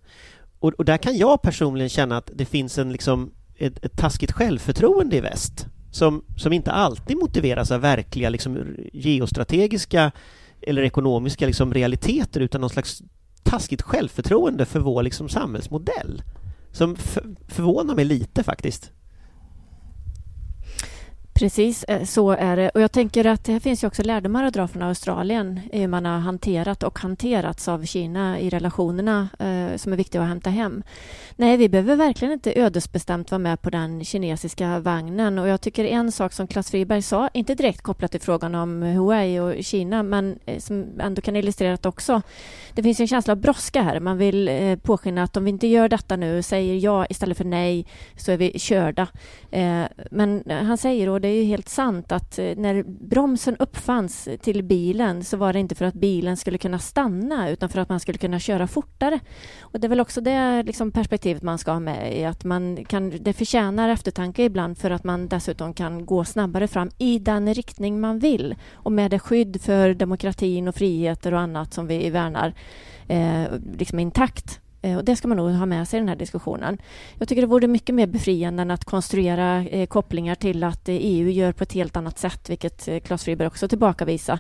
Och, 0.59 0.73
och 0.73 0.85
där 0.85 0.97
kan 0.97 1.17
jag 1.17 1.43
personligen 1.43 1.89
känna 1.89 2.17
att 2.17 2.31
det 2.35 2.45
finns 2.45 2.79
en 2.79 2.93
liksom 2.93 3.31
ett, 3.57 3.85
ett 3.85 3.97
taskigt 3.97 4.33
självförtroende 4.33 5.17
i 5.17 5.21
väst 5.21 5.67
som, 5.95 6.25
som 6.37 6.53
inte 6.53 6.73
alltid 6.73 7.17
motiveras 7.17 7.71
av 7.71 7.81
verkliga 7.81 8.29
liksom, 8.29 8.77
geostrategiska 8.93 10.13
eller 10.61 10.83
ekonomiska 10.83 11.47
liksom, 11.47 11.75
realiteter 11.75 12.41
utan 12.41 12.61
någon 12.61 12.71
slags 12.71 13.03
taskigt 13.43 13.83
självförtroende 13.83 14.65
för 14.65 14.81
vår 14.81 15.03
liksom, 15.03 15.29
samhällsmodell 15.29 16.23
som 16.73 16.97
förvånar 17.49 17.95
mig 17.95 18.05
lite 18.05 18.43
faktiskt. 18.43 18.93
Precis, 21.35 21.85
eh, 21.85 22.05
så 22.05 22.31
är 22.31 22.57
det. 22.57 22.69
Och 22.69 22.81
jag 22.81 22.93
tänker 22.93 23.25
att 23.25 23.45
det 23.45 23.61
finns 23.61 23.85
ju 23.85 23.87
också 23.87 24.03
lärdomar 24.03 24.45
att 24.45 24.55
dra 24.55 24.69
från 24.69 24.83
Australien 24.83 25.61
i 25.73 25.81
hur 25.81 25.89
man 25.89 26.05
har 26.05 26.19
hanterat 26.19 26.83
och 26.83 26.99
hanterats 26.99 27.69
av 27.69 27.85
Kina 27.85 28.41
i 28.41 28.51
relationerna 28.51 29.29
eh, 29.39 29.77
som 29.77 29.93
är 29.93 29.97
viktiga 29.97 30.23
att 30.23 30.29
hämta 30.29 30.51
hem. 30.51 30.83
Nej, 31.37 31.57
vi 31.57 31.69
behöver 31.69 31.97
verkligen 31.97 32.33
inte 32.33 32.61
ödesbestämt 32.61 33.31
vara 33.31 33.39
med 33.39 33.63
på 33.63 33.71
den 33.71 34.05
kinesiska 34.05 34.79
vagnen 34.79 35.39
och 35.39 35.49
jag 35.49 35.61
tycker 35.61 35.85
en 35.85 36.13
sak 36.13 36.33
som 36.33 36.47
Klas 36.47 36.71
Friberg 36.71 37.03
sa, 37.03 37.29
inte 37.33 37.55
direkt 37.55 37.83
kopplat 37.83 38.11
till 38.11 38.21
frågan 38.21 38.55
om 38.55 38.83
Huawei 38.83 39.41
och 39.41 39.65
Kina, 39.65 40.03
men 40.03 40.39
eh, 40.47 40.59
som 40.59 41.01
ändå 41.01 41.23
kan 41.23 41.37
illustrera 41.37 41.79
det 41.83 41.89
också. 41.89 42.23
Det 42.75 42.83
finns 42.83 43.01
ju 43.01 43.03
en 43.03 43.09
känsla 43.09 43.33
av 43.33 43.39
brådska 43.39 43.83
här. 43.83 44.01
Man 44.01 44.19
vill 44.19 44.49
eh, 44.49 44.77
påskina 44.77 45.23
att 45.23 45.37
om 45.37 45.45
vi 45.45 45.51
inte 45.51 45.67
gör 45.67 45.89
detta 45.89 46.17
nu, 46.17 46.43
säger 46.43 46.75
ja 46.75 47.07
istället 47.07 47.37
för 47.37 47.45
nej, 47.45 47.87
så 48.17 48.33
är 48.33 48.37
vi 48.37 48.59
körda. 48.59 49.07
Eh, 49.51 49.83
men 50.11 50.43
han 50.49 50.79
säger, 50.79 51.09
och 51.09 51.24
det 51.25 51.29
är 51.29 51.43
ju 51.43 51.45
helt 51.45 51.69
sant, 51.69 52.13
att 52.13 52.39
eh, 52.39 52.45
när 52.57 52.83
bromsen 52.83 53.57
uppfanns 53.59 54.29
eh, 54.29 54.37
till 54.37 54.63
bilen 54.63 55.25
så 55.25 55.37
var 55.37 55.53
det 55.53 55.59
inte 55.59 55.75
för 55.75 55.85
att 55.85 55.95
bilen 55.95 56.37
skulle 56.37 56.59
kunna 56.59 56.79
stanna 56.79 57.51
utan 57.51 57.69
för 57.69 57.81
att 57.81 57.89
man 57.89 58.01
skulle 58.01 58.19
kunna 58.19 58.39
köra 58.39 58.67
fortare. 58.67 59.21
Och 59.61 59.81
det 59.81 59.87
är 59.87 59.89
väl 59.89 60.01
också 60.01 60.21
det 60.21 60.63
liksom, 60.63 60.91
perspektivet 60.91 61.43
man 61.43 61.59
ska 61.59 61.73
ha 61.73 61.81
med 61.81 62.19
i 62.19 62.25
att 62.25 62.45
man 62.45 62.85
kan, 62.85 63.11
det 63.21 63.33
förtjänar 63.33 63.89
eftertanke 63.89 64.43
ibland 64.43 64.79
för 64.79 64.91
att 64.91 65.05
man 65.05 65.29
dessutom 65.29 65.75
kan 65.75 66.07
gå 66.07 66.25
snabbare 66.25 66.69
fram 66.69 66.91
i 66.99 67.19
den 67.19 67.55
riktning 67.55 68.01
man 68.01 68.19
vill 68.19 68.55
och 68.73 68.93
med 68.93 69.11
det 69.11 69.19
skydd 69.19 69.61
för 69.63 69.95
demokratin 69.95 70.69
och 70.69 70.75
friheter 70.75 71.35
och 71.35 71.41
annat 71.41 71.75
som 71.75 71.87
vi 71.87 72.11
värnar 72.11 72.55
eh, 73.09 73.45
liksom 73.79 73.99
intakt. 73.99 74.61
Eh, 74.85 74.97
och 74.97 75.05
det 75.05 75.17
ska 75.17 75.29
man 75.29 75.37
nog 75.37 75.51
ha 75.51 75.67
med 75.67 75.89
sig 75.89 75.97
i 75.97 76.01
den 76.01 76.09
här 76.09 76.17
diskussionen. 76.17 76.79
Jag 77.19 77.29
tycker 77.29 77.43
det 77.43 77.49
vore 77.49 77.67
mycket 77.67 77.95
mer 77.95 78.07
befriande 78.07 78.63
än 78.63 78.71
att 78.71 78.85
konstruera 78.85 79.65
eh, 79.65 79.87
kopplingar 79.87 80.35
till 80.35 80.65
att 80.65 80.89
eh, 80.89 80.97
EU 81.01 81.31
gör 81.31 81.53
på 81.53 81.63
ett 81.63 81.73
helt 81.73 81.97
annat 81.97 82.19
sätt, 82.19 82.51
vilket 82.51 82.89
eh, 82.89 83.01
Claes 83.01 83.25
Friberg 83.25 83.47
också 83.47 83.69
tillbakavisa 83.69 84.39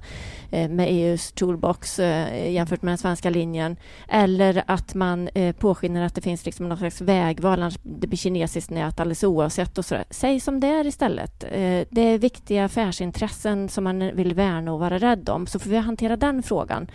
eh, 0.50 0.68
med 0.68 0.88
EUs 0.90 1.32
toolbox 1.32 1.98
eh, 1.98 2.52
jämfört 2.52 2.82
med 2.82 2.90
den 2.90 2.98
svenska 2.98 3.30
linjen. 3.30 3.76
Eller 4.08 4.64
att 4.66 4.94
man 4.94 5.28
eh, 5.28 5.56
påskiner 5.56 6.06
att 6.06 6.14
det 6.14 6.20
finns 6.20 6.46
liksom 6.46 6.68
någon 6.68 6.78
slags 6.78 7.00
vägval, 7.00 7.62
annars 7.62 7.78
det 7.82 8.06
blir 8.06 8.18
kinesiskt 8.18 8.70
nät 8.70 9.00
alldeles 9.00 9.24
oavsett. 9.24 9.78
Och 9.78 9.84
sådär. 9.84 10.04
Säg 10.10 10.40
som 10.40 10.60
det 10.60 10.66
är 10.66 10.86
istället. 10.86 11.44
Eh, 11.44 11.86
det 11.90 12.00
är 12.00 12.18
viktiga 12.18 12.64
affärsintressen 12.64 13.68
som 13.68 13.84
man 13.84 14.16
vill 14.16 14.34
värna 14.34 14.72
och 14.72 14.80
vara 14.80 14.98
rädd 14.98 15.28
om, 15.28 15.46
så 15.46 15.58
får 15.58 15.70
vi 15.70 15.76
hantera 15.76 16.16
den 16.16 16.42
frågan. 16.42 16.88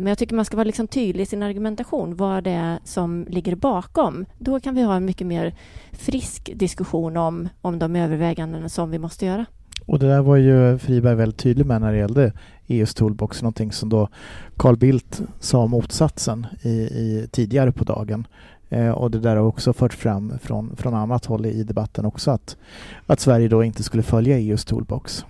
Men 0.00 0.06
jag 0.06 0.18
tycker 0.18 0.36
man 0.36 0.44
ska 0.44 0.56
vara 0.56 0.64
liksom 0.64 0.88
tydlig 0.88 1.22
i 1.22 1.26
sin 1.26 1.42
argumentation, 1.42 2.16
vad 2.16 2.44
det 2.44 2.50
är 2.50 2.78
som 2.84 3.26
ligger 3.28 3.54
bakom. 3.54 4.24
Då 4.38 4.60
kan 4.60 4.74
vi 4.74 4.82
ha 4.82 4.96
en 4.96 5.04
mycket 5.04 5.26
mer 5.26 5.54
frisk 5.92 6.50
diskussion 6.54 7.16
om, 7.16 7.48
om 7.60 7.78
de 7.78 7.96
överväganden 7.96 8.70
som 8.70 8.90
vi 8.90 8.98
måste 8.98 9.26
göra. 9.26 9.46
Och 9.86 9.98
det 9.98 10.06
där 10.08 10.22
var 10.22 10.36
ju 10.36 10.78
Friberg 10.78 11.14
väldigt 11.14 11.38
tydlig 11.38 11.66
med 11.66 11.80
när 11.80 11.92
det 11.92 11.98
gällde 11.98 12.32
EUs 12.66 12.94
toolbox, 12.94 13.42
någonting 13.42 13.72
som 13.72 13.88
då 13.88 14.08
Carl 14.56 14.76
Bildt 14.76 15.22
sa 15.40 15.66
motsatsen 15.66 16.46
i, 16.62 16.70
i 16.70 17.28
tidigare 17.32 17.72
på 17.72 17.84
dagen. 17.84 18.26
Eh, 18.68 18.90
och 18.90 19.10
det 19.10 19.18
där 19.18 19.36
har 19.36 19.44
också 19.44 19.72
förts 19.72 19.96
fram 19.96 20.38
från, 20.38 20.76
från 20.76 20.94
annat 20.94 21.24
håll 21.24 21.46
i 21.46 21.62
debatten 21.62 22.04
också 22.04 22.30
att, 22.30 22.56
att 23.06 23.20
Sverige 23.20 23.48
då 23.48 23.64
inte 23.64 23.82
skulle 23.82 24.02
följa 24.02 24.38
EUs 24.38 24.64
toolbox. 24.64 25.24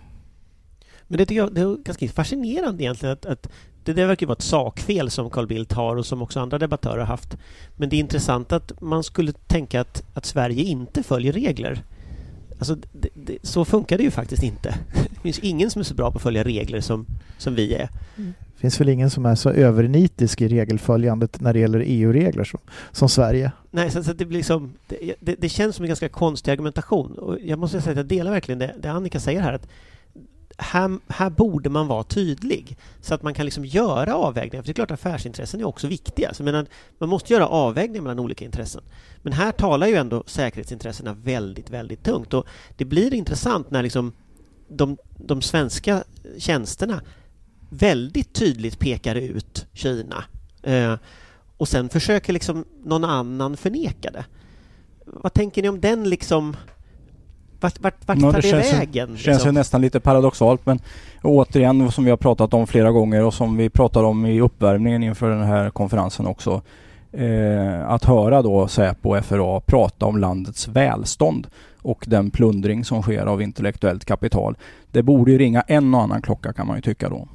Men 1.08 1.18
det 1.18 1.26
tycker 1.26 1.40
jag 1.40 1.54
det 1.54 1.60
är 1.60 1.84
ganska 1.84 2.08
fascinerande 2.08 2.82
egentligen 2.82 3.12
att, 3.12 3.26
att 3.26 3.48
det 3.86 3.92
där 3.92 4.06
verkar 4.06 4.26
vara 4.26 4.36
ett 4.36 4.42
sakfel 4.42 5.10
som 5.10 5.30
Carl 5.30 5.46
Bildt 5.46 5.72
har 5.72 5.96
och 5.96 6.06
som 6.06 6.22
också 6.22 6.40
andra 6.40 6.58
debattörer 6.58 6.98
har 6.98 7.06
haft. 7.06 7.36
Men 7.76 7.88
det 7.88 7.96
är 7.96 8.00
intressant 8.00 8.52
att 8.52 8.80
man 8.80 9.04
skulle 9.04 9.32
tänka 9.32 9.80
att, 9.80 10.02
att 10.14 10.24
Sverige 10.26 10.62
inte 10.62 11.02
följer 11.02 11.32
regler. 11.32 11.82
Alltså, 12.58 12.74
det, 12.74 13.08
det, 13.14 13.38
så 13.42 13.64
funkar 13.64 13.98
det 13.98 14.04
ju 14.04 14.10
faktiskt 14.10 14.42
inte. 14.42 14.74
Det 15.10 15.20
finns 15.20 15.38
ingen 15.38 15.70
som 15.70 15.80
är 15.80 15.84
så 15.84 15.94
bra 15.94 16.10
på 16.10 16.16
att 16.16 16.22
följa 16.22 16.44
regler 16.44 16.80
som, 16.80 17.06
som 17.38 17.54
vi 17.54 17.74
är. 17.74 17.88
Det 18.16 18.60
finns 18.60 18.80
väl 18.80 18.88
ingen 18.88 19.10
som 19.10 19.26
är 19.26 19.34
så 19.34 19.50
övernitisk 19.50 20.40
i 20.40 20.48
regelföljandet 20.48 21.40
när 21.40 21.52
det 21.52 21.58
gäller 21.58 21.82
EU-regler 21.86 22.44
som, 22.44 22.60
som 22.92 23.08
Sverige. 23.08 23.52
Nej, 23.70 23.90
så, 23.90 24.04
så 24.04 24.12
det, 24.12 24.24
blir 24.24 24.38
liksom, 24.38 24.72
det, 24.86 25.14
det, 25.20 25.34
det 25.38 25.48
känns 25.48 25.76
som 25.76 25.82
en 25.82 25.88
ganska 25.88 26.08
konstig 26.08 26.52
argumentation. 26.52 27.18
Och 27.18 27.38
jag 27.44 27.58
måste 27.58 27.80
säga 27.80 27.90
att 27.90 27.96
jag 27.96 28.06
delar 28.06 28.30
verkligen 28.30 28.58
det, 28.58 28.74
det 28.82 28.88
Annika 28.88 29.20
säger 29.20 29.40
här. 29.40 29.52
att 29.52 29.68
här, 30.58 30.98
här 31.08 31.30
borde 31.30 31.70
man 31.70 31.86
vara 31.86 32.02
tydlig 32.02 32.76
så 33.00 33.14
att 33.14 33.22
man 33.22 33.34
kan 33.34 33.44
liksom 33.44 33.64
göra 33.64 34.14
avvägningar. 34.14 34.62
För 34.62 34.66
det 34.66 34.72
är 34.72 34.74
klart 34.74 34.90
affärsintressen 34.90 35.60
är 35.60 35.64
också 35.64 35.86
viktiga. 35.86 36.34
Så 36.34 36.42
menar, 36.42 36.66
man 36.98 37.08
måste 37.08 37.32
göra 37.32 37.46
avvägningar 37.48 38.02
mellan 38.02 38.18
olika 38.18 38.44
intressen. 38.44 38.82
Men 39.22 39.32
här 39.32 39.52
talar 39.52 39.86
ju 39.86 39.94
ändå 39.94 40.24
säkerhetsintressena 40.26 41.14
väldigt, 41.14 41.70
väldigt 41.70 42.04
tungt. 42.04 42.34
Och 42.34 42.46
det 42.76 42.84
blir 42.84 43.14
intressant 43.14 43.70
när 43.70 43.82
liksom 43.82 44.12
de, 44.68 44.96
de 45.16 45.42
svenska 45.42 46.04
tjänsterna 46.38 47.02
väldigt 47.70 48.32
tydligt 48.32 48.78
pekar 48.78 49.14
ut 49.14 49.66
Kina. 49.72 50.24
Eh, 50.62 50.94
och 51.56 51.68
sen 51.68 51.88
försöker 51.88 52.32
liksom 52.32 52.64
någon 52.84 53.04
annan 53.04 53.56
förneka 53.56 54.10
det. 54.10 54.24
Vad 55.04 55.32
tänker 55.32 55.62
ni 55.62 55.68
om 55.68 55.80
den 55.80 56.10
liksom... 56.10 56.56
Vart, 57.60 57.80
vart, 57.80 58.08
vart 58.08 58.20
tar 58.20 58.32
det, 58.32 58.42
känns, 58.42 58.72
ju- 58.72 58.76
vägen? 58.76 59.08
känns 59.08 59.26
ju 59.26 59.30
liksom? 59.30 59.54
nästan 59.54 59.80
lite 59.80 60.00
paradoxalt 60.00 60.66
men 60.66 60.78
återigen 61.22 61.90
som 61.90 62.04
vi 62.04 62.10
har 62.10 62.16
pratat 62.16 62.54
om 62.54 62.66
flera 62.66 62.90
gånger 62.90 63.24
och 63.24 63.34
som 63.34 63.56
vi 63.56 63.70
pratar 63.70 64.04
om 64.04 64.26
i 64.26 64.40
uppvärmningen 64.40 65.02
inför 65.02 65.30
den 65.30 65.42
här 65.42 65.70
konferensen 65.70 66.26
också. 66.26 66.62
eh, 67.12 67.88
att 67.90 68.04
höra 68.04 68.42
då 68.42 68.68
Säpo 68.68 69.16
och 69.16 69.24
FRA 69.24 69.60
prata 69.60 70.06
om 70.06 70.18
landets 70.18 70.68
välstånd 70.68 71.46
och 71.82 72.04
den 72.08 72.30
plundring 72.30 72.84
som 72.84 73.02
sker 73.02 73.26
av 73.26 73.42
intellektuellt 73.42 74.04
kapital. 74.04 74.56
Det 74.92 75.02
borde 75.02 75.30
ju 75.32 75.38
ringa 75.38 75.60
en 75.60 75.94
och 75.94 76.02
annan 76.02 76.22
klocka 76.22 76.52
kan 76.52 76.66
man 76.66 76.76
ju 76.76 76.82
tycka 76.82 77.08
då. 77.08 77.28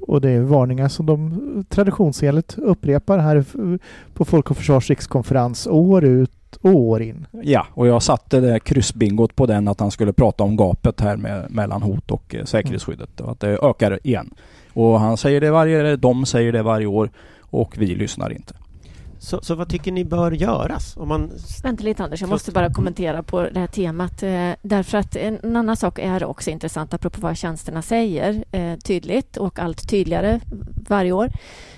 Och 0.00 0.20
det 0.20 0.30
är 0.30 0.40
varningar 0.40 0.88
som 0.88 1.06
de 1.06 1.64
traditionsenligt 1.68 2.58
upprepar 2.58 3.18
här 3.18 3.44
på 4.14 4.24
Folk 4.24 4.50
och 4.50 4.56
Försvars 4.56 4.90
rikskonferens 4.90 5.66
år 5.66 6.04
ut 6.04 6.30
år 6.62 7.02
in. 7.02 7.26
Ja, 7.42 7.66
och 7.74 7.86
jag 7.86 8.02
satte 8.02 8.40
det 8.40 8.60
kryssbingot 8.60 9.36
på 9.36 9.46
den 9.46 9.68
att 9.68 9.80
han 9.80 9.90
skulle 9.90 10.12
prata 10.12 10.44
om 10.44 10.56
gapet 10.56 11.00
här 11.00 11.16
med, 11.16 11.50
mellan 11.50 11.82
hot 11.82 12.10
och 12.10 12.34
eh, 12.34 12.44
säkerhetsskyddet 12.44 13.20
och 13.20 13.30
att 13.30 13.40
det 13.40 13.48
ökar 13.48 13.98
igen. 14.06 14.34
Och 14.72 15.00
han 15.00 15.16
säger 15.16 15.40
det 15.40 15.50
varje, 15.50 15.96
de 15.96 16.26
säger 16.26 16.52
det 16.52 16.62
varje 16.62 16.86
år 16.86 17.10
och 17.40 17.74
vi 17.78 17.86
lyssnar 17.86 18.32
inte. 18.32 18.54
Så, 19.20 19.40
så 19.42 19.54
vad 19.54 19.68
tycker 19.68 19.92
ni 19.92 20.04
bör 20.04 20.32
göras? 20.32 20.96
Om 20.96 21.08
man... 21.08 21.30
Vänta 21.62 21.84
lite 21.84 22.04
Anders, 22.04 22.20
jag 22.20 22.30
måste 22.30 22.52
bara 22.52 22.72
kommentera 22.72 23.22
på 23.22 23.42
det 23.42 23.60
här 23.60 23.66
temat. 23.66 24.22
Eh, 24.22 24.50
därför 24.62 24.98
att 24.98 25.16
en 25.16 25.56
annan 25.56 25.76
sak 25.76 25.98
är 25.98 26.24
också 26.24 26.50
intressant 26.50 26.94
apropå 26.94 27.20
vad 27.20 27.36
tjänsterna 27.36 27.82
säger 27.82 28.44
eh, 28.52 28.76
tydligt 28.76 29.36
och 29.36 29.58
allt 29.58 29.88
tydligare 29.88 30.40
varje 30.88 31.12
år. 31.12 31.30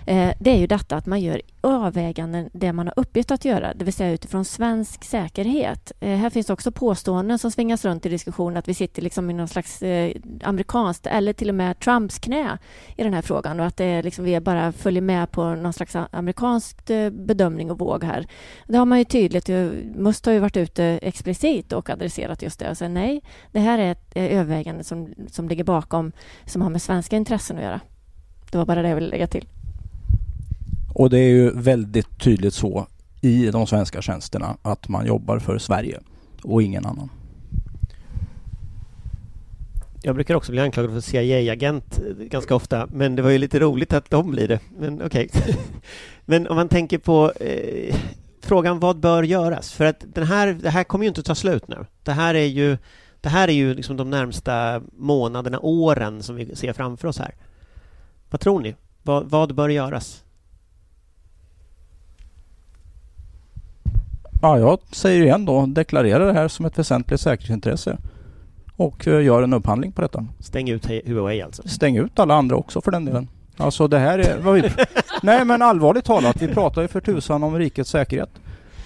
Eh, 0.06 0.34
det 0.40 0.50
är 0.50 0.58
ju 0.58 0.66
detta 0.66 0.96
att 0.96 1.06
man 1.06 1.20
gör 1.20 1.42
avväganden 1.60 2.50
det 2.52 2.72
man 2.72 2.86
har 2.86 2.94
uppgift 2.96 3.30
att 3.30 3.44
göra, 3.44 3.74
det 3.74 3.84
vill 3.84 3.94
säga 3.94 4.12
utifrån 4.12 4.44
svensk 4.44 5.04
säkerhet. 5.04 5.92
Eh, 6.00 6.16
här 6.16 6.30
finns 6.30 6.50
också 6.50 6.72
påståenden 6.72 7.38
som 7.38 7.50
svingas 7.50 7.84
runt 7.84 8.06
i 8.06 8.08
diskussionen 8.08 8.56
att 8.56 8.68
vi 8.68 8.74
sitter 8.74 9.02
liksom 9.02 9.30
i 9.30 9.32
någon 9.32 9.48
slags 9.48 9.82
eh, 9.82 10.16
amerikanskt 10.42 11.06
eller 11.06 11.32
till 11.32 11.48
och 11.48 11.54
med 11.54 11.78
Trumps 11.78 12.18
knä 12.18 12.58
i 12.96 13.02
den 13.02 13.14
här 13.14 13.22
frågan 13.22 13.60
och 13.60 13.66
att 13.66 13.76
det 13.76 13.84
är 13.84 14.02
liksom, 14.02 14.24
vi 14.24 14.40
bara 14.40 14.72
följer 14.72 15.02
med 15.02 15.30
på 15.30 15.54
någon 15.54 15.72
slags 15.72 15.96
amerikansk 16.10 16.90
eh, 16.90 17.10
bedömning 17.10 17.70
och 17.70 17.78
våg 17.78 18.04
här. 18.04 18.26
Det 18.66 18.78
har 18.78 18.86
man 18.86 18.98
ju 18.98 19.04
tydligt, 19.04 19.48
eh, 19.48 19.68
Must 19.94 20.26
har 20.26 20.32
ju 20.32 20.38
varit 20.38 20.56
ute 20.56 20.84
explicit 20.84 21.72
och 21.72 21.90
adresserat 21.90 22.42
just 22.42 22.58
det 22.58 22.70
och 22.70 22.78
sagt 22.78 22.90
nej, 22.90 23.22
det 23.52 23.60
här 23.60 23.78
är 23.78 23.92
ett 23.92 24.12
övervägande 24.14 24.84
som, 24.84 25.14
som 25.30 25.48
ligger 25.48 25.64
bakom 25.64 26.12
som 26.46 26.62
har 26.62 26.70
med 26.70 26.82
svenska 26.82 27.16
intressen 27.16 27.56
att 27.56 27.62
göra. 27.62 27.80
Det 28.50 28.58
var 28.58 28.66
bara 28.66 28.82
det 28.82 28.88
jag 28.88 28.96
ville 28.96 29.08
lägga 29.08 29.26
till. 29.26 29.46
Och 30.94 31.10
det 31.10 31.18
är 31.18 31.28
ju 31.28 31.50
väldigt 31.50 32.18
tydligt 32.18 32.54
så 32.54 32.86
i 33.20 33.50
de 33.50 33.66
svenska 33.66 34.02
tjänsterna 34.02 34.56
att 34.62 34.88
man 34.88 35.06
jobbar 35.06 35.38
för 35.38 35.58
Sverige 35.58 36.00
och 36.42 36.62
ingen 36.62 36.86
annan. 36.86 37.10
Jag 40.04 40.14
brukar 40.14 40.34
också 40.34 40.52
bli 40.52 40.60
anklagad 40.60 40.92
för 40.92 41.00
CIA-agent 41.00 42.00
ganska 42.18 42.54
ofta, 42.54 42.88
men 42.92 43.16
det 43.16 43.22
var 43.22 43.30
ju 43.30 43.38
lite 43.38 43.58
roligt 43.58 43.92
att 43.92 44.10
de 44.10 44.30
blir 44.30 44.48
det. 44.48 44.60
Men 44.78 45.02
okej. 45.02 45.28
Okay. 45.34 45.54
men 46.24 46.48
om 46.48 46.56
man 46.56 46.68
tänker 46.68 46.98
på 46.98 47.32
eh, 47.40 47.96
frågan 48.40 48.80
vad 48.80 49.00
bör 49.00 49.22
göras? 49.22 49.72
För 49.72 49.84
att 49.84 50.04
den 50.14 50.24
här, 50.24 50.58
det 50.62 50.70
här 50.70 50.84
kommer 50.84 51.04
ju 51.04 51.08
inte 51.08 51.22
ta 51.22 51.34
slut 51.34 51.68
nu. 51.68 51.86
Det 52.02 52.12
här 52.12 52.34
är 52.34 52.46
ju, 52.46 52.78
det 53.20 53.28
här 53.28 53.48
är 53.48 53.52
ju 53.52 53.74
liksom 53.74 53.96
de 53.96 54.10
närmsta 54.10 54.82
månaderna, 54.92 55.60
åren 55.60 56.22
som 56.22 56.36
vi 56.36 56.56
ser 56.56 56.72
framför 56.72 57.08
oss 57.08 57.18
här. 57.18 57.34
Vad 58.30 58.40
tror 58.40 58.60
ni? 58.60 58.74
Vad, 59.02 59.30
vad 59.30 59.54
bör 59.54 59.68
göras? 59.68 60.24
Ja, 64.44 64.58
jag 64.58 64.78
säger 64.90 65.22
igen 65.22 65.44
då, 65.44 65.66
deklarera 65.66 66.26
det 66.26 66.32
här 66.32 66.48
som 66.48 66.66
ett 66.66 66.78
väsentligt 66.78 67.20
säkerhetsintresse 67.20 67.98
och 68.76 69.06
uh, 69.06 69.24
gör 69.24 69.42
en 69.42 69.52
upphandling 69.52 69.92
på 69.92 70.02
detta. 70.02 70.26
Stäng 70.38 70.70
ut 70.70 70.86
Huawei 70.86 71.42
alltså? 71.42 71.68
Stäng 71.68 71.96
ut 71.96 72.18
alla 72.18 72.34
andra 72.34 72.56
också 72.56 72.80
för 72.80 72.90
den 72.90 73.04
delen. 73.04 73.28
Alltså 73.56 73.88
det 73.88 73.98
här 73.98 74.18
är... 74.18 74.38
Vad 74.38 74.54
vi, 74.54 74.62
nej 75.22 75.44
men 75.44 75.62
allvarligt 75.62 76.04
talat, 76.04 76.42
vi 76.42 76.48
pratar 76.48 76.82
ju 76.82 76.88
för 76.88 77.00
tusan 77.00 77.42
om 77.42 77.58
rikets 77.58 77.90
säkerhet. 77.90 78.30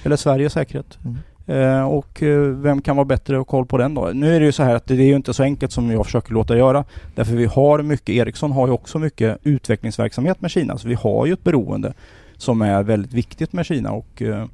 Eller 0.04 0.16
Sveriges 0.16 0.52
säkerhet. 0.52 0.98
Mm. 1.04 1.16
Eh, 1.46 1.84
och 1.84 2.22
eh, 2.22 2.40
vem 2.40 2.82
kan 2.82 2.96
vara 2.96 3.04
bättre 3.04 3.40
att 3.40 3.46
koll 3.46 3.66
på 3.66 3.78
den 3.78 3.94
då? 3.94 4.11
Nu 4.14 4.36
är 4.36 4.40
det 4.40 4.46
ju 4.46 4.52
så 4.52 4.62
här 4.62 4.74
att 4.74 4.86
det 4.86 4.94
är 4.94 4.98
ju 4.98 5.16
inte 5.16 5.34
så 5.34 5.42
enkelt 5.42 5.72
som 5.72 5.90
jag 5.90 6.04
försöker 6.04 6.32
låta 6.32 6.57
göra. 6.57 6.84
Därför 7.14 7.36
vi 7.36 7.46
har 7.46 7.82
mycket, 7.82 8.09
Ericsson 8.09 8.52
har 8.52 8.66
ju 8.66 8.72
också 8.72 8.98
mycket 8.98 9.38
utvecklingsverksamhet 9.42 10.40
med 10.40 10.50
Kina. 10.50 10.78
Så 10.78 10.88
vi 10.88 10.94
har 10.94 11.26
ju 11.26 11.32
ett 11.32 11.44
beroende 11.44 11.94
som 12.36 12.62
är 12.62 12.82
väldigt 12.82 13.12
viktigt 13.12 13.52
med 13.52 13.66
Kina 13.66 13.90
och 13.90 14.22
eh, 14.22 14.44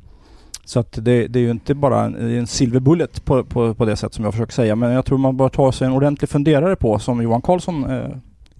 så 0.64 0.80
att 0.80 0.92
det, 0.92 1.26
det, 1.26 1.38
är 1.38 1.42
ju 1.42 1.50
inte 1.50 1.74
bara 1.74 2.04
en, 2.04 2.14
en 2.14 2.46
silver 2.46 2.80
bullet 2.80 3.24
på, 3.24 3.44
på, 3.44 3.74
på, 3.74 3.84
det 3.84 3.96
sätt 3.96 4.14
som 4.14 4.24
jag 4.24 4.34
försöker 4.34 4.52
säga. 4.52 4.76
Men 4.76 4.92
jag 4.92 5.04
tror 5.04 5.18
man 5.18 5.36
bör 5.36 5.48
ta 5.48 5.72
sig 5.72 5.86
en 5.86 5.92
ordentlig 5.92 6.30
funderare 6.30 6.76
på, 6.76 6.98
som 6.98 7.22
Johan 7.22 7.42
Karlsson, 7.42 7.90
eh, 7.90 8.08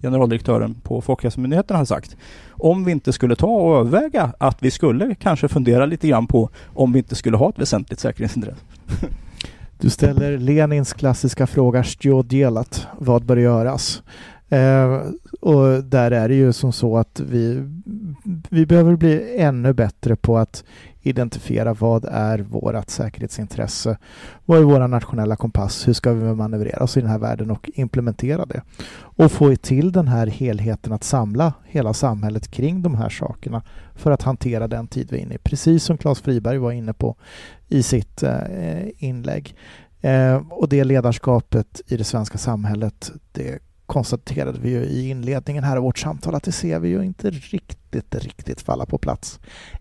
generaldirektören 0.01 0.73
på 0.73 1.01
Folkhälsomyndigheten, 1.01 1.77
har 1.77 1.85
sagt. 1.85 2.17
Om 2.49 2.85
vi 2.85 2.91
inte 2.91 3.13
skulle 3.13 3.35
ta 3.35 3.47
och 3.47 3.77
överväga 3.77 4.33
att 4.37 4.63
vi 4.63 4.71
skulle 4.71 5.15
kanske 5.15 5.47
fundera 5.47 5.85
lite 5.85 6.07
grann 6.07 6.27
på 6.27 6.49
om 6.65 6.93
vi 6.93 6.99
inte 6.99 7.15
skulle 7.15 7.37
ha 7.37 7.49
ett 7.49 7.59
väsentligt 7.59 7.99
säkerhetsintresse. 7.99 8.57
Du 9.77 9.89
ställer 9.89 10.37
Lenins 10.37 10.93
klassiska 10.93 11.47
fråga 11.47 11.83
Stjodjelat, 11.83 12.87
vad 12.97 13.25
bör 13.25 13.37
göras? 13.37 14.03
Eh, 14.49 15.01
och 15.41 15.83
där 15.83 16.11
är 16.11 16.29
det 16.29 16.35
ju 16.35 16.53
som 16.53 16.71
så 16.71 16.97
att 16.97 17.19
vi, 17.19 17.69
vi 18.49 18.65
behöver 18.65 18.95
bli 18.95 19.37
ännu 19.37 19.73
bättre 19.73 20.15
på 20.15 20.37
att 20.37 20.63
identifiera 21.03 21.73
vad 21.73 22.05
är 22.05 22.39
vårt 22.39 22.89
säkerhetsintresse? 22.89 23.97
Vad 24.45 24.59
är 24.59 24.63
vår 24.63 24.87
nationella 24.87 25.35
kompass? 25.35 25.87
Hur 25.87 25.93
ska 25.93 26.13
vi 26.13 26.35
manövrera 26.35 26.83
oss 26.83 26.97
i 26.97 27.01
den 27.01 27.09
här 27.09 27.19
världen 27.19 27.51
och 27.51 27.69
implementera 27.73 28.45
det? 28.45 28.61
Och 28.95 29.31
få 29.31 29.55
till 29.55 29.91
den 29.91 30.07
här 30.07 30.27
helheten 30.27 30.93
att 30.93 31.03
samla 31.03 31.53
hela 31.65 31.93
samhället 31.93 32.51
kring 32.51 32.81
de 32.81 32.95
här 32.95 33.09
sakerna 33.09 33.63
för 33.95 34.11
att 34.11 34.21
hantera 34.21 34.67
den 34.67 34.87
tid 34.87 35.07
vi 35.11 35.17
är 35.17 35.21
inne 35.21 35.35
i. 35.35 35.37
Precis 35.37 35.83
som 35.83 35.97
Claes 35.97 36.21
Friberg 36.21 36.57
var 36.57 36.71
inne 36.71 36.93
på 36.93 37.15
i 37.67 37.83
sitt 37.83 38.23
eh, 38.23 38.39
inlägg. 38.97 39.55
Eh, 40.01 40.41
och 40.49 40.69
det 40.69 40.83
ledarskapet 40.83 41.81
i 41.87 41.97
det 41.97 42.03
svenska 42.03 42.37
samhället, 42.37 43.11
det 43.31 43.59
konstaterade 43.85 44.59
vi 44.61 44.69
ju 44.69 44.83
i 44.83 45.09
inledningen 45.09 45.63
här 45.63 45.77
av 45.77 45.83
vårt 45.83 45.99
samtal 45.99 46.35
att 46.35 46.43
det 46.43 46.51
ser 46.51 46.79
vi 46.79 46.89
ju 46.89 47.03
inte 47.03 47.29
riktigt, 47.29 48.15
riktigt 48.15 48.61
falla 48.61 48.85
på 48.85 48.97
plats 48.97 49.39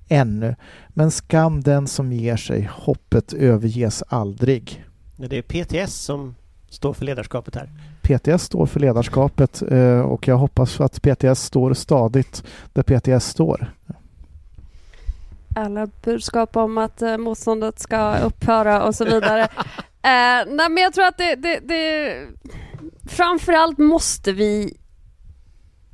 ännu. 0.09 0.57
Men 0.89 1.11
skam 1.11 1.61
den 1.61 1.87
som 1.87 2.13
ger 2.13 2.37
sig, 2.37 2.71
hoppet 2.73 3.33
överges 3.33 4.03
aldrig. 4.09 4.85
Det 5.17 5.39
är 5.39 5.43
PTS 5.43 5.95
som 5.95 6.35
står 6.69 6.93
för 6.93 7.05
ledarskapet 7.05 7.55
här. 7.55 7.71
PTS 8.03 8.43
står 8.43 8.67
för 8.67 8.81
ledarskapet 8.81 9.63
eh, 9.71 10.01
och 10.01 10.29
jag 10.29 10.37
hoppas 10.37 10.81
att 10.81 11.03
PTS 11.03 11.43
står 11.43 11.75
stadigt 11.75 12.45
där 12.73 12.83
PTS 12.83 13.27
står. 13.27 13.73
Alla 15.57 15.89
budskap 16.05 16.57
om 16.57 16.79
att 16.79 17.03
eh, 17.03 17.17
motståndet 17.17 17.79
ska 17.79 18.19
upphöra 18.19 18.83
och 18.83 18.95
så 18.95 19.05
vidare. 19.05 19.43
eh, 20.03 20.47
nej 20.47 20.69
men 20.71 20.77
jag 20.77 20.95
tror 20.95 21.05
att 21.05 21.19
det, 21.19 21.35
det, 21.35 21.61
det 21.65 22.15
framförallt 23.09 23.79
måste 23.79 24.33
vi 24.33 24.77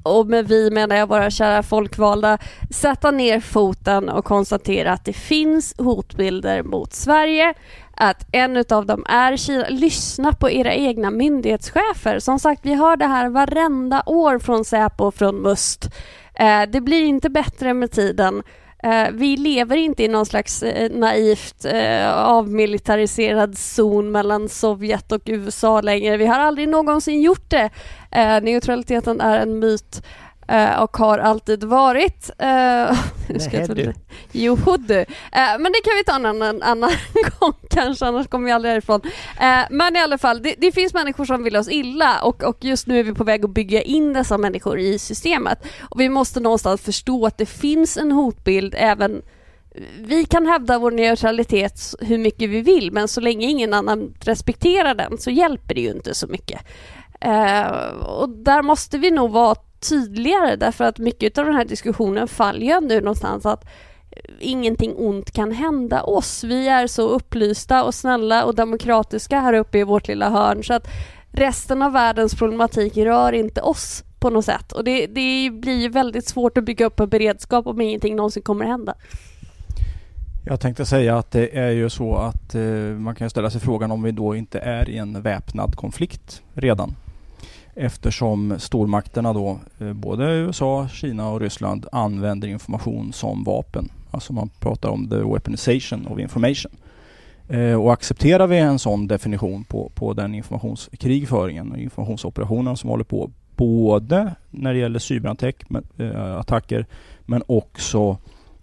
och 0.03 0.27
med 0.27 0.49
vi 0.49 0.71
menar 0.71 0.97
jag 0.97 1.07
våra 1.07 1.31
kära 1.31 1.63
folkvalda, 1.63 2.39
sätta 2.71 3.11
ner 3.11 3.41
foten 3.41 4.09
och 4.09 4.25
konstatera 4.25 4.93
att 4.93 5.05
det 5.05 5.13
finns 5.13 5.75
hotbilder 5.79 6.63
mot 6.63 6.93
Sverige, 6.93 7.55
att 7.97 8.27
en 8.33 8.57
utav 8.57 8.87
dem 8.87 9.05
är 9.09 9.37
Kina. 9.37 9.69
Lyssna 9.69 10.33
på 10.33 10.51
era 10.51 10.75
egna 10.75 11.11
myndighetschefer. 11.11 12.19
Som 12.19 12.39
sagt, 12.39 12.61
vi 12.67 12.75
hör 12.75 12.97
det 12.97 13.07
här 13.07 13.29
varenda 13.29 14.03
år 14.07 14.39
från 14.39 14.65
Säpo 14.65 15.05
och 15.05 15.15
från 15.15 15.43
Must. 15.43 15.85
Eh, 16.35 16.63
det 16.69 16.81
blir 16.81 17.03
inte 17.03 17.31
bättre 17.31 17.75
med 17.75 17.91
tiden. 17.91 18.43
Eh, 18.83 19.11
vi 19.13 19.37
lever 19.37 19.77
inte 19.77 20.03
i 20.03 20.09
någon 20.09 20.27
slags 20.27 20.63
eh, 20.63 20.91
naivt 20.91 21.65
eh, 21.65 22.15
avmilitariserad 22.15 23.59
zon 23.59 24.11
mellan 24.11 24.49
Sovjet 24.49 25.13
och 25.13 25.23
USA 25.25 25.81
längre. 25.81 26.17
Vi 26.17 26.27
har 26.27 26.39
aldrig 26.39 26.69
någonsin 26.69 27.23
gjort 27.23 27.51
det. 27.51 27.71
neutraliteten 28.43 29.21
är 29.21 29.39
en 29.39 29.59
myt 29.59 30.03
Uh, 30.53 30.83
och 30.83 30.97
har 30.97 31.19
alltid 31.19 31.65
varit. 31.65 32.31
Uh, 33.31 33.75
du. 33.75 33.93
Jo, 34.33 34.57
du. 34.79 34.99
Uh, 35.01 35.07
men 35.33 35.73
det 35.73 35.81
kan 35.85 35.97
vi 35.97 36.05
ta 36.07 36.15
en 36.17 36.27
annan, 36.27 36.63
annan 36.63 36.91
gång 37.39 37.53
kanske, 37.71 38.07
annars 38.07 38.29
kommer 38.29 38.47
vi 38.47 38.53
aldrig 38.53 38.73
härifrån. 38.73 39.01
Uh, 39.05 39.67
men 39.71 39.97
i 39.97 39.99
alla 39.99 40.19
fall, 40.19 40.43
det, 40.43 40.55
det, 40.59 40.73
finns 40.73 40.95
människor 40.95 41.25
som 41.25 41.45
vill 41.45 41.57
oss 41.57 41.69
illa 41.69 42.23
och, 42.23 42.43
och 42.43 42.57
just 42.61 42.87
nu 42.87 42.99
är 42.99 43.03
vi 43.03 43.15
på 43.15 43.25
väg 43.25 43.45
att 43.45 43.51
bygga 43.51 43.83
in 43.83 44.13
dessa 44.13 44.39
människor 44.39 44.79
i 44.79 44.99
systemet. 44.99 45.67
Och 45.81 46.01
vi 46.01 46.09
måste 46.09 46.41
någonstans 46.41 46.81
förstå 46.81 47.27
att 47.27 47.39
det 47.39 47.47
finns 47.47 47.97
en 47.97 48.13
hotbild 48.13 48.75
även 48.79 49.23
vi 49.99 50.25
kan 50.25 50.47
hävda 50.47 50.79
vår 50.79 50.91
neutralitet 50.91 51.95
hur 52.01 52.19
mycket 52.19 52.51
vi 52.51 52.61
vill 52.61 52.93
men 52.93 53.09
så 53.09 53.21
länge 53.21 53.47
ingen 53.47 53.75
annan 53.75 54.15
respekterar 54.21 54.95
den 54.95 55.19
så 55.19 55.31
hjälper 55.31 55.75
det 55.75 55.81
ju 55.81 55.91
inte 55.91 56.15
så 56.15 56.27
mycket. 56.27 56.61
och 58.07 58.29
där 58.29 58.63
måste 58.63 58.99
vi 58.99 59.11
nog 59.11 59.31
vara 59.31 59.55
tydligare 59.81 60.57
därför 60.57 60.85
att 60.85 60.99
mycket 60.99 61.39
av 61.39 61.45
den 61.45 61.55
här 61.55 61.65
diskussionen 61.65 62.29
faller 62.29 62.67
ju 62.67 62.81
nu 62.81 63.01
någonstans 63.01 63.47
att 63.47 63.65
ingenting 64.41 64.95
ont 64.97 65.31
kan 65.31 65.53
hända 65.53 66.03
oss. 66.03 66.45
Vi 66.45 66.69
är 66.69 66.87
så 66.87 67.09
upplysta 67.09 67.85
och 67.85 67.95
snälla 67.95 68.45
och 68.45 68.55
demokratiska 68.55 69.41
här 69.41 69.55
uppe 69.55 69.79
i 69.79 69.83
vårt 69.83 70.09
lilla 70.09 70.31
hörn 70.31 70.65
så 70.65 70.75
att 70.75 70.87
resten 71.33 71.83
av 71.83 71.93
världens 71.93 72.35
problematik 72.35 72.97
rör 72.97 73.33
inte 73.33 73.61
oss 73.61 74.05
på 74.19 74.31
något 74.31 74.45
sätt. 74.45 74.73
Och 74.73 74.85
det, 74.85 75.07
det 75.07 75.51
blir 75.51 75.81
ju 75.81 75.89
väldigt 75.89 76.29
svårt 76.29 76.59
att 76.59 76.65
bygga 76.65 76.87
upp 76.87 77.01
en 77.01 77.09
beredskap 77.09 77.67
om 77.67 77.81
ingenting 77.81 78.17
någonsin 78.17 78.43
kommer 78.43 78.65
hända. 78.65 78.95
Jag 80.47 80.61
tänkte 80.61 80.87
säga 80.87 81.19
att 81.19 81.31
det 81.31 81.59
är 81.59 81.71
ju 81.71 81.91
så 81.91 82.17
att 82.17 82.55
eh, 82.55 82.63
man 82.99 83.15
kan 83.15 83.31
ställa 83.31 83.51
sig 83.51 83.61
frågan 83.61 83.91
om 83.91 84.03
vi 84.03 84.13
då 84.13 84.37
inte 84.37 84.59
är 84.59 84.89
i 84.89 84.99
en 84.99 85.23
väpnad 85.23 85.77
konflikt 85.77 86.43
redan. 86.55 86.95
Eftersom 87.81 88.55
stormakterna 88.59 89.33
då, 89.33 89.59
eh, 89.79 89.93
både 89.93 90.25
USA, 90.25 90.89
Kina 90.89 91.31
och 91.31 91.41
Ryssland 91.41 91.87
använder 91.93 92.49
information 92.49 93.13
som 93.13 93.45
vapen. 93.45 93.89
Alltså 94.11 94.33
man 94.33 94.51
pratar 94.61 94.89
om 94.89 95.09
the 95.09 95.17
weaponization 95.17 96.07
of 96.07 96.19
information. 96.19 96.73
Eh, 97.49 97.75
och 97.75 97.93
accepterar 97.93 98.47
vi 98.47 98.59
en 98.59 98.79
sån 98.79 99.07
definition 99.07 99.65
på, 99.65 99.93
på 99.95 100.13
den 100.13 100.35
informationskrigföringen 100.35 101.73
och 101.73 101.79
informationsoperationen 101.79 102.77
som 102.77 102.91
håller 102.91 103.05
på 103.05 103.31
både 103.57 104.35
när 104.51 104.73
det 104.73 104.79
gäller 104.79 104.99
cyberattacker 104.99 106.79
eh, 106.79 106.87
men 107.27 107.43
också 107.47 108.17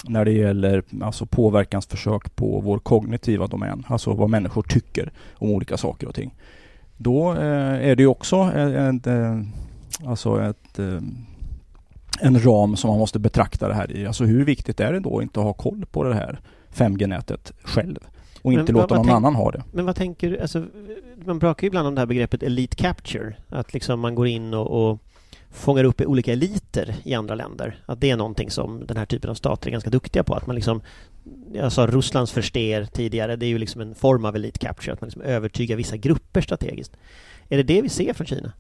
när 0.04 0.26
det 0.26 0.32
gäller 0.32 0.84
alltså 1.02 1.26
påverkansförsök 1.26 2.36
på 2.36 2.60
vår 2.60 2.80
kognitiva 2.80 3.48
domän, 3.48 3.84
alltså 3.88 4.14
vad 4.14 4.30
människor 4.30 4.64
tycker 4.64 5.12
om 5.34 5.50
olika 5.50 5.78
saker 5.78 6.08
och 6.08 6.16
ting. 6.16 6.34
Då 6.98 7.32
eh, 7.34 7.90
är 7.90 7.96
det 7.96 8.06
också 8.08 8.52
ett, 8.56 9.08
eh, 9.08 9.40
alltså 10.08 10.42
ett, 10.42 10.80
eh, 10.80 11.00
en 12.22 12.40
ram 12.44 12.76
som 12.76 12.90
man 12.90 13.00
måste 13.00 13.20
betrakta 13.20 13.68
det 13.68 13.74
här 13.74 13.92
i. 13.92 14.06
Alltså 14.08 14.24
hur 14.24 14.46
viktigt 14.46 14.80
är 14.80 14.94
det 14.94 15.00
då 15.00 15.18
att 15.18 15.24
inte 15.24 15.40
ha 15.40 15.54
koll 15.54 15.86
på 15.92 16.04
det 16.04 16.14
här 16.16 16.40
5G-nätet 16.74 17.54
själv? 17.64 18.00
och 18.42 18.54
inte 18.54 18.74
Men 18.74 18.82
låta 18.82 18.96
någon 18.96 19.06
tänk- 19.06 19.16
annan 19.16 19.36
ha 19.36 19.52
det. 19.52 19.64
Men 19.72 19.86
vad 19.86 19.96
tänker 19.96 20.30
du, 20.30 20.40
alltså, 20.40 20.66
man 21.26 21.40
brakar 21.40 21.64
ju 21.64 21.68
ibland 21.68 21.88
om 21.88 21.96
det 21.96 22.02
här 22.02 22.06
begreppet 22.06 22.44
elite 22.44 22.76
capture, 22.76 23.36
att 23.50 23.74
liksom 23.74 24.00
man 24.00 24.16
går 24.16 24.28
in 24.28 24.54
och, 24.54 24.90
och 24.92 25.00
fångar 25.56 25.84
upp 25.84 26.02
olika 26.02 26.34
eliter 26.34 26.96
i 27.04 27.14
andra 27.14 27.36
länder. 27.36 27.84
Att 27.86 28.02
det 28.02 28.10
är 28.10 28.18
någonting 28.18 28.52
som 28.52 28.86
den 28.86 28.98
här 28.98 29.06
typen 29.06 29.30
av 29.30 29.36
stater 29.36 29.68
är 29.68 29.72
ganska 29.72 29.90
duktiga 29.90 30.24
på. 30.24 30.34
Att 30.34 30.48
man 30.48 30.56
liksom, 30.56 30.82
jag 31.54 31.72
sa 31.72 31.88
Rysslands 31.88 32.32
förster 32.32 32.86
tidigare, 32.86 33.36
det 33.36 33.46
är 33.46 33.48
ju 33.48 33.58
liksom 33.58 33.82
en 33.82 33.96
form 33.96 34.26
av 34.26 34.36
elite 34.36 34.60
capture, 34.60 34.94
att 34.94 35.02
man 35.02 35.08
liksom 35.08 35.22
övertygar 35.22 35.76
vissa 35.76 35.98
grupper 35.98 36.42
strategiskt. 36.42 36.98
Är 37.50 37.58
det 37.58 37.64
det 37.64 37.82
vi 37.82 37.90
ser 37.90 38.14
från 38.14 38.28
Kina? 38.28 38.54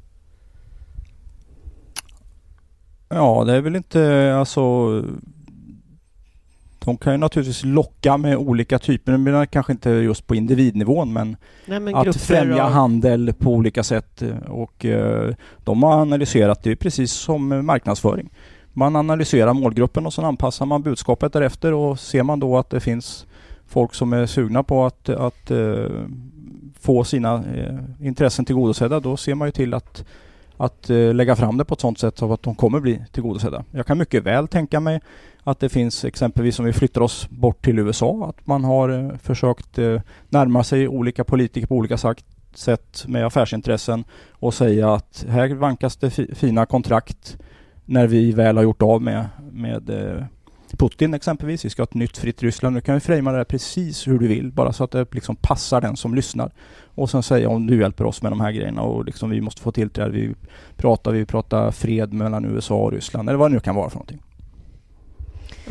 Ja, 3.09 3.43
det 3.43 3.53
är 3.53 3.61
väl 3.61 3.75
inte 3.75 4.35
alltså 4.35 5.03
de 6.85 6.97
kan 6.97 7.13
ju 7.13 7.17
naturligtvis 7.17 7.63
locka 7.63 8.17
med 8.17 8.37
olika 8.37 8.79
typer, 8.79 9.17
men 9.17 9.47
kanske 9.47 9.71
inte 9.71 9.89
just 9.89 10.27
på 10.27 10.35
individnivån, 10.35 11.13
men, 11.13 11.37
Nej, 11.65 11.79
men 11.79 11.95
att 11.95 12.15
främja 12.15 12.65
av- 12.65 12.71
handel 12.71 13.33
på 13.33 13.51
olika 13.53 13.83
sätt. 13.83 14.23
Och 14.47 14.85
eh, 14.85 15.35
de 15.63 15.83
har 15.83 16.01
analyserat 16.01 16.63
det 16.63 16.75
precis 16.75 17.11
som 17.11 17.65
marknadsföring. 17.65 18.29
Man 18.73 18.95
analyserar 18.95 19.53
målgruppen 19.53 20.05
och 20.05 20.13
sen 20.13 20.25
anpassar 20.25 20.65
man 20.65 20.81
budskapet 20.81 21.33
därefter 21.33 21.73
och 21.73 21.99
ser 21.99 22.23
man 22.23 22.39
då 22.39 22.57
att 22.57 22.69
det 22.69 22.79
finns 22.79 23.25
folk 23.67 23.93
som 23.93 24.13
är 24.13 24.25
sugna 24.25 24.63
på 24.63 24.85
att, 24.85 25.09
att 25.09 25.51
eh, 25.51 25.85
få 26.79 27.03
sina 27.03 27.33
eh, 27.35 28.05
intressen 28.07 28.45
tillgodosedda, 28.45 28.99
då 28.99 29.17
ser 29.17 29.35
man 29.35 29.47
ju 29.47 29.51
till 29.51 29.73
att 29.73 30.05
att 30.57 30.89
eh, 30.89 31.13
lägga 31.13 31.35
fram 31.35 31.57
det 31.57 31.65
på 31.65 31.73
ett 31.73 31.81
sådant 31.81 31.99
sätt 31.99 32.17
så 32.17 32.33
att 32.33 32.43
de 32.43 32.55
kommer 32.55 32.79
bli 32.79 33.05
tillgodosedda. 33.11 33.63
Jag 33.71 33.85
kan 33.85 33.97
mycket 33.97 34.23
väl 34.23 34.47
tänka 34.47 34.79
mig 34.79 35.01
att 35.43 35.59
det 35.59 35.69
finns 35.69 36.05
exempelvis 36.05 36.59
om 36.59 36.65
vi 36.65 36.73
flyttar 36.73 37.01
oss 37.01 37.29
bort 37.29 37.65
till 37.65 37.79
USA, 37.79 38.25
att 38.29 38.47
man 38.47 38.63
har 38.63 38.89
eh, 38.89 39.17
försökt 39.17 39.77
eh, 39.77 40.01
närma 40.29 40.63
sig 40.63 40.87
olika 40.87 41.23
politiker 41.23 41.67
på 41.67 41.75
olika 41.75 41.97
sätt 42.53 43.05
med 43.07 43.25
affärsintressen 43.25 44.03
och 44.31 44.53
säga 44.53 44.93
att 44.93 45.25
här 45.29 45.49
vankas 45.49 45.97
det 45.97 46.09
fina 46.35 46.65
kontrakt 46.65 47.37
när 47.85 48.07
vi 48.07 48.31
väl 48.31 48.57
har 48.57 48.63
gjort 48.63 48.81
av 48.81 49.01
med, 49.01 49.25
med 49.51 49.89
Putin 50.77 51.13
exempelvis. 51.13 51.65
Vi 51.65 51.69
ska 51.69 51.81
ha 51.81 51.85
ett 51.85 51.93
nytt 51.93 52.17
fritt 52.17 52.43
Ryssland. 52.43 52.75
Nu 52.75 52.81
kan 52.81 52.95
vi 52.95 52.99
framea 53.01 53.31
det 53.31 53.37
här 53.37 53.45
precis 53.45 54.07
hur 54.07 54.19
du 54.19 54.27
vill, 54.27 54.51
bara 54.51 54.73
så 54.73 54.83
att 54.83 54.91
det 54.91 55.13
liksom 55.13 55.35
passar 55.35 55.81
den 55.81 55.97
som 55.97 56.15
lyssnar. 56.15 56.51
Och 56.95 57.09
sen 57.09 57.23
säga 57.23 57.49
om 57.49 57.67
du 57.67 57.79
hjälper 57.79 58.05
oss 58.05 58.21
med 58.21 58.31
de 58.31 58.41
här 58.41 58.51
grejerna 58.51 58.81
och 58.81 59.05
liksom 59.05 59.29
vi 59.29 59.41
måste 59.41 59.61
få 59.61 59.71
tillträde. 59.71 60.11
Vi 60.11 60.35
pratar, 60.77 61.11
vi 61.11 61.25
pratar 61.25 61.71
fred 61.71 62.13
mellan 62.13 62.45
USA 62.45 62.75
och 62.75 62.91
Ryssland 62.91 63.29
eller 63.29 63.39
vad 63.39 63.51
det 63.51 63.53
nu 63.53 63.59
kan 63.59 63.75
vara 63.75 63.89
för 63.89 63.97
någonting. 63.97 64.21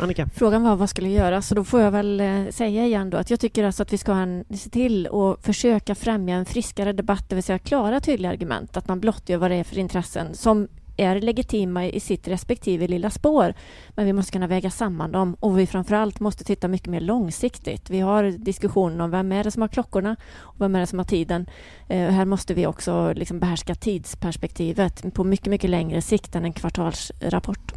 Annika? 0.00 0.28
Frågan 0.34 0.62
var 0.62 0.76
vad 0.76 0.90
skulle 0.90 1.08
göras 1.08 1.48
så 1.48 1.54
då 1.54 1.64
får 1.64 1.80
jag 1.80 1.90
väl 1.90 2.20
eh, 2.20 2.46
säga 2.50 2.86
igen 2.86 3.10
då 3.10 3.16
att 3.16 3.30
jag 3.30 3.40
tycker 3.40 3.64
alltså 3.64 3.82
att 3.82 3.92
vi 3.92 3.98
ska 3.98 4.12
ha 4.12 4.20
en, 4.20 4.44
se 4.50 4.70
till 4.70 5.06
och 5.06 5.44
försöka 5.44 5.94
främja 5.94 6.36
en 6.36 6.44
friskare 6.44 6.92
debatt, 6.92 7.28
det 7.28 7.34
vill 7.34 7.44
säga 7.44 7.58
klara 7.58 8.00
tydliga 8.00 8.30
argument, 8.30 8.76
att 8.76 8.88
man 8.88 9.00
blottgör 9.00 9.38
vad 9.38 9.50
det 9.50 9.56
är 9.56 9.64
för 9.64 9.78
intressen 9.78 10.34
som 10.34 10.68
är 10.96 11.20
legitima 11.20 11.86
i 11.86 12.00
sitt 12.00 12.28
respektive 12.28 12.88
lilla 12.88 13.10
spår. 13.10 13.54
Men 13.94 14.06
vi 14.06 14.12
måste 14.12 14.32
kunna 14.32 14.46
väga 14.46 14.70
samman 14.70 15.12
dem 15.12 15.36
och 15.40 15.58
vi 15.58 15.66
framförallt 15.66 16.20
måste 16.20 16.44
titta 16.44 16.68
mycket 16.68 16.88
mer 16.88 17.00
långsiktigt. 17.00 17.90
Vi 17.90 18.00
har 18.00 18.24
diskussionen 18.24 19.00
om 19.00 19.10
vem 19.10 19.32
är 19.32 19.44
det 19.44 19.50
som 19.50 19.62
har 19.62 19.68
klockorna 19.68 20.16
och 20.36 20.60
vem 20.60 20.74
är 20.74 20.80
det 20.80 20.86
som 20.86 20.98
har 20.98 21.06
tiden. 21.06 21.46
Eh, 21.88 22.10
här 22.10 22.24
måste 22.24 22.54
vi 22.54 22.66
också 22.66 23.12
liksom 23.12 23.38
behärska 23.40 23.74
tidsperspektivet 23.74 25.14
på 25.14 25.24
mycket, 25.24 25.46
mycket 25.46 25.70
längre 25.70 26.02
sikt 26.02 26.34
än 26.34 26.44
en 26.44 26.52
kvartalsrapport. 26.52 27.72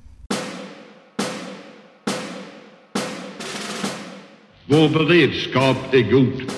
Vår 4.70 4.90
beredskap 4.90 5.94
är 5.94 6.12
god. 6.12 6.52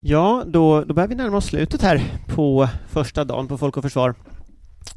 Ja, 0.00 0.44
då, 0.46 0.84
då 0.84 0.94
börjar 0.94 1.08
vi 1.08 1.14
närma 1.14 1.36
oss 1.36 1.46
slutet 1.46 1.82
här 1.82 2.00
på 2.34 2.68
första 2.88 3.24
dagen 3.24 3.48
på 3.48 3.58
Folk 3.58 3.76
och 3.76 3.82
Försvar. 3.82 4.14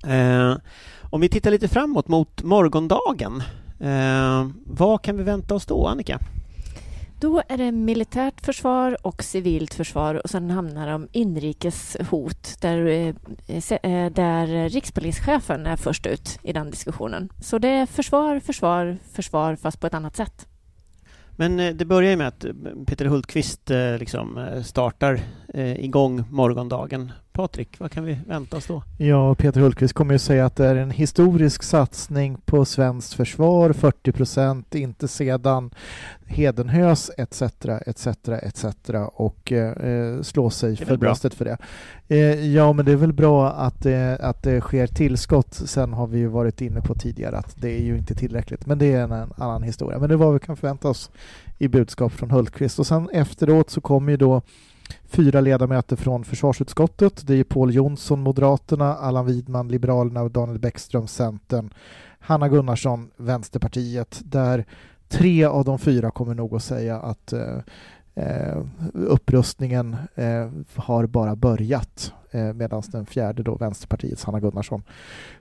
Eh, 0.07 0.57
om 1.01 1.21
vi 1.21 1.29
tittar 1.29 1.51
lite 1.51 1.67
framåt 1.67 2.07
mot 2.07 2.43
morgondagen, 2.43 3.43
eh, 3.79 4.47
vad 4.65 5.01
kan 5.01 5.17
vi 5.17 5.23
vänta 5.23 5.55
oss 5.55 5.65
då, 5.65 5.87
Annika? 5.87 6.19
Då 7.19 7.41
är 7.47 7.57
det 7.57 7.71
militärt 7.71 8.45
försvar 8.45 9.07
och 9.07 9.23
civilt 9.23 9.73
försvar 9.73 10.15
och 10.15 10.29
sen 10.29 10.51
hamnar 10.51 10.87
om 10.87 11.07
inrikes 11.11 11.97
hot 12.09 12.61
där, 12.61 12.85
eh, 12.85 13.15
eh, 13.83 14.11
där 14.11 14.69
rikspolischefen 14.69 15.65
är 15.65 15.75
först 15.75 16.05
ut 16.05 16.39
i 16.43 16.53
den 16.53 16.71
diskussionen. 16.71 17.29
Så 17.41 17.57
det 17.57 17.67
är 17.67 17.85
försvar, 17.85 18.39
försvar, 18.39 18.97
försvar 19.13 19.55
fast 19.55 19.79
på 19.79 19.87
ett 19.87 19.93
annat 19.93 20.15
sätt. 20.15 20.47
Men 21.31 21.59
eh, 21.59 21.73
det 21.73 21.85
börjar 21.85 22.11
ju 22.11 22.17
med 22.17 22.27
att 22.27 22.45
Peter 22.85 23.05
Hultqvist 23.05 23.71
liksom 23.99 24.59
startar 24.65 25.21
igång 25.77 26.23
morgondagen. 26.29 27.11
Patrik, 27.39 27.79
vad 27.79 27.91
kan 27.91 28.03
vi 28.03 28.19
vänta 28.27 28.57
oss 28.57 28.67
då? 28.67 28.83
Ja, 28.97 29.35
Peter 29.35 29.61
Hultqvist 29.61 29.93
kommer 29.93 30.13
ju 30.13 30.19
säga 30.19 30.45
att 30.45 30.55
det 30.55 30.65
är 30.65 30.75
en 30.75 30.91
historisk 30.91 31.63
satsning 31.63 32.37
på 32.45 32.65
svenskt 32.65 33.13
försvar, 33.13 33.73
40 33.73 34.11
procent, 34.11 34.75
inte 34.75 35.07
sedan 35.07 35.71
Hedenhös 36.25 37.11
etc. 37.17 37.41
etc. 37.85 38.07
etc. 38.29 38.65
och 39.13 39.51
eh, 39.51 40.21
slå 40.21 40.49
sig 40.49 40.75
för 40.75 40.97
bröstet 40.97 41.33
för 41.33 41.45
det. 41.45 41.57
Eh, 42.07 42.45
ja, 42.45 42.73
men 42.73 42.85
det 42.85 42.91
är 42.91 42.95
väl 42.95 43.13
bra 43.13 43.49
att, 43.49 43.85
eh, 43.85 44.13
att 44.19 44.43
det 44.43 44.61
sker 44.61 44.87
tillskott. 44.87 45.53
Sen 45.53 45.93
har 45.93 46.07
vi 46.07 46.17
ju 46.17 46.27
varit 46.27 46.61
inne 46.61 46.81
på 46.81 46.93
tidigare 46.95 47.37
att 47.37 47.55
det 47.61 47.79
är 47.79 47.83
ju 47.83 47.97
inte 47.97 48.15
tillräckligt, 48.15 48.65
men 48.65 48.77
det 48.77 48.93
är 48.93 49.03
en, 49.03 49.11
en 49.11 49.33
annan 49.37 49.63
historia. 49.63 49.99
Men 49.99 50.09
det 50.09 50.15
är 50.15 50.17
vad 50.17 50.33
vi 50.33 50.39
kan 50.39 50.57
förvänta 50.57 50.89
oss 50.89 51.11
i 51.57 51.67
budskap 51.67 52.11
från 52.11 52.31
Hultqvist 52.31 52.79
och 52.79 52.87
sen 52.87 53.09
efteråt 53.09 53.69
så 53.69 53.81
kommer 53.81 54.11
ju 54.11 54.17
då 54.17 54.41
fyra 55.09 55.41
ledamöter 55.41 55.95
från 55.95 56.23
försvarsutskottet. 56.23 57.27
Det 57.27 57.35
är 57.35 57.43
Paul 57.43 57.75
Jonsson, 57.75 58.21
Moderaterna, 58.21 58.95
Allan 58.95 59.25
Widman, 59.25 59.67
Liberalerna 59.67 60.21
och 60.21 60.31
Daniel 60.31 60.59
Bäckström, 60.59 61.07
Centern. 61.07 61.73
Hanna 62.19 62.49
Gunnarsson, 62.49 63.11
Vänsterpartiet, 63.17 64.21
där 64.23 64.65
tre 65.07 65.45
av 65.45 65.65
de 65.65 65.79
fyra 65.79 66.11
kommer 66.11 66.33
nog 66.35 66.55
att 66.55 66.63
säga 66.63 66.99
att 66.99 67.33
eh, 67.33 67.57
eh 68.15 68.63
upprustningen 68.93 69.97
eh, 70.15 70.49
har 70.75 71.05
bara 71.05 71.35
börjat 71.35 72.13
eh, 72.31 72.53
medan 72.53 72.83
den 72.91 73.05
fjärde 73.05 73.43
då, 73.43 73.55
Vänsterpartiets 73.55 74.23
Hanna 74.23 74.39
Gunnarsson, 74.39 74.83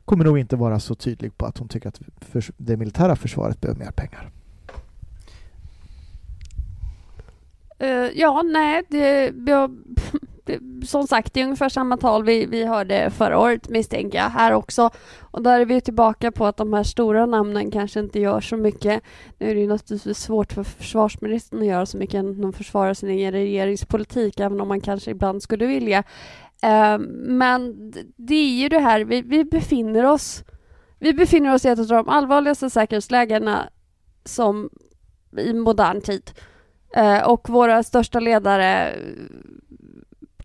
kommer 0.04 0.24
nog 0.24 0.38
inte 0.38 0.56
vara 0.56 0.80
så 0.80 0.94
tydlig 0.94 1.38
på 1.38 1.46
att 1.46 1.58
hon 1.58 1.68
tycker 1.68 1.88
att 1.88 2.00
det 2.56 2.76
militära 2.76 3.16
försvaret 3.16 3.60
behöver 3.60 3.80
mer 3.80 3.90
pengar. 3.90 4.30
Eh, 7.67 7.67
Eh, 7.78 8.10
ja, 8.14 8.42
nej, 8.42 8.82
det, 8.88 9.32
jag, 9.46 9.78
det, 10.44 10.60
som 10.86 11.06
sagt, 11.06 11.34
det 11.34 11.40
är 11.40 11.44
ungefär 11.44 11.68
samma 11.68 11.96
tal 11.96 12.24
vi, 12.24 12.46
vi 12.46 12.64
hörde 12.64 13.10
förra 13.10 13.38
året 13.38 13.68
misstänker 13.68 14.18
jag, 14.18 14.30
här 14.30 14.52
också. 14.52 14.90
Och 15.20 15.42
där 15.42 15.60
är 15.60 15.64
vi 15.64 15.80
tillbaka 15.80 16.32
på 16.32 16.46
att 16.46 16.56
de 16.56 16.72
här 16.72 16.82
stora 16.82 17.26
namnen 17.26 17.70
kanske 17.70 18.00
inte 18.00 18.20
gör 18.20 18.40
så 18.40 18.56
mycket. 18.56 19.02
Nu 19.38 19.50
är 19.50 19.54
det 19.54 19.60
ju 19.60 19.68
naturligtvis 19.68 20.18
svårt 20.18 20.52
för 20.52 20.62
försvarsministern 20.62 21.60
att 21.60 21.66
göra 21.66 21.86
så 21.86 21.98
mycket 21.98 22.14
än 22.14 22.44
att 22.44 22.56
försvara 22.56 22.94
sin 22.94 23.08
egen 23.08 23.32
regeringspolitik, 23.32 24.40
även 24.40 24.60
om 24.60 24.68
man 24.68 24.80
kanske 24.80 25.10
ibland 25.10 25.42
skulle 25.42 25.66
vilja. 25.66 25.98
Eh, 26.62 26.98
men 27.18 27.92
det 28.16 28.34
är 28.34 28.60
ju 28.60 28.68
det 28.68 28.78
här, 28.78 29.00
vi, 29.00 29.22
vi 29.22 29.44
befinner 29.44 30.04
oss 30.04 30.44
vi 30.98 31.12
befinner 31.12 31.54
oss 31.54 31.64
i 31.64 31.68
ett 31.68 31.78
av 31.78 31.86
de 31.86 32.08
allvarligaste 32.08 32.70
säkerhetslägena 32.70 33.68
som 34.24 34.70
i 35.38 35.52
modern 35.52 36.00
tid. 36.00 36.30
Eh, 36.94 37.28
och 37.28 37.48
våra 37.48 37.82
största 37.82 38.20
ledare 38.20 38.96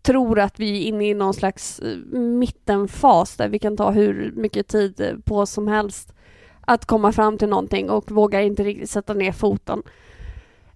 tror 0.02 0.40
att 0.40 0.60
vi 0.60 0.82
är 0.82 0.88
inne 0.88 1.08
i 1.08 1.14
någon 1.14 1.34
slags 1.34 1.80
eh, 1.80 1.96
mittenfas 2.18 3.36
där 3.36 3.48
vi 3.48 3.58
kan 3.58 3.76
ta 3.76 3.90
hur 3.90 4.32
mycket 4.36 4.68
tid 4.68 5.00
eh, 5.00 5.16
på 5.24 5.38
oss 5.38 5.50
som 5.50 5.68
helst 5.68 6.14
att 6.60 6.86
komma 6.86 7.12
fram 7.12 7.38
till 7.38 7.48
någonting 7.48 7.90
och 7.90 8.10
vågar 8.10 8.40
inte 8.40 8.64
riktigt 8.64 8.90
sätta 8.90 9.14
ner 9.14 9.32
foten. 9.32 9.82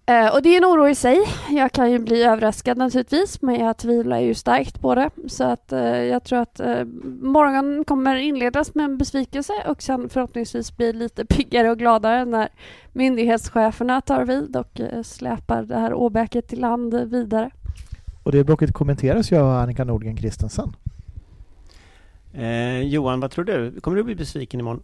Eh, 0.09 0.35
och 0.35 0.43
det 0.43 0.49
är 0.49 0.57
en 0.57 0.65
oro 0.65 0.89
i 0.89 0.95
sig. 0.95 1.19
Jag 1.51 1.73
kan 1.73 1.91
ju 1.91 1.99
bli 1.99 2.23
överraskad 2.23 2.79
naturligtvis, 2.79 3.43
men 3.43 3.55
jag 3.55 3.77
tvivlar 3.77 4.19
ju 4.19 4.35
starkt 4.35 4.81
på 4.81 4.95
det. 4.95 5.11
Så 5.27 5.45
att 5.45 5.73
eh, 5.73 5.81
jag 5.81 6.25
tror 6.25 6.39
att 6.39 6.61
eh, 6.61 6.85
morgonen 7.23 7.85
kommer 7.85 8.17
inledas 8.17 8.75
med 8.75 8.85
en 8.85 8.99
besvikelse 8.99 9.53
och 9.67 9.83
sen 9.83 10.09
förhoppningsvis 10.09 10.77
bli 10.77 10.93
lite 10.93 11.25
piggare 11.29 11.71
och 11.71 11.79
gladare 11.79 12.25
när 12.25 12.49
myndighetscheferna 12.93 14.01
tar 14.01 14.25
vid 14.25 14.57
och 14.57 14.81
släpar 15.05 15.63
det 15.63 15.79
här 15.79 15.95
åbäket 15.95 16.49
till 16.49 16.61
land 16.61 16.95
vidare. 16.95 17.51
Och 18.23 18.33
det 18.33 18.45
blocket 18.45 18.73
kommenteras 18.73 19.33
ju 19.33 19.37
av 19.37 19.51
Annika 19.51 19.85
Nordgren 19.85 20.17
Christensen. 20.17 20.77
Eh, 22.33 22.81
Johan, 22.81 23.21
vad 23.21 23.31
tror 23.31 23.45
du? 23.45 23.81
Kommer 23.81 23.97
du 23.97 24.03
bli 24.03 24.15
besviken 24.15 24.61
imorgon? 24.61 24.83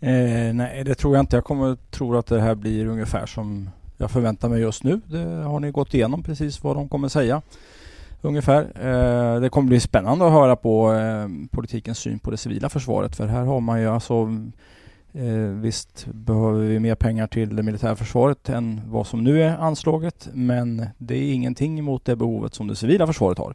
Eh, 0.00 0.54
nej, 0.54 0.84
det 0.84 0.94
tror 0.94 1.14
jag 1.14 1.22
inte. 1.22 1.36
Jag 1.36 1.44
kommer 1.44 1.76
tro 1.90 2.16
att 2.16 2.26
det 2.26 2.40
här 2.40 2.54
blir 2.54 2.86
ungefär 2.86 3.26
som 3.26 3.70
jag 3.96 4.10
förväntar 4.10 4.48
mig 4.48 4.60
just 4.60 4.84
nu. 4.84 5.00
Det 5.06 5.24
har 5.24 5.60
ni 5.60 5.70
gått 5.70 5.94
igenom 5.94 6.22
precis 6.22 6.62
vad 6.62 6.76
de 6.76 6.88
kommer 6.88 7.08
säga. 7.08 7.42
Ungefär. 8.22 8.62
Eh, 8.62 9.40
det 9.40 9.48
kommer 9.48 9.68
bli 9.68 9.80
spännande 9.80 10.26
att 10.26 10.32
höra 10.32 10.56
på 10.56 10.92
eh, 10.92 11.28
politikens 11.50 11.98
syn 11.98 12.18
på 12.18 12.30
det 12.30 12.36
civila 12.36 12.68
försvaret. 12.68 13.16
För 13.16 13.26
här 13.26 13.44
har 13.44 13.60
man 13.60 13.80
ju 13.80 13.88
alltså 13.88 14.28
Eh, 15.16 15.60
visst 15.60 16.06
behöver 16.06 16.60
vi 16.60 16.78
mer 16.78 16.94
pengar 16.94 17.26
till 17.26 17.56
det 17.56 17.62
militära 17.62 17.96
försvaret 17.96 18.48
än 18.48 18.80
vad 18.86 19.06
som 19.06 19.24
nu 19.24 19.42
är 19.42 19.56
anslaget, 19.56 20.28
men 20.32 20.86
det 20.98 21.14
är 21.14 21.32
ingenting 21.32 21.84
mot 21.84 22.04
det 22.04 22.16
behovet 22.16 22.54
som 22.54 22.66
det 22.66 22.76
civila 22.76 23.06
försvaret 23.06 23.38
har. 23.38 23.54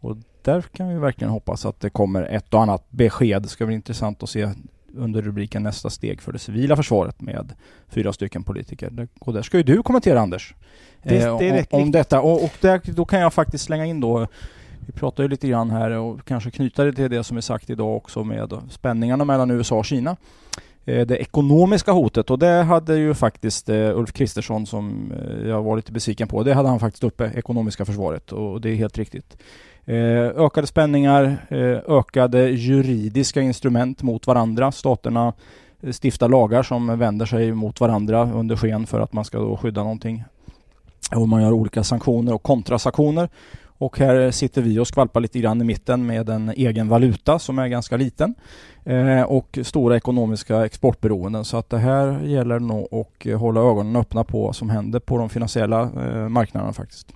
Och 0.00 0.16
där 0.42 0.62
kan 0.62 0.88
vi 0.88 0.94
verkligen 0.94 1.30
hoppas 1.30 1.66
att 1.66 1.80
det 1.80 1.90
kommer 1.90 2.22
ett 2.22 2.54
och 2.54 2.62
annat 2.62 2.90
besked. 2.90 3.42
Det 3.42 3.48
ska 3.48 3.66
bli 3.66 3.74
intressant 3.74 4.22
att 4.22 4.28
se 4.28 4.48
under 4.96 5.22
rubriken 5.22 5.62
nästa 5.62 5.90
steg 5.90 6.20
för 6.20 6.32
det 6.32 6.38
civila 6.38 6.76
försvaret 6.76 7.20
med 7.20 7.52
fyra 7.88 8.12
stycken 8.12 8.42
politiker. 8.42 9.08
Och 9.18 9.32
där 9.32 9.42
ska 9.42 9.56
ju 9.56 9.62
du 9.62 9.82
kommentera 9.82 10.20
Anders. 10.20 10.54
Det, 11.02 11.22
eh, 11.22 11.38
det 11.38 11.66
om, 11.72 11.82
om 11.82 11.90
detta. 11.90 12.20
Och, 12.20 12.44
och 12.44 12.52
där, 12.60 12.80
då 12.84 13.04
kan 13.04 13.20
jag 13.20 13.32
faktiskt 13.32 13.64
slänga 13.64 13.86
in 13.86 14.00
då 14.00 14.26
vi 14.86 14.92
pratar 14.92 15.22
ju 15.22 15.28
lite 15.28 15.48
grann 15.48 15.70
här 15.70 15.90
och 15.90 16.24
kanske 16.24 16.50
knyta 16.50 16.84
det 16.84 16.92
till 16.92 17.10
det 17.10 17.24
som 17.24 17.36
är 17.36 17.40
sagt 17.40 17.70
idag 17.70 17.96
också 17.96 18.24
med 18.24 18.52
spänningarna 18.70 19.24
mellan 19.24 19.50
USA 19.50 19.78
och 19.78 19.84
Kina. 19.84 20.16
Eh, 20.84 21.06
det 21.06 21.16
ekonomiska 21.16 21.92
hotet 21.92 22.30
och 22.30 22.38
det 22.38 22.62
hade 22.62 22.96
ju 22.96 23.14
faktiskt 23.14 23.68
eh, 23.68 23.98
Ulf 23.98 24.12
Kristersson 24.12 24.66
som 24.66 25.12
eh, 25.12 25.48
jag 25.48 25.62
var 25.62 25.76
lite 25.76 25.92
besviken 25.92 26.28
på. 26.28 26.42
Det 26.42 26.54
hade 26.54 26.68
han 26.68 26.80
faktiskt 26.80 27.04
uppe, 27.04 27.30
ekonomiska 27.34 27.84
försvaret 27.84 28.32
och 28.32 28.60
det 28.60 28.70
är 28.70 28.74
helt 28.74 28.98
riktigt. 28.98 29.36
Eh, 29.86 30.44
ökade 30.44 30.66
spänningar, 30.66 31.46
eh, 31.48 31.96
ökade 31.98 32.48
juridiska 32.48 33.40
instrument 33.40 34.02
mot 34.02 34.26
varandra. 34.26 34.72
Staterna 34.72 35.32
eh, 35.82 35.92
stiftar 36.02 36.28
lagar 36.28 36.62
som 36.62 36.98
vänder 36.98 37.26
sig 37.26 37.52
mot 37.52 37.80
varandra 37.80 38.32
under 38.32 38.56
sken 38.56 38.86
för 38.86 39.00
att 39.00 39.12
man 39.12 39.24
ska 39.24 39.38
då 39.38 39.56
skydda 39.56 39.82
någonting. 39.82 40.24
Och 41.14 41.28
man 41.28 41.42
gör 41.42 41.52
olika 41.52 41.84
sanktioner 41.84 42.34
och 42.34 42.42
kontrasanktioner. 42.42 43.28
Och 43.78 43.98
här 43.98 44.30
sitter 44.30 44.62
vi 44.62 44.78
och 44.78 44.86
skvalpar 44.86 45.20
lite 45.20 45.38
grann 45.38 45.60
i 45.60 45.64
mitten 45.64 46.06
med 46.06 46.28
en 46.28 46.48
egen 46.48 46.88
valuta 46.88 47.38
som 47.38 47.58
är 47.58 47.68
ganska 47.68 47.96
liten 47.96 48.34
eh, 48.84 49.22
och 49.22 49.58
stora 49.62 49.96
ekonomiska 49.96 50.64
exportberoenden. 50.66 51.44
Så 51.44 51.56
att 51.56 51.70
det 51.70 51.78
här 51.78 52.20
gäller 52.20 52.58
nog 52.58 52.88
att 52.94 53.40
hålla 53.40 53.60
ögonen 53.60 53.96
öppna 53.96 54.24
på 54.24 54.42
vad 54.42 54.56
som 54.56 54.70
händer 54.70 55.00
på 55.00 55.18
de 55.18 55.28
finansiella 55.28 55.82
eh, 55.82 56.28
marknaderna 56.28 56.72
faktiskt. 56.72 57.12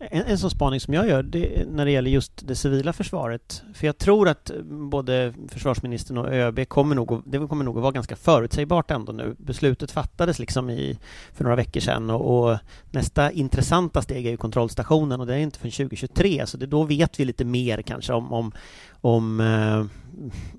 En, 0.00 0.22
en 0.22 0.38
sån 0.38 0.50
spaning 0.50 0.80
som 0.80 0.94
jag 0.94 1.08
gör 1.08 1.22
det, 1.22 1.64
när 1.68 1.84
det 1.84 1.90
gäller 1.90 2.10
just 2.10 2.48
det 2.48 2.54
civila 2.54 2.92
försvaret, 2.92 3.62
för 3.74 3.86
jag 3.86 3.98
tror 3.98 4.28
att 4.28 4.50
eh, 4.50 4.62
både 4.62 5.34
försvarsministern 5.48 6.18
och 6.18 6.34
ÖB 6.34 6.68
kommer 6.68 6.94
nog, 6.94 7.22
det 7.26 7.38
kommer 7.38 7.64
nog 7.64 7.76
att 7.76 7.82
vara 7.82 7.92
ganska 7.92 8.16
förutsägbart 8.16 8.90
ändå 8.90 9.12
nu. 9.12 9.36
Beslutet 9.38 9.90
fattades 9.90 10.38
liksom 10.38 10.70
i, 10.70 10.98
för 11.32 11.44
några 11.44 11.56
veckor 11.56 11.80
sedan 11.80 12.10
och, 12.10 12.50
och 12.50 12.58
nästa 12.90 13.30
intressanta 13.30 14.02
steg 14.02 14.26
är 14.26 14.30
ju 14.30 14.36
kontrollstationen 14.36 15.20
och 15.20 15.26
det 15.26 15.34
är 15.34 15.38
inte 15.38 15.58
förrän 15.58 15.72
2023 15.72 16.46
så 16.46 16.56
det, 16.56 16.66
då 16.66 16.82
vet 16.82 17.20
vi 17.20 17.24
lite 17.24 17.44
mer 17.44 17.82
kanske 17.82 18.12
om, 18.12 18.32
om, 18.32 18.52
om 19.00 19.40
eh, 19.40 19.84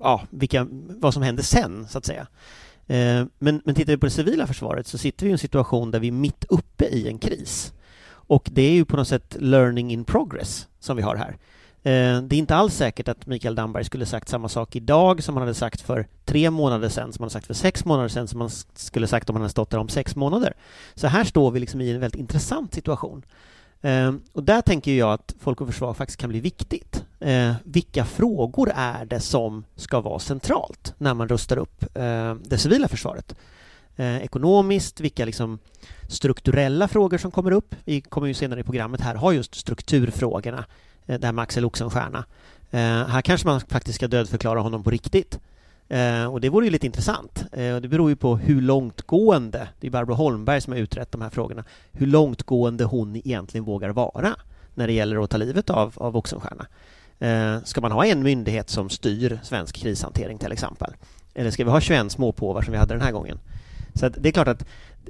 ja, 0.00 0.22
vilka, 0.30 0.66
vad 0.88 1.14
som 1.14 1.22
händer 1.22 1.42
sen 1.42 1.86
så 1.88 1.98
att 1.98 2.04
säga. 2.04 2.26
Eh, 2.86 3.24
men, 3.38 3.62
men 3.64 3.74
tittar 3.74 3.92
vi 3.92 3.96
på 3.96 4.06
det 4.06 4.12
civila 4.12 4.46
försvaret 4.46 4.86
så 4.86 4.98
sitter 4.98 5.26
vi 5.26 5.30
i 5.30 5.32
en 5.32 5.38
situation 5.38 5.90
där 5.90 6.00
vi 6.00 6.08
är 6.08 6.12
mitt 6.12 6.44
uppe 6.48 6.84
i 6.84 7.08
en 7.08 7.18
kris. 7.18 7.72
Och 8.26 8.48
det 8.52 8.62
är 8.62 8.72
ju 8.72 8.84
på 8.84 8.96
något 8.96 9.08
sätt 9.08 9.36
learning 9.40 9.92
in 9.92 10.04
progress 10.04 10.68
som 10.80 10.96
vi 10.96 11.02
har 11.02 11.16
här. 11.16 11.36
Eh, 11.86 12.22
det 12.22 12.36
är 12.36 12.38
inte 12.38 12.56
alls 12.56 12.74
säkert 12.74 13.08
att 13.08 13.26
Mikael 13.26 13.54
Damberg 13.54 13.84
skulle 13.84 14.06
sagt 14.06 14.28
samma 14.28 14.48
sak 14.48 14.76
idag 14.76 15.22
som 15.22 15.34
han 15.34 15.42
hade 15.42 15.54
sagt 15.54 15.80
för 15.80 16.06
tre 16.24 16.50
månader 16.50 16.88
sedan, 16.88 17.12
som 17.12 17.22
han 17.22 17.24
hade 17.24 17.32
sagt 17.32 17.46
för 17.46 17.54
sex 17.54 17.84
månader 17.84 18.08
sedan, 18.08 18.28
som 18.28 18.40
han 18.40 18.50
skulle 18.74 19.06
sagt 19.06 19.30
om 19.30 19.36
han 19.36 19.42
hade 19.42 19.50
stått 19.50 19.70
där 19.70 19.78
om 19.78 19.88
sex 19.88 20.16
månader. 20.16 20.54
Så 20.94 21.06
här 21.06 21.24
står 21.24 21.50
vi 21.50 21.60
liksom 21.60 21.80
i 21.80 21.90
en 21.90 22.00
väldigt 22.00 22.20
intressant 22.20 22.74
situation. 22.74 23.22
Eh, 23.80 24.14
och 24.32 24.42
där 24.42 24.60
tänker 24.60 24.92
jag 24.92 25.12
att 25.12 25.34
Folk 25.40 25.60
och 25.60 25.66
Försvar 25.66 25.94
faktiskt 25.94 26.20
kan 26.20 26.30
bli 26.30 26.40
viktigt. 26.40 27.04
Eh, 27.20 27.54
vilka 27.64 28.04
frågor 28.04 28.72
är 28.74 29.04
det 29.04 29.20
som 29.20 29.64
ska 29.76 30.00
vara 30.00 30.18
centralt 30.18 30.94
när 30.98 31.14
man 31.14 31.28
rustar 31.28 31.56
upp 31.56 31.84
det 32.42 32.58
civila 32.58 32.88
försvaret? 32.88 33.34
Eh, 33.96 34.16
ekonomiskt, 34.16 35.00
vilka 35.00 35.24
liksom 35.24 35.58
strukturella 36.08 36.88
frågor 36.88 37.18
som 37.18 37.30
kommer 37.30 37.50
upp. 37.50 37.74
Vi 37.84 38.00
kommer 38.00 38.26
ju 38.26 38.34
senare 38.34 38.60
i 38.60 38.64
programmet 38.64 39.00
här 39.00 39.14
ha 39.14 39.32
just 39.32 39.54
strukturfrågorna, 39.54 40.64
eh, 41.06 41.18
det 41.20 41.26
här 41.26 41.32
med 41.32 41.42
Axel 41.42 41.64
Oxenstierna. 41.64 42.24
Eh, 42.70 43.06
här 43.06 43.22
kanske 43.22 43.46
man 43.46 43.60
faktiskt 43.60 43.96
ska 43.96 44.08
dödförklara 44.08 44.60
honom 44.60 44.82
på 44.84 44.90
riktigt. 44.90 45.38
Eh, 45.88 46.24
och 46.24 46.40
det 46.40 46.48
vore 46.48 46.64
ju 46.64 46.70
lite 46.70 46.86
intressant. 46.86 47.44
Eh, 47.52 47.76
det 47.76 47.88
beror 47.88 48.10
ju 48.10 48.16
på 48.16 48.36
hur 48.36 48.60
långtgående, 48.60 49.68
det 49.80 49.86
är 49.86 49.90
Barbro 49.90 50.14
Holmberg 50.14 50.60
som 50.60 50.72
har 50.72 50.80
utrett 50.80 51.12
de 51.12 51.22
här 51.22 51.30
frågorna, 51.30 51.64
hur 51.92 52.06
långtgående 52.06 52.84
hon 52.84 53.16
egentligen 53.16 53.64
vågar 53.64 53.90
vara 53.90 54.36
när 54.74 54.86
det 54.86 54.92
gäller 54.92 55.24
att 55.24 55.30
ta 55.30 55.36
livet 55.36 55.70
av, 55.70 55.92
av 55.96 56.16
Oxenstierna. 56.16 56.66
Eh, 57.18 57.64
ska 57.64 57.80
man 57.80 57.92
ha 57.92 58.06
en 58.06 58.22
myndighet 58.22 58.70
som 58.70 58.90
styr 58.90 59.38
svensk 59.42 59.76
krishantering 59.76 60.38
till 60.38 60.52
exempel? 60.52 60.94
Eller 61.34 61.50
ska 61.50 61.64
vi 61.64 61.70
ha 61.70 61.80
21 61.80 62.12
småpåvar 62.12 62.62
som 62.62 62.72
vi 62.72 62.78
hade 62.78 62.94
den 62.94 63.02
här 63.02 63.12
gången? 63.12 63.38
Så 63.96 64.08
det 64.08 64.28
är 64.28 64.32
klart 64.32 64.48
att 64.48 64.66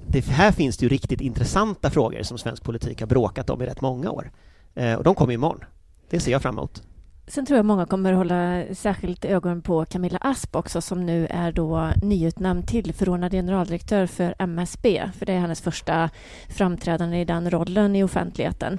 det, 0.09 0.27
här 0.27 0.53
finns 0.53 0.77
det 0.77 0.83
ju 0.83 0.89
riktigt 0.89 1.21
intressanta 1.21 1.91
frågor 1.91 2.23
som 2.23 2.39
svensk 2.39 2.63
politik 2.63 3.01
har 3.01 3.07
bråkat 3.07 3.51
om 3.51 3.63
i 3.63 3.67
rätt 3.67 3.81
många 3.81 4.11
år. 4.11 4.31
Eh, 4.75 4.95
och 4.95 5.05
de 5.05 5.15
kommer 5.15 5.33
imorgon. 5.33 5.65
Det 6.11 6.21
ser 6.21 6.33
jag 6.33 6.43
fram 6.43 6.59
emot. 6.59 6.83
Sen 7.29 7.47
tror 7.47 7.57
jag 7.57 7.67
många 7.67 7.87
kommer 7.87 8.13
hålla 8.13 8.65
särskilt 8.75 9.25
ögonen 9.25 9.63
på 9.63 9.85
Camilla 9.85 10.19
Asp 10.21 10.57
också 10.57 10.81
som 10.81 11.07
nu 11.07 11.27
är 11.31 11.53
då 11.53 11.91
nyutnämnd 12.03 12.69
tillförordnad 12.69 13.33
generaldirektör 13.33 14.07
för 14.07 14.35
MSB. 14.39 15.11
För 15.19 15.27
det 15.27 15.33
är 15.33 15.39
hennes 15.39 15.61
första 15.61 16.11
framträdande 16.49 17.21
i 17.21 17.25
den 17.25 17.51
rollen 17.51 17.97
i 17.97 18.05
offentligheten. 18.05 18.79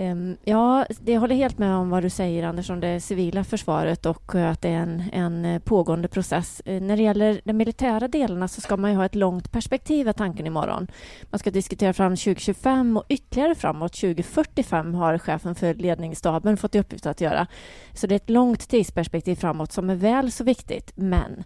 Ehm, 0.00 0.36
ja, 0.44 0.86
jag 1.04 1.20
håller 1.20 1.34
helt 1.34 1.58
med 1.58 1.74
om 1.74 1.90
vad 1.90 2.02
du 2.02 2.10
säger 2.10 2.42
Anders 2.42 2.70
om 2.70 2.80
det 2.80 3.00
civila 3.00 3.44
försvaret 3.44 4.06
och 4.06 4.34
att 4.34 4.62
det 4.62 4.68
är 4.68 4.82
en, 4.82 5.02
en 5.12 5.44
eh, 5.44 5.58
pågående 5.58 6.08
process. 6.08 6.62
Eh, 6.64 6.82
när 6.82 6.96
det 6.96 7.02
gäller 7.02 7.40
de 7.44 7.52
militära 7.52 8.08
delarna 8.08 8.48
så 8.48 8.60
ska 8.60 8.76
man 8.76 8.90
ju 8.90 8.96
ha 8.96 9.04
ett 9.04 9.14
långt 9.14 9.52
perspektiv 9.52 10.08
är 10.08 10.12
tanken 10.12 10.46
imorgon. 10.46 10.86
Man 11.30 11.38
ska 11.38 11.50
diskutera 11.50 11.92
fram 11.92 12.16
2025 12.16 12.96
och 12.96 13.04
ytterligare 13.08 13.54
framåt 13.54 13.92
2045 13.92 14.94
har 14.94 15.18
chefen 15.18 15.54
för 15.54 15.74
ledningsstaben 15.74 16.56
fått 16.56 16.74
i 16.74 16.78
uppgift 16.78 17.06
att 17.06 17.20
göra. 17.20 17.46
Så 17.94 18.06
det 18.06 18.14
är 18.14 18.16
ett 18.16 18.30
långt 18.30 18.68
tidsperspektiv 18.68 19.36
framåt 19.36 19.72
som 19.72 19.90
är 19.90 19.94
väl 19.94 20.32
så 20.32 20.44
viktigt. 20.44 20.92
Men 20.94 21.44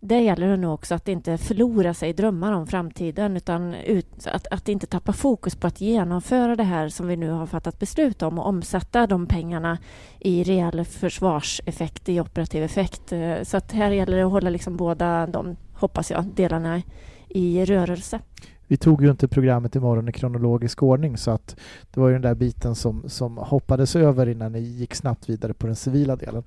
det 0.00 0.20
gäller 0.20 0.48
det 0.48 0.56
nog 0.56 0.74
också 0.74 0.94
att 0.94 1.08
inte 1.08 1.38
förlora 1.38 1.94
sig 1.94 2.10
i 2.10 2.12
drömmar 2.12 2.52
om 2.52 2.66
framtiden 2.66 3.36
utan 3.36 3.74
ut, 3.74 4.26
att, 4.26 4.46
att 4.46 4.68
inte 4.68 4.86
tappa 4.86 5.12
fokus 5.12 5.56
på 5.56 5.66
att 5.66 5.80
genomföra 5.80 6.56
det 6.56 6.62
här 6.62 6.88
som 6.88 7.06
vi 7.06 7.16
nu 7.16 7.30
har 7.30 7.46
fattat 7.46 7.78
beslut 7.78 8.22
om 8.22 8.38
och 8.38 8.46
omsätta 8.46 9.06
de 9.06 9.26
pengarna 9.26 9.78
i 10.18 10.42
reell 10.42 10.84
försvarseffekt, 10.84 12.08
i 12.08 12.20
operativ 12.20 12.62
effekt. 12.62 13.12
Eh, 13.12 13.42
så 13.42 13.56
att 13.56 13.72
här 13.72 13.90
gäller 13.90 14.16
det 14.16 14.24
att 14.24 14.32
hålla 14.32 14.50
liksom 14.50 14.76
båda 14.76 15.26
de, 15.26 15.56
hoppas 15.74 16.10
jag, 16.10 16.24
delarna 16.24 16.82
i 17.28 17.64
rörelse 17.64 18.20
vi 18.70 18.76
tog 18.76 19.02
ju 19.02 19.10
inte 19.10 19.28
programmet 19.28 19.76
imorgon 19.76 20.08
i 20.08 20.12
kronologisk 20.12 20.82
ordning 20.82 21.16
så 21.16 21.30
att 21.30 21.56
det 21.90 22.00
var 22.00 22.08
ju 22.08 22.12
den 22.12 22.22
där 22.22 22.34
biten 22.34 22.74
som, 22.74 23.04
som 23.08 23.36
hoppades 23.36 23.96
över 23.96 24.28
innan 24.28 24.52
ni 24.52 24.60
gick 24.60 24.94
snabbt 24.94 25.28
vidare 25.28 25.54
på 25.54 25.66
den 25.66 25.76
civila 25.76 26.16
delen. 26.16 26.42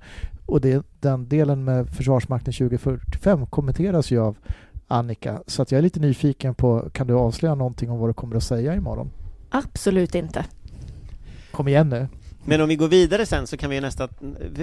Och 0.46 0.60
det, 0.60 0.86
den 1.00 1.28
delen 1.28 1.64
med 1.64 1.90
Försvarsmakten 1.90 2.52
2045 2.52 3.46
kommenteras 3.46 4.10
ju 4.10 4.20
av 4.20 4.36
Annika 4.88 5.42
så 5.46 5.62
att 5.62 5.72
jag 5.72 5.78
är 5.78 5.82
lite 5.82 6.00
nyfiken 6.00 6.54
på, 6.54 6.90
kan 6.92 7.06
du 7.06 7.14
avslöja 7.14 7.54
någonting 7.54 7.90
om 7.90 7.98
vad 7.98 8.08
du 8.08 8.14
kommer 8.14 8.36
att 8.36 8.44
säga 8.44 8.74
imorgon? 8.74 9.10
Absolut 9.50 10.14
inte. 10.14 10.44
Kom 11.50 11.68
igen 11.68 11.88
nu. 11.88 12.08
Men 12.44 12.60
om 12.60 12.68
vi 12.68 12.76
går 12.76 12.88
vidare 12.88 13.26
sen 13.26 13.46
så 13.46 13.56
kan 13.56 13.70
vi 13.70 13.80
nästan... 13.80 14.08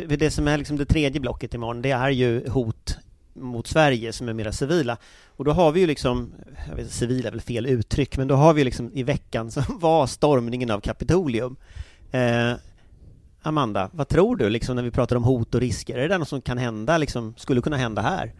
Det 0.07 0.31
som 0.31 0.47
är 0.47 0.57
liksom 0.57 0.77
det 0.77 0.85
tredje 0.85 1.21
blocket 1.21 1.53
imorgon, 1.53 1.81
det 1.81 1.91
är 1.91 2.09
ju 2.09 2.49
hot 2.49 2.97
mot 3.33 3.67
Sverige 3.67 4.13
som 4.13 4.29
är 4.29 4.33
mera 4.33 4.51
civila. 4.51 4.97
Och 5.25 5.45
då 5.45 5.51
har 5.51 5.71
vi 5.71 5.79
ju 5.79 5.87
liksom, 5.87 6.33
jag 6.69 6.75
vet 6.75 6.91
civila 6.91 7.27
är 7.27 7.31
väl 7.31 7.41
fel 7.41 7.65
uttryck, 7.65 8.17
men 8.17 8.27
då 8.27 8.35
har 8.35 8.53
vi 8.53 8.63
liksom 8.63 8.91
i 8.93 9.03
veckan 9.03 9.51
som 9.51 9.63
var 9.79 10.07
stormningen 10.07 10.71
av 10.71 10.79
Kapitolium. 10.79 11.55
Eh, 12.11 12.53
Amanda, 13.41 13.89
vad 13.93 14.07
tror 14.07 14.35
du 14.35 14.49
liksom 14.49 14.75
när 14.75 14.83
vi 14.83 14.91
pratar 14.91 15.15
om 15.15 15.23
hot 15.23 15.55
och 15.55 15.61
risker? 15.61 15.97
Är 15.97 16.09
det 16.09 16.17
något 16.17 16.27
som 16.27 16.41
kan 16.41 16.57
hända, 16.57 16.97
liksom, 16.97 17.33
skulle 17.37 17.61
kunna 17.61 17.77
hända 17.77 18.01
här? 18.01 18.33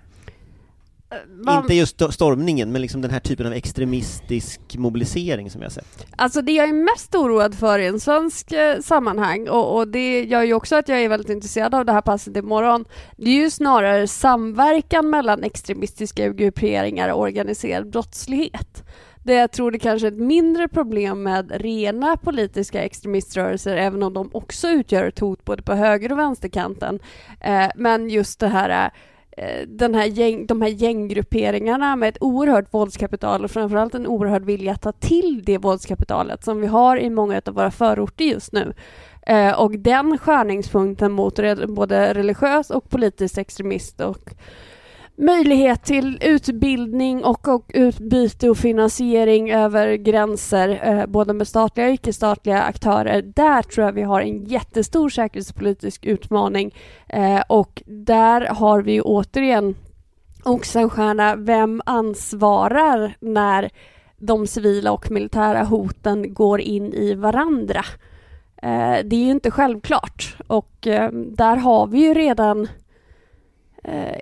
Man- 1.46 1.62
Inte 1.64 1.74
just 1.74 1.98
sto- 2.00 2.12
stormningen, 2.12 2.72
men 2.72 2.82
liksom 2.82 3.02
den 3.02 3.12
här 3.12 3.20
typen 3.20 3.48
av 3.48 3.54
extremistisk 3.54 4.62
mobilisering 4.78 5.50
som 5.50 5.60
vi 5.60 5.66
har 5.66 5.72
sett. 5.72 6.06
Alltså 6.16 6.42
det 6.42 6.52
jag 6.52 6.70
är 6.70 6.74
mest 6.74 7.16
oroad 7.16 7.56
för 7.56 7.80
i 7.80 7.88
en 7.88 8.00
svensk 8.00 8.52
eh, 8.52 8.80
sammanhang 8.80 9.50
och, 9.50 9.76
och 9.78 9.88
det 9.88 10.24
gör 10.24 10.44
ju 10.44 10.54
också 10.54 10.76
att 10.76 10.90
jag 10.90 11.02
är 11.04 11.10
väldigt 11.10 11.30
intresserad 11.30 11.76
av 11.76 11.86
det 11.86 11.92
här 11.92 12.02
passet 12.02 12.38
imorgon. 12.38 12.86
Det 13.18 13.30
är 13.30 13.34
ju 13.36 13.50
snarare 13.50 14.08
samverkan 14.08 15.10
mellan 15.10 15.44
extremistiska 15.44 16.30
grupperingar 16.30 17.10
och 17.10 17.20
organiserad 17.20 17.90
brottslighet. 17.90 18.84
Det 19.24 19.34
jag 19.34 19.52
tror 19.52 19.72
det 19.72 19.80
kanske 19.80 20.08
är 20.08 20.12
ett 20.12 20.18
mindre 20.18 20.68
problem 20.68 21.24
med 21.24 21.52
rena 21.62 22.18
politiska 22.18 22.82
extremiströrelser, 22.84 23.78
även 23.78 24.04
om 24.04 24.14
de 24.14 24.30
också 24.34 24.68
utgör 24.70 25.06
ett 25.06 25.20
hot 25.20 25.46
både 25.46 25.62
på 25.62 25.74
höger 25.74 26.12
och 26.12 26.20
vänsterkanten. 26.20 27.00
Eh, 27.42 27.68
men 27.76 28.10
just 28.10 28.40
det 28.40 28.48
här 28.48 28.86
eh, 28.86 28.92
Eh, 29.38 29.68
den 29.68 29.96
här 29.96 30.06
gäng, 30.06 30.46
de 30.46 30.62
här 30.62 30.70
gänggrupperingarna 30.70 31.96
med 31.96 32.10
ett 32.10 32.18
oerhört 32.22 32.74
våldskapital 32.74 33.44
och 33.44 33.52
framförallt 33.52 33.96
en 33.96 34.08
oerhörd 34.08 34.46
vilja 34.46 34.72
att 34.72 34.82
ta 34.82 34.92
till 34.92 35.44
det 35.46 35.58
våldskapitalet 35.58 36.44
som 36.44 36.62
vi 36.62 36.68
har 36.68 36.98
i 36.98 37.10
många 37.10 37.42
av 37.46 37.54
våra 37.54 37.72
förorter 37.72 38.26
just 38.26 38.54
nu. 38.54 38.74
Eh, 39.28 39.62
och 39.62 39.72
den 39.80 40.18
skärningspunkten 40.18 41.12
mot 41.12 41.40
både 41.68 42.14
religiös 42.14 42.70
och 42.70 42.90
politisk 42.90 43.38
extremist 43.38 44.02
och 44.02 44.34
möjlighet 45.16 45.84
till 45.84 46.20
utbildning 46.22 47.24
och, 47.24 47.48
och 47.48 47.72
utbyte 47.74 48.50
och 48.50 48.58
finansiering 48.58 49.52
över 49.52 49.96
gränser, 49.96 50.80
eh, 50.84 51.06
både 51.06 51.34
med 51.34 51.48
statliga 51.48 51.88
och 51.88 51.94
icke-statliga 51.94 52.62
aktörer. 52.62 53.22
Där 53.22 53.62
tror 53.62 53.86
jag 53.86 53.94
vi 53.94 54.02
har 54.02 54.22
en 54.22 54.46
jättestor 54.46 55.10
säkerhetspolitisk 55.10 56.06
utmaning 56.06 56.76
eh, 57.08 57.42
och 57.48 57.84
där 57.86 58.42
har 58.42 58.82
vi 58.82 59.02
återigen 59.02 59.76
Oxenstierna, 60.44 61.36
vem 61.36 61.82
ansvarar 61.86 63.16
när 63.20 63.70
de 64.18 64.48
civila 64.48 64.92
och 64.92 65.12
militära 65.12 65.64
hoten 65.64 66.34
går 66.34 66.62
in 66.62 66.94
i 66.94 67.14
varandra? 67.14 67.86
Eh, 68.62 68.98
det 69.06 69.16
är 69.16 69.24
ju 69.24 69.32
inte 69.32 69.52
självklart 69.52 70.38
och 70.48 70.88
eh, 70.88 71.12
där 71.12 71.56
har 71.56 71.88
vi 71.88 72.00
ju 72.00 72.14
redan 72.14 72.62
eh, 72.64 72.70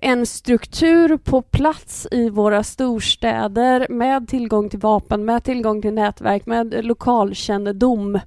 en 0.01 0.25
struktur 0.25 1.17
på 1.17 1.41
plats 1.41 2.07
i 2.11 2.29
våra 2.29 2.63
storstäder 2.63 3.87
med 3.89 4.27
tillgång 4.27 4.69
till 4.69 4.79
vapen, 4.79 5.25
med 5.25 5.43
tillgång 5.43 5.81
till 5.81 5.93
nätverk, 5.93 6.45
med 6.45 6.85
lokalkännedom 6.85 8.19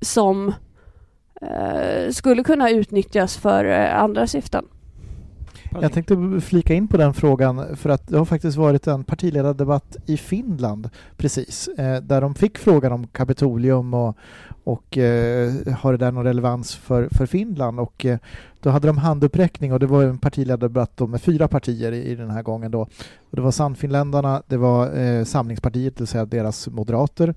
som 0.00 0.54
eh, 1.40 2.10
skulle 2.10 2.44
kunna 2.44 2.70
utnyttjas 2.70 3.36
för 3.36 3.64
eh, 3.64 4.02
andra 4.02 4.26
syften. 4.26 4.64
Jag 5.80 5.92
tänkte 5.92 6.40
flika 6.40 6.74
in 6.74 6.88
på 6.88 6.96
den 6.96 7.14
frågan 7.14 7.76
för 7.76 7.90
att 7.90 8.08
det 8.08 8.18
har 8.18 8.24
faktiskt 8.24 8.56
varit 8.56 8.86
en 8.86 9.04
partiledardebatt 9.04 9.96
i 10.06 10.16
Finland 10.16 10.90
precis 11.16 11.68
eh, 11.68 12.02
där 12.02 12.20
de 12.20 12.34
fick 12.34 12.58
frågan 12.58 12.92
om 12.92 13.06
Kapitolium 13.06 13.94
och, 13.94 14.16
och 14.66 14.98
eh, 14.98 15.52
har 15.72 15.92
det 15.92 15.98
där 15.98 16.12
någon 16.12 16.24
relevans 16.24 16.76
för, 16.76 17.08
för 17.10 17.26
Finland 17.26 17.80
och 17.80 18.06
eh, 18.06 18.18
då 18.60 18.70
hade 18.70 18.86
de 18.86 18.98
handuppräckning 18.98 19.72
och 19.72 19.80
det 19.80 19.86
var 19.86 20.04
en 20.04 20.18
partiledardebatt 20.18 21.00
med 21.08 21.22
fyra 21.22 21.48
partier 21.48 21.92
i, 21.92 22.10
i 22.10 22.14
den 22.14 22.30
här 22.30 22.42
gången 22.42 22.70
då. 22.70 22.80
Och 23.30 23.36
det 23.36 23.40
var 23.40 23.50
Sannfinländarna, 23.50 24.42
det 24.46 24.56
var 24.56 24.98
eh, 24.98 25.24
Samlingspartiet, 25.24 25.96
det 25.96 26.00
vill 26.00 26.08
säga 26.08 26.24
deras 26.24 26.68
moderater 26.68 27.34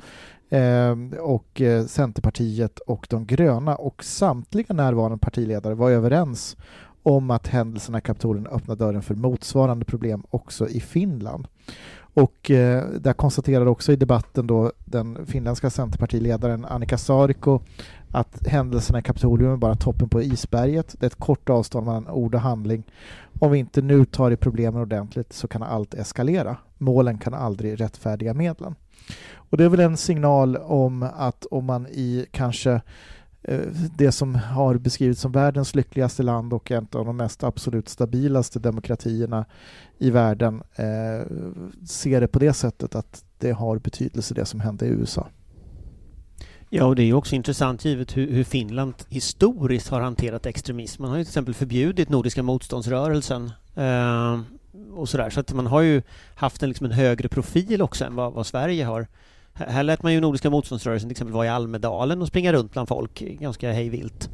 eh, 0.50 0.96
och 1.20 1.62
eh, 1.62 1.86
Centerpartiet 1.86 2.80
och 2.80 3.08
de 3.10 3.26
gröna 3.26 3.76
och 3.76 4.04
samtliga 4.04 4.74
närvarande 4.74 5.18
partiledare 5.18 5.76
var 5.76 5.92
överens 5.92 6.58
om 7.04 7.32
att 7.32 7.48
händelserna 7.48 7.98
i 7.98 8.02
Kapitolien 8.02 8.48
öppnar 8.48 8.76
dörren 8.76 9.02
för 9.02 9.16
motsvarande 9.16 9.86
problem 9.86 10.24
också 10.30 10.68
i 10.68 10.80
Finland. 10.80 11.48
Och 12.22 12.52
eh, 12.52 12.86
där 12.90 13.14
konstaterade 13.14 13.70
också 13.70 13.92
i 13.92 13.96
debatten 13.96 14.48
då 14.48 14.72
den 14.86 15.26
finländska 15.26 15.70
centerpartiledaren 15.70 16.66
Annika 16.66 16.98
Saarikko 16.98 17.60
att 18.12 18.48
händelserna 18.48 19.00
i 19.00 19.02
Kapitolium 19.02 19.52
är 19.52 19.58
bara 19.58 19.76
toppen 19.76 20.10
på 20.10 20.22
isberget. 20.22 20.96
Det 21.00 21.06
är 21.06 21.08
ett 21.08 21.16
kort 21.16 21.50
avstånd 21.50 21.86
mellan 21.86 22.08
ord 22.08 22.36
och 22.36 22.42
handling. 22.42 22.84
Om 23.40 23.52
vi 23.52 23.60
inte 23.60 23.82
nu 23.82 24.06
tar 24.06 24.32
i 24.32 24.36
problemen 24.36 24.82
ordentligt 24.82 25.34
så 25.34 25.48
kan 25.48 25.64
allt 25.64 25.94
eskalera. 25.94 26.58
Målen 26.78 27.18
kan 27.18 27.34
aldrig 27.34 27.82
rättfärdiga 27.82 28.34
medlen. 28.34 28.76
Och 29.34 29.58
det 29.58 29.64
är 29.64 29.70
väl 29.70 29.80
en 29.80 29.98
signal 29.98 30.58
om 30.58 31.04
att 31.04 31.46
om 31.46 31.66
man 31.66 31.88
i 31.88 32.26
kanske 32.32 32.82
Eh, 33.44 33.60
det 33.98 34.12
som 34.12 34.36
har 34.36 34.76
beskrivits 34.76 35.22
som 35.22 35.32
världens 35.32 35.76
lyckligaste 35.76 36.24
land 36.24 36.54
och 36.54 36.72
en 36.72 36.88
av 36.92 37.06
de 37.06 37.18
mest 37.18 37.44
absolut 37.44 37.90
stabilaste 37.90 38.60
demokratierna 38.60 39.46
i 39.98 40.10
världen 40.10 40.62
eh, 40.76 41.28
ser 41.86 42.22
det 42.22 42.28
på 42.28 42.40
det 42.40 42.54
sättet 42.54 42.96
att 42.96 43.24
det 43.38 43.52
har 43.52 43.78
betydelse 43.78 44.34
det 44.34 44.46
som 44.46 44.60
hände 44.60 44.86
i 44.86 44.90
USA. 44.90 45.28
Ja, 46.70 46.86
och 46.86 46.96
det 46.96 47.04
är 47.04 47.14
också 47.14 47.36
intressant 47.36 47.86
givet 47.86 48.18
hur, 48.18 48.32
hur 48.32 48.44
Finland 48.44 48.94
historiskt 49.10 49.90
har 49.90 50.02
hanterat 50.02 50.46
extremism. 50.46 51.02
Man 51.02 51.12
har 51.12 51.18
ju 51.18 51.24
till 51.24 51.30
exempel 51.30 51.54
förbjudit 51.54 52.10
Nordiska 52.10 52.44
motståndsrörelsen 52.44 53.52
eh, 53.76 54.40
och 54.94 55.10
sådär, 55.10 55.30
så 55.30 55.40
att 55.40 55.54
man 55.54 55.68
har 55.68 55.82
ju 55.82 56.02
haft 56.36 56.64
en, 56.64 56.70
liksom 56.70 56.86
en 56.86 56.92
högre 56.92 57.30
profil 57.30 57.82
också 57.82 58.06
än 58.06 58.16
vad, 58.16 58.34
vad 58.34 58.48
Sverige 58.48 58.86
har. 58.86 59.08
Här 59.68 59.84
lät 59.84 60.04
man 60.04 60.14
ju 60.14 60.22
Nordiska 60.22 60.50
motståndsrörelsen 60.50 61.10
till 61.10 61.14
exempel 61.14 61.34
vara 61.34 61.46
i 61.46 61.50
Almedalen 61.50 62.22
och 62.22 62.28
springa 62.28 62.54
runt 62.54 62.72
bland 62.72 62.88
folk 62.88 63.20
ganska 63.20 63.72
hejvilt. 63.72 64.30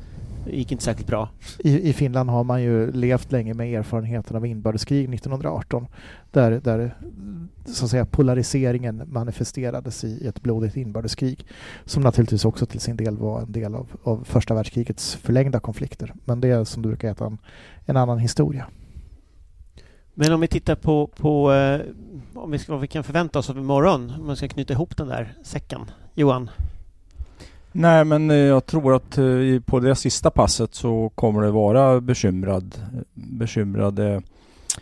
Det 0.45 0.57
gick 0.57 0.71
inte 0.71 0.83
särskilt 0.83 1.07
bra. 1.07 1.29
I, 1.59 1.89
I 1.89 1.93
Finland 1.93 2.29
har 2.29 2.43
man 2.43 2.61
ju 2.63 2.91
levt 2.91 3.31
länge 3.31 3.53
med 3.53 3.73
erfarenheten 3.73 4.35
av 4.35 4.45
inbördeskrig 4.45 5.13
1918 5.13 5.87
där, 6.31 6.51
där 6.51 6.95
så 7.65 7.85
att 7.85 7.91
säga, 7.91 8.05
polariseringen 8.05 9.03
manifesterades 9.05 10.03
i 10.03 10.27
ett 10.27 10.41
blodigt 10.41 10.77
inbördeskrig 10.77 11.45
som 11.85 12.03
naturligtvis 12.03 12.45
också 12.45 12.65
till 12.65 12.79
sin 12.79 12.97
del 12.97 13.17
var 13.17 13.41
en 13.41 13.51
del 13.51 13.75
av, 13.75 13.87
av 14.03 14.23
första 14.23 14.53
världskrigets 14.53 15.15
förlängda 15.15 15.59
konflikter. 15.59 16.13
Men 16.25 16.41
det 16.41 16.47
är 16.47 16.63
som 16.63 16.81
du 16.81 16.89
brukar 16.89 17.07
heta 17.07 17.25
en, 17.25 17.37
en 17.85 17.97
annan 17.97 18.19
historia. 18.19 18.65
Men 20.17 20.33
om 20.33 20.41
vi 20.41 20.47
tittar 20.47 20.75
på, 20.75 21.07
på 21.07 21.53
eh, 21.53 21.81
om 22.33 22.51
vi 22.51 22.59
ska, 22.59 22.71
vad 22.71 22.81
vi 22.81 22.87
kan 22.87 23.03
förvänta 23.03 23.39
oss 23.39 23.49
av 23.49 23.57
imorgon, 23.57 24.13
om 24.19 24.27
man 24.27 24.35
ska 24.35 24.47
knyta 24.47 24.73
ihop 24.73 24.97
den 24.97 25.07
där 25.07 25.33
säcken. 25.43 25.81
Johan? 26.13 26.49
Nej, 27.71 28.05
men 28.05 28.31
eh, 28.31 28.37
jag 28.37 28.65
tror 28.65 28.95
att 28.95 29.17
eh, 29.17 29.25
på 29.65 29.79
det 29.79 29.95
sista 29.95 30.29
passet 30.29 30.75
så 30.75 31.11
kommer 31.15 31.41
det 31.41 31.51
vara 31.51 32.01
bekymrad, 32.01 32.75
bekymrade 33.13 34.21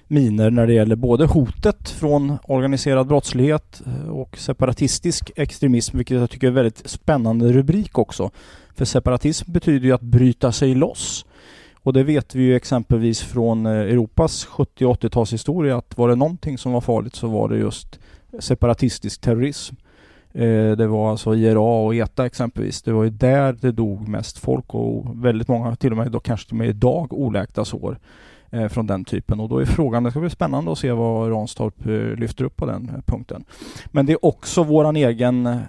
miner 0.08 0.52
när 0.52 0.68
det 0.68 0.74
gäller 0.74 0.96
både 0.96 1.26
hotet 1.26 1.90
från 1.90 2.38
organiserad 2.44 3.08
brottslighet 3.08 3.82
och 4.10 4.38
separatistisk 4.38 5.32
extremism, 5.36 5.98
vilket 5.98 6.18
jag 6.18 6.30
tycker 6.30 6.48
är 6.48 6.52
en 6.52 6.56
väldigt 6.56 6.90
spännande 6.90 7.54
rubrik 7.54 7.98
också. 7.98 8.32
För 8.76 8.86
separatism 8.86 9.52
betyder 9.52 9.86
ju 9.86 9.94
att 9.94 10.02
bryta 10.02 10.52
sig 10.52 10.76
loss. 10.76 11.26
Och 11.84 11.94
det 11.94 12.04
vet 12.04 12.36
vi 12.36 12.44
ju 12.44 12.56
exempelvis 12.56 13.22
från 13.22 13.66
eh, 13.66 13.72
Europas 13.72 14.46
70 14.46 14.86
och 14.86 15.02
80-talshistoria 15.02 15.78
att 15.78 15.98
var 15.98 16.10
det 16.10 16.16
någonting 16.16 16.58
som 16.58 16.72
var 16.72 16.82
farligt 16.82 17.16
så 17.16 17.28
var 17.28 17.50
det 17.50 17.58
just 17.58 18.00
separatistisk 18.40 19.22
terrorism. 19.22 19.76
Eh, 20.34 20.72
det 20.72 20.88
var 20.88 21.12
alltså 21.12 21.36
IRA 21.36 21.60
och 21.60 21.96
ETA 21.96 22.26
exempelvis. 22.26 22.82
Det 22.82 22.92
var 22.92 23.04
ju 23.04 23.10
där 23.10 23.54
det 23.54 23.72
dog 23.72 24.08
mest 24.08 24.38
folk 24.38 24.74
och 24.74 25.26
väldigt 25.26 25.48
många, 25.48 25.76
till 25.76 25.92
och 25.92 25.98
med 25.98 26.12
då 26.12 26.20
kanske 26.20 26.48
till 26.48 26.54
och 26.54 26.58
med 26.58 26.70
idag, 26.70 27.14
oläkta 27.14 27.66
sår 27.66 28.00
eh, 28.50 28.68
från 28.68 28.88
den 28.88 29.06
typen. 29.06 29.40
Och 29.40 29.50
då 29.50 29.58
är 29.60 29.66
frågan, 29.66 30.04
det 30.04 30.12
ska 30.12 30.20
bli 30.20 30.30
spännande 30.30 30.72
att 30.72 30.78
se 30.78 30.92
vad 30.92 31.32
Ranstorp 31.32 31.86
lyfter 32.20 32.44
upp 32.44 32.56
på 32.56 32.66
den 32.66 33.04
punkten. 33.06 33.46
Men 33.86 34.06
det 34.06 34.14
är 34.14 34.26
också 34.26 34.64
våran 34.64 34.96
egen 34.96 35.60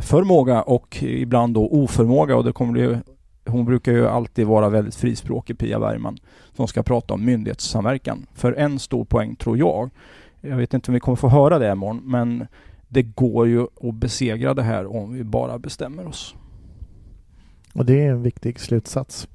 förmåga 0.00 0.62
och 0.62 1.02
ibland 1.02 1.54
då 1.54 1.68
oförmåga 1.68 2.36
och 2.36 2.44
det 2.44 2.52
kommer 2.52 2.72
bli 2.72 2.96
hon 3.48 3.64
brukar 3.64 3.92
ju 3.92 4.08
alltid 4.08 4.46
vara 4.46 4.68
väldigt 4.68 4.94
frispråkig, 4.94 5.58
Pia 5.58 5.80
Bergman, 5.80 6.18
som 6.56 6.68
ska 6.68 6.82
prata 6.82 7.14
om 7.14 7.24
myndighetssamverkan. 7.24 8.26
För 8.34 8.52
en 8.52 8.78
stor 8.78 9.04
poäng 9.04 9.36
tror 9.36 9.58
jag, 9.58 9.90
jag 10.40 10.56
vet 10.56 10.74
inte 10.74 10.90
om 10.90 10.94
vi 10.94 11.00
kommer 11.00 11.16
få 11.16 11.28
höra 11.28 11.58
det 11.58 11.72
imorgon, 11.72 12.02
men 12.04 12.46
det 12.88 13.02
går 13.02 13.48
ju 13.48 13.62
att 13.62 13.94
besegra 13.94 14.54
det 14.54 14.62
här 14.62 14.96
om 14.96 15.12
vi 15.12 15.24
bara 15.24 15.58
bestämmer 15.58 16.06
oss. 16.06 16.34
Och 17.74 17.86
det 17.86 18.04
är 18.04 18.10
en 18.10 18.22
viktig 18.22 18.60
slutsats. 18.60 19.28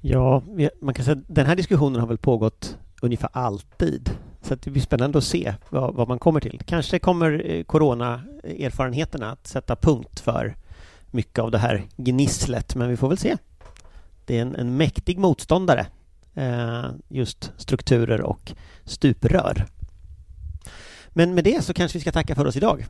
Ja, 0.00 0.42
man 0.80 0.94
kan 0.94 1.04
säga 1.04 1.16
att 1.16 1.24
den 1.34 1.46
här 1.46 1.56
diskussionen 1.56 2.00
har 2.00 2.08
väl 2.08 2.18
pågått 2.18 2.76
ungefär 3.02 3.30
alltid. 3.32 4.10
Så 4.42 4.54
att 4.54 4.62
det 4.62 4.70
blir 4.70 4.82
spännande 4.82 5.18
att 5.18 5.24
se 5.24 5.54
vad, 5.68 5.94
vad 5.94 6.08
man 6.08 6.18
kommer 6.18 6.40
till. 6.40 6.60
Kanske 6.64 6.98
kommer 6.98 7.42
eh, 7.44 7.62
corona-erfarenheterna 7.62 9.30
att 9.30 9.46
sätta 9.46 9.76
punkt 9.76 10.20
för 10.20 10.56
mycket 11.10 11.38
av 11.38 11.50
det 11.50 11.58
här 11.58 11.82
gnisslet, 11.96 12.74
men 12.74 12.88
vi 12.88 12.96
får 12.96 13.08
väl 13.08 13.18
se. 13.18 13.36
Det 14.24 14.38
är 14.38 14.42
en, 14.42 14.56
en 14.56 14.76
mäktig 14.76 15.18
motståndare, 15.18 15.86
eh, 16.34 16.84
just 17.08 17.52
strukturer 17.56 18.20
och 18.20 18.52
stuprör. 18.84 19.66
Men 21.08 21.34
med 21.34 21.44
det 21.44 21.64
så 21.64 21.74
kanske 21.74 21.98
vi 21.98 22.02
ska 22.02 22.12
tacka 22.12 22.34
för 22.34 22.46
oss 22.46 22.56
idag. 22.56 22.86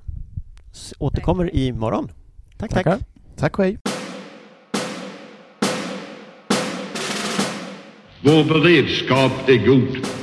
S 0.72 0.94
återkommer 0.98 1.54
i 1.54 1.72
morgon. 1.72 2.10
Tack, 2.58 2.70
tack. 2.70 3.00
Tack 3.36 3.58
och 3.58 3.64
hej. 3.64 3.78
Vår 8.22 8.44
beredskap 8.44 9.48
är 9.48 9.66
god. 9.66 10.19